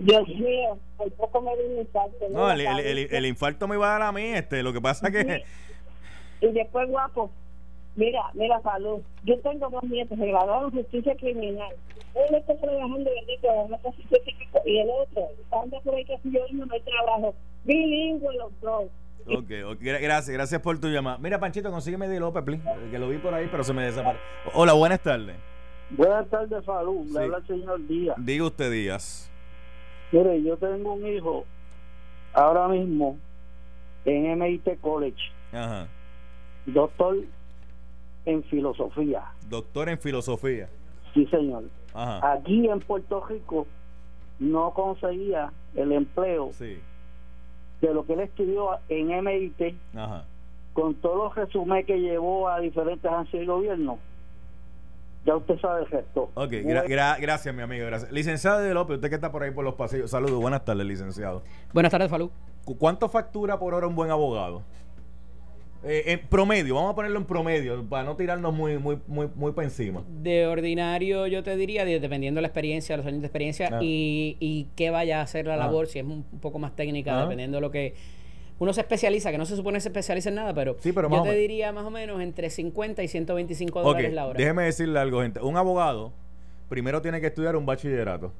Dios 0.00 0.28
mío, 0.28 0.78
por 0.98 1.10
poco 1.12 1.40
me 1.40 1.56
dio 1.56 1.66
un 1.66 1.78
infarto. 1.78 2.26
No, 2.30 2.50
el, 2.50 2.60
el- 2.60 2.80
el- 2.80 3.08
el 3.10 3.26
infarto 3.26 3.66
me 3.66 3.76
iba 3.76 3.86
a 3.88 3.92
dar 3.98 4.02
a 4.02 4.12
mí. 4.12 4.22
Este, 4.34 4.62
lo 4.62 4.74
que 4.74 4.80
pasa 4.82 5.10
que. 5.10 5.44
Y 6.40 6.46
después, 6.52 6.88
guapo, 6.88 7.30
mira, 7.96 8.22
mira, 8.34 8.60
salud. 8.62 9.00
Yo 9.24 9.38
tengo 9.40 9.68
dos 9.70 9.82
nietos, 9.84 10.18
se 10.18 10.26
graduaron 10.26 10.70
justicia 10.70 11.14
criminal. 11.16 11.74
Uno 12.14 12.38
está 12.38 12.56
trabajando, 12.56 13.10
bendito, 13.10 13.48
en 13.50 13.60
una 13.66 13.78
y 14.64 14.78
el 14.78 14.88
otro 14.90 15.28
anda 15.62 15.80
por 15.80 15.94
ahí 15.94 16.04
que 16.04 16.18
si 16.22 16.32
yo 16.32 16.40
no 16.52 16.72
hay 16.72 16.80
trabajo. 16.80 17.34
Bilingüe 17.64 18.34
los 18.36 18.60
dos. 18.60 18.84
Ok, 19.26 19.50
ok, 19.66 19.80
gra- 19.80 20.00
gracias, 20.00 20.28
gracias 20.30 20.60
por 20.62 20.78
tu 20.80 20.88
llamada. 20.88 21.18
Mira, 21.18 21.38
Panchito, 21.38 21.70
consígueme 21.70 22.08
de 22.08 22.18
López, 22.18 22.42
please, 22.44 22.62
que 22.90 22.98
lo 22.98 23.08
vi 23.10 23.18
por 23.18 23.34
ahí, 23.34 23.46
pero 23.50 23.62
se 23.62 23.74
me 23.74 23.82
desapareció. 23.84 24.22
Hola, 24.54 24.72
buenas 24.72 25.00
tardes. 25.00 25.36
Buenas 25.90 26.28
tardes, 26.30 26.64
salud. 26.64 27.04
Sí. 27.06 27.12
Le 27.14 27.24
habla 27.24 27.36
el 27.38 27.46
señor 27.46 27.86
Díaz. 27.86 28.16
Diga 28.18 28.44
usted, 28.46 28.70
Díaz. 28.72 29.30
Mire, 30.12 30.42
yo 30.42 30.56
tengo 30.56 30.94
un 30.94 31.06
hijo 31.06 31.44
ahora 32.32 32.68
mismo 32.68 33.18
en 34.06 34.38
MIT 34.38 34.80
College, 34.80 35.20
Ajá. 35.52 35.88
Doctor 36.72 37.16
en 38.24 38.42
filosofía. 38.44 39.24
Doctor 39.48 39.88
en 39.88 39.98
filosofía. 39.98 40.68
Sí, 41.14 41.26
señor. 41.26 41.64
Ajá. 41.94 42.32
Aquí 42.32 42.68
en 42.68 42.80
Puerto 42.80 43.24
Rico 43.26 43.66
no 44.38 44.72
conseguía 44.74 45.52
el 45.74 45.92
empleo 45.92 46.50
Sí. 46.52 46.78
de 47.80 47.94
lo 47.94 48.04
que 48.06 48.12
él 48.12 48.20
estudió 48.20 48.70
en 48.88 49.10
MIT 49.10 49.74
Ajá. 49.96 50.24
con 50.74 50.94
todos 50.96 51.16
los 51.16 51.34
resúmenes 51.34 51.86
que 51.86 51.98
llevó 51.98 52.48
a 52.48 52.60
diferentes 52.60 53.10
agencias 53.10 53.40
de 53.40 53.46
gobierno. 53.46 53.98
Ya 55.24 55.36
usted 55.36 55.58
sabe 55.60 55.82
el 55.82 55.88
gesto. 55.88 56.30
Ok, 56.34 56.52
gra- 56.52 56.86
gra- 56.86 57.20
gracias, 57.20 57.54
mi 57.54 57.62
amigo. 57.62 57.84
Gracias. 57.86 58.10
Licenciado 58.12 58.60
de 58.60 58.72
López, 58.72 58.96
usted 58.96 59.08
que 59.08 59.14
está 59.16 59.32
por 59.32 59.42
ahí 59.42 59.50
por 59.50 59.64
los 59.64 59.74
pasillos. 59.74 60.10
Saludos, 60.10 60.40
buenas 60.40 60.64
tardes, 60.64 60.86
licenciado. 60.86 61.42
Buenas 61.72 61.90
tardes, 61.90 62.08
Falú. 62.10 62.30
¿Cu- 62.64 62.78
¿Cuánto 62.78 63.08
factura 63.08 63.58
por 63.58 63.74
hora 63.74 63.86
un 63.86 63.94
buen 63.96 64.10
abogado? 64.10 64.62
Eh, 65.84 66.02
en 66.06 66.20
promedio, 66.28 66.74
vamos 66.74 66.92
a 66.92 66.94
ponerlo 66.96 67.18
en 67.20 67.24
promedio 67.24 67.84
para 67.88 68.02
no 68.02 68.16
tirarnos 68.16 68.52
muy, 68.52 68.78
muy, 68.78 68.98
muy, 69.06 69.28
muy 69.36 69.52
para 69.52 69.66
encima. 69.66 70.02
De 70.08 70.46
ordinario, 70.48 71.26
yo 71.28 71.44
te 71.44 71.56
diría, 71.56 71.84
de- 71.84 72.00
dependiendo 72.00 72.38
de 72.38 72.42
la 72.42 72.48
experiencia, 72.48 72.96
los 72.96 73.06
años 73.06 73.20
de 73.20 73.26
experiencia 73.28 73.68
Ah. 73.72 73.78
y, 73.80 74.36
y 74.40 74.66
qué 74.74 74.90
vaya 74.90 75.20
a 75.20 75.22
hacer 75.22 75.46
la 75.46 75.54
Ah. 75.54 75.58
labor, 75.58 75.86
si 75.86 76.00
es 76.00 76.04
un, 76.04 76.24
poco 76.40 76.58
más 76.58 76.74
técnica, 76.74 77.16
Ah. 77.16 77.22
dependiendo 77.22 77.58
de 77.58 77.60
lo 77.60 77.70
que 77.70 77.94
uno 78.58 78.72
se 78.72 78.80
especializa, 78.80 79.30
que 79.30 79.38
no 79.38 79.46
se 79.46 79.54
supone 79.54 79.76
que 79.76 79.82
se 79.82 79.88
especializa 79.90 80.30
en 80.30 80.34
nada, 80.34 80.52
pero, 80.52 80.76
Sí, 80.80 80.90
pero 80.92 81.08
yo 81.08 81.22
te 81.22 81.32
diría 81.36 81.70
más 81.70 81.84
o 81.84 81.90
menos 81.90 82.20
entre 82.20 82.50
50 82.50 83.04
y 83.04 83.08
125 83.08 83.78
Ok, 83.78 83.84
dólares 83.86 84.12
la 84.12 84.26
hora. 84.26 84.36
déjeme 84.36 84.64
decirle 84.64 84.98
algo, 84.98 85.22
gente. 85.22 85.40
Un 85.40 85.56
abogado 85.56 86.12
primero 86.68 87.00
tiene 87.00 87.20
que 87.20 87.28
estudiar 87.28 87.54
un 87.54 87.64
bachillerato. 87.66 88.32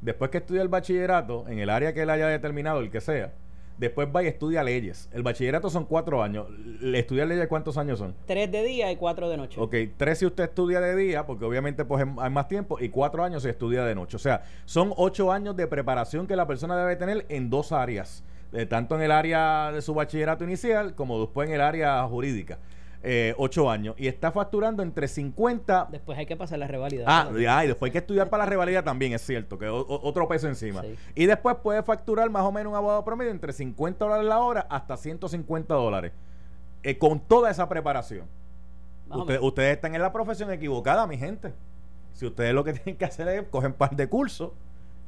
Después 0.00 0.30
que 0.30 0.38
estudia 0.38 0.62
el 0.62 0.68
bachillerato, 0.68 1.44
en 1.48 1.58
el 1.58 1.68
área 1.68 1.92
que 1.92 2.00
él 2.02 2.08
haya 2.08 2.28
determinado, 2.28 2.80
el 2.80 2.90
que 2.90 3.02
sea, 3.02 3.34
después 3.78 4.08
va 4.14 4.22
y 4.22 4.26
estudia 4.26 4.62
leyes. 4.62 5.08
El 5.12 5.22
bachillerato 5.22 5.70
son 5.70 5.84
cuatro 5.84 6.22
años. 6.22 6.46
¿Le 6.80 6.98
¿Estudiar 6.98 7.28
leyes 7.28 7.48
cuántos 7.48 7.78
años 7.78 7.98
son? 7.98 8.14
Tres 8.26 8.50
de 8.50 8.62
día 8.62 8.92
y 8.92 8.96
cuatro 8.96 9.28
de 9.30 9.36
noche. 9.36 9.60
Ok, 9.60 9.74
tres 9.96 10.18
si 10.18 10.26
usted 10.26 10.44
estudia 10.44 10.80
de 10.80 10.94
día, 10.96 11.24
porque 11.24 11.44
obviamente 11.44 11.84
pues 11.84 12.04
hay 12.18 12.30
más 12.30 12.48
tiempo, 12.48 12.78
y 12.80 12.88
cuatro 12.88 13.24
años 13.24 13.42
si 13.42 13.48
estudia 13.48 13.84
de 13.84 13.94
noche. 13.94 14.16
O 14.16 14.20
sea, 14.20 14.42
son 14.64 14.92
ocho 14.96 15.32
años 15.32 15.56
de 15.56 15.66
preparación 15.66 16.26
que 16.26 16.36
la 16.36 16.46
persona 16.46 16.76
debe 16.76 16.96
tener 16.96 17.24
en 17.28 17.48
dos 17.50 17.72
áreas, 17.72 18.24
eh, 18.52 18.66
tanto 18.66 18.96
en 18.96 19.02
el 19.02 19.12
área 19.12 19.72
de 19.72 19.80
su 19.80 19.94
bachillerato 19.94 20.44
inicial 20.44 20.94
como 20.94 21.20
después 21.20 21.48
en 21.48 21.54
el 21.54 21.60
área 21.60 22.02
jurídica. 22.04 22.58
Eh, 23.02 23.32
ocho 23.38 23.70
años. 23.70 23.94
Y 23.96 24.08
está 24.08 24.32
facturando 24.32 24.82
entre 24.82 25.06
50... 25.06 25.88
Después 25.92 26.18
hay 26.18 26.26
que 26.26 26.36
pasar 26.36 26.58
la 26.58 26.66
revalida. 26.66 27.04
Ah, 27.06 27.30
y 27.64 27.66
después 27.68 27.88
hay 27.90 27.92
que 27.92 27.98
estudiar 27.98 28.28
para 28.28 28.44
la 28.44 28.50
revalida 28.50 28.82
también, 28.82 29.12
es 29.12 29.22
cierto, 29.24 29.56
que 29.56 29.68
o- 29.68 29.86
otro 29.88 30.26
peso 30.26 30.48
encima. 30.48 30.82
Sí. 30.82 30.96
Y 31.14 31.26
después 31.26 31.56
puede 31.62 31.82
facturar 31.84 32.28
más 32.28 32.42
o 32.42 32.50
menos 32.50 32.70
un 32.72 32.76
abogado 32.76 33.04
promedio 33.04 33.30
entre 33.30 33.52
50 33.52 34.04
dólares 34.04 34.26
la 34.26 34.40
hora 34.40 34.66
hasta 34.68 34.96
150 34.96 35.74
dólares. 35.74 36.12
eh, 36.82 36.96
con 36.98 37.18
toda 37.20 37.50
esa 37.50 37.68
preparación. 37.68 38.26
Usted- 39.10 39.40
ustedes 39.40 39.74
están 39.76 39.94
en 39.94 40.02
la 40.02 40.12
profesión 40.12 40.50
equivocada, 40.52 41.06
mi 41.06 41.16
gente. 41.18 41.52
Si 42.12 42.26
ustedes 42.26 42.52
lo 42.54 42.62
que 42.64 42.72
tienen 42.74 42.96
que 42.96 43.04
hacer 43.04 43.26
es 43.28 43.42
coger 43.48 43.70
un 43.70 43.76
par 43.76 43.94
de 43.96 44.08
cursos 44.08 44.50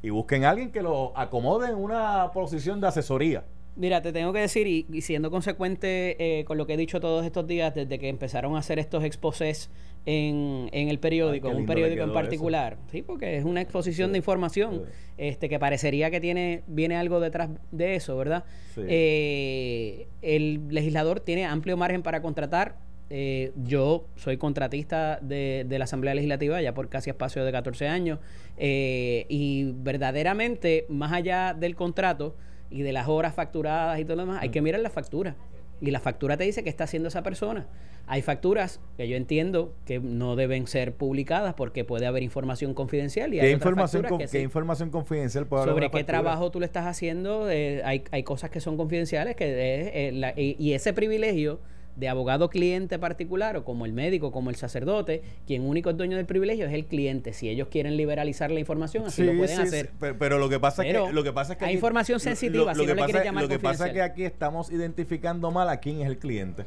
y 0.01 0.09
busquen 0.09 0.43
a 0.45 0.49
alguien 0.49 0.71
que 0.71 0.81
lo 0.81 1.11
acomode 1.17 1.69
en 1.69 1.75
una 1.75 2.31
posición 2.33 2.79
de 2.81 2.87
asesoría. 2.87 3.43
Mira, 3.75 4.01
te 4.01 4.11
tengo 4.11 4.33
que 4.33 4.39
decir, 4.39 4.67
y, 4.67 4.85
y 4.91 5.01
siendo 5.01 5.31
consecuente 5.31 6.39
eh, 6.39 6.43
con 6.43 6.57
lo 6.57 6.67
que 6.67 6.73
he 6.73 6.77
dicho 6.77 6.99
todos 6.99 7.25
estos 7.25 7.47
días, 7.47 7.73
desde 7.73 7.97
que 7.99 8.09
empezaron 8.09 8.55
a 8.55 8.59
hacer 8.59 8.79
estos 8.79 9.03
exposés 9.03 9.69
en, 10.05 10.67
en 10.73 10.89
el 10.89 10.99
periódico, 10.99 11.47
Ay, 11.49 11.55
un 11.55 11.65
periódico 11.65 12.03
en 12.03 12.09
eso. 12.09 12.13
particular, 12.13 12.77
sí, 12.91 13.01
porque 13.01 13.37
es 13.37 13.45
una 13.45 13.61
exposición 13.61 14.09
Sí, 14.09 14.11
de 14.13 14.17
información, 14.17 14.81
sí. 14.85 14.91
este 15.17 15.47
que 15.47 15.57
parecería 15.57 16.11
que 16.11 16.19
tiene 16.19 16.63
viene 16.67 16.97
algo 16.97 17.19
detrás 17.21 17.49
de 17.71 17.95
eso, 17.95 18.17
¿verdad? 18.17 18.43
Sí. 18.75 18.81
Eh, 18.87 20.07
el 20.21 20.67
legislador 20.69 21.19
tiene 21.21 21.45
amplio 21.45 21.77
margen 21.77 22.01
para 22.03 22.21
contratar. 22.21 22.77
Eh, 23.13 23.51
yo 23.65 24.05
soy 24.15 24.37
contratista 24.37 25.19
de, 25.21 25.65
de 25.67 25.77
la 25.77 25.83
Asamblea 25.83 26.13
Legislativa 26.15 26.61
ya 26.61 26.73
por 26.73 26.87
casi 26.87 27.09
espacio 27.09 27.43
de 27.43 27.51
14 27.51 27.87
años 27.89 28.19
eh, 28.57 29.25
y 29.27 29.71
verdaderamente, 29.73 30.85
más 30.87 31.11
allá 31.11 31.53
del 31.53 31.75
contrato 31.75 32.35
y 32.71 32.81
de 32.81 32.91
las 32.93 33.07
horas 33.07 33.33
facturadas 33.35 33.99
y 33.99 34.05
todo 34.05 34.15
lo 34.17 34.23
demás, 34.23 34.41
hay 34.41 34.49
que 34.49 34.61
mirar 34.61 34.81
la 34.81 34.89
factura. 34.89 35.35
Y 35.83 35.89
la 35.89 35.99
factura 35.99 36.37
te 36.37 36.43
dice 36.43 36.63
qué 36.63 36.69
está 36.69 36.83
haciendo 36.83 37.09
esa 37.09 37.23
persona. 37.23 37.65
Hay 38.05 38.21
facturas 38.21 38.79
que 38.97 39.07
yo 39.07 39.15
entiendo 39.17 39.73
que 39.85 39.99
no 39.99 40.35
deben 40.35 40.67
ser 40.67 40.93
publicadas 40.93 41.55
porque 41.55 41.83
puede 41.83 42.05
haber 42.05 42.21
información 42.23 42.73
confidencial 42.75 43.33
y 43.33 43.39
¿Qué 43.39 43.47
hay 43.47 43.51
información, 43.53 44.03
con- 44.03 44.17
que 44.19 44.25
qué 44.25 44.27
sí 44.29 44.37
información 44.39 44.91
confidencial 44.91 45.47
puede 45.47 45.63
haber 45.63 45.73
sobre 45.73 45.85
qué 45.87 45.97
factura? 45.99 46.19
trabajo 46.21 46.51
tú 46.51 46.59
le 46.59 46.65
estás 46.67 46.85
haciendo. 46.85 47.49
eh, 47.49 47.81
hay, 47.83 48.03
hay 48.11 48.21
cosas 48.23 48.49
que 48.51 48.59
son 48.59 48.77
confidenciales 48.77 49.35
que 49.35 49.45
eh, 49.45 50.07
eh, 50.07 50.11
la- 50.13 50.33
y, 50.39 50.55
y 50.59 50.73
ese 50.73 50.93
privilegio 50.93 51.59
de 51.95 52.07
abogado 52.09 52.49
cliente 52.49 52.97
particular 52.99 53.57
o 53.57 53.63
como 53.65 53.85
el 53.85 53.93
médico, 53.93 54.31
como 54.31 54.49
el 54.49 54.55
sacerdote, 54.55 55.21
quien 55.45 55.63
único 55.63 55.89
es 55.89 55.97
dueño 55.97 56.17
del 56.17 56.25
privilegio 56.25 56.65
es 56.65 56.73
el 56.73 56.85
cliente. 56.85 57.33
Si 57.33 57.49
ellos 57.49 57.67
quieren 57.69 57.97
liberalizar 57.97 58.49
la 58.51 58.59
información, 58.59 59.05
así 59.05 59.21
Sí, 59.21 59.27
lo 59.27 59.37
pueden 59.37 59.55
sí, 59.57 59.61
hacer. 59.61 59.85
sí, 59.87 59.91
Pero, 59.99 60.17
pero 60.17 60.39
lo 60.39 60.49
que 60.49 60.59
pasa 60.59 60.85
es 60.85 60.93
que 60.93 61.11
lo 61.13 61.23
que 61.23 61.33
pasa 61.33 61.53
es 61.53 61.59
que 61.59 61.65
hay 61.65 61.69
aquí- 61.71 61.75
información 61.77 62.15
lo- 62.15 62.19
sensitiva, 62.19 62.73
si 62.73 62.81
que 62.81 62.87
no 62.87 62.93
le 62.93 62.99
pasa- 62.99 63.05
quieres 63.11 63.25
llamar 63.25 63.43
Lo 63.43 63.49
que 63.49 63.59
pasa 63.59 63.87
es 63.87 63.93
que 63.93 64.01
aquí 64.01 64.23
estamos 64.23 64.71
identificando 64.71 65.51
mal 65.51 65.69
a 65.69 65.77
quién 65.77 66.01
es 66.01 66.07
el 66.07 66.17
cliente. 66.17 66.65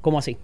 ¿Cómo 0.00 0.18
así? 0.18 0.36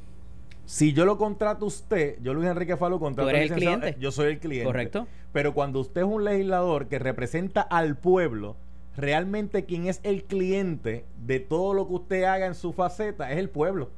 Si 0.65 0.93
yo 0.93 1.05
lo 1.07 1.17
contrato 1.19 1.65
a 1.65 1.69
usted, 1.69 2.17
yo 2.23 2.35
Luis 2.35 2.47
Enrique 2.49 2.77
Falo 2.77 3.01
contrato 3.01 3.29
al 3.31 3.49
cliente. 3.49 3.89
eh, 3.91 3.97
Yo 3.99 4.13
soy 4.13 4.33
el 4.33 4.39
cliente. 4.39 4.67
Correcto. 4.67 5.07
Pero 5.33 5.55
cuando 5.55 5.81
usted 5.81 6.03
es 6.03 6.07
un 6.07 6.25
legislador 6.25 6.89
que 6.89 6.99
representa 6.99 7.63
al 7.63 7.97
pueblo, 7.97 8.57
realmente 8.99 9.65
quien 9.65 9.87
es 9.87 10.01
el 10.03 10.25
cliente 10.25 11.05
de 11.25 11.39
todo 11.39 11.73
lo 11.73 11.87
que 11.87 11.95
usted 11.95 12.25
haga 12.25 12.47
en 12.47 12.57
su 12.57 12.73
faceta 12.73 13.31
es 13.31 13.39
el 13.39 13.49
pueblo. 13.49 13.91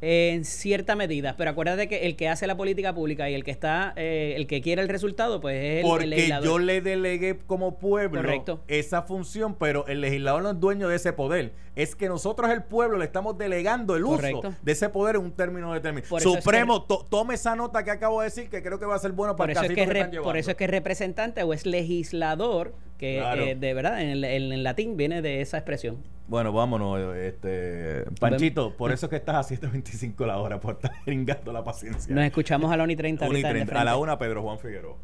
En 0.00 0.44
cierta 0.44 0.94
medida, 0.94 1.34
pero 1.36 1.50
acuérdate 1.50 1.88
que 1.88 2.06
el 2.06 2.14
que 2.14 2.28
hace 2.28 2.46
la 2.46 2.56
política 2.56 2.94
pública 2.94 3.28
y 3.28 3.34
el 3.34 3.42
que 3.42 3.50
está, 3.50 3.94
eh, 3.96 4.34
el 4.36 4.46
que 4.46 4.60
quiere 4.60 4.80
el 4.80 4.88
resultado, 4.88 5.40
pues 5.40 5.56
es 5.56 5.62
el, 5.72 5.76
el 5.78 5.82
Porque 5.82 6.06
legislador. 6.06 6.44
yo 6.46 6.58
le 6.60 6.80
delegué 6.80 7.36
como 7.48 7.78
pueblo 7.80 8.20
Correcto. 8.20 8.60
esa 8.68 9.02
función, 9.02 9.56
pero 9.58 9.88
el 9.88 10.00
legislador 10.00 10.44
no 10.44 10.50
es 10.52 10.60
dueño 10.60 10.88
de 10.88 10.94
ese 10.94 11.12
poder. 11.12 11.52
Es 11.74 11.96
que 11.96 12.08
nosotros, 12.08 12.48
el 12.50 12.62
pueblo, 12.62 12.96
le 12.96 13.06
estamos 13.06 13.36
delegando 13.38 13.96
el 13.96 14.04
Correcto. 14.04 14.38
uso 14.50 14.54
de 14.62 14.70
ese 14.72 14.88
poder 14.88 15.16
en 15.16 15.22
un 15.22 15.32
término 15.32 15.72
determinado. 15.74 16.16
Es 16.16 16.22
Supremo, 16.22 16.82
to- 16.84 17.04
tome 17.10 17.34
esa 17.34 17.56
nota 17.56 17.82
que 17.82 17.90
acabo 17.90 18.20
de 18.20 18.26
decir, 18.26 18.48
que 18.48 18.62
creo 18.62 18.78
que 18.78 18.86
va 18.86 18.94
a 18.94 18.98
ser 19.00 19.10
bueno 19.10 19.34
para 19.34 19.46
por 19.46 19.50
el 19.50 19.56
eso, 19.56 19.64
es 19.64 19.68
que 19.88 19.92
que 19.92 20.04
re- 20.04 20.20
por 20.22 20.36
eso 20.36 20.50
es 20.52 20.56
que 20.56 20.64
es 20.64 20.70
representante 20.70 21.42
o 21.42 21.52
es 21.52 21.66
legislador, 21.66 22.72
que 22.98 23.16
Claro. 23.18 23.42
eh, 23.42 23.56
de 23.56 23.74
verdad 23.74 24.00
en, 24.00 24.08
el- 24.10 24.24
en- 24.24 24.52
en 24.52 24.62
latín 24.62 24.96
viene 24.96 25.22
de 25.22 25.40
esa 25.40 25.56
expresión. 25.58 25.98
Bueno, 26.28 26.52
vámonos, 26.52 27.16
este 27.16 28.04
Panchito, 28.20 28.76
por 28.76 28.92
eso 28.92 29.06
es 29.06 29.10
que 29.10 29.16
estás 29.16 29.50
a 29.50 29.54
7.25 29.54 30.26
la 30.26 30.36
hora, 30.36 30.60
por 30.60 30.74
estar 30.74 30.92
ringando 31.06 31.52
la 31.54 31.64
paciencia. 31.64 32.14
Nos 32.14 32.22
escuchamos 32.22 32.70
a 32.70 32.76
la 32.76 32.84
1 32.84 32.92
y 32.92 32.96
30 32.96 33.24
Una 33.24 33.38
y 33.38 33.42
ahorita 33.42 33.48
en 33.48 33.54
De 33.54 33.60
30. 33.60 33.80
A 33.80 33.84
la 33.84 33.90
Frente. 33.92 34.02
una, 34.02 34.18
Pedro 34.18 34.42
Juan 34.42 34.58
Figueroa. 34.58 34.98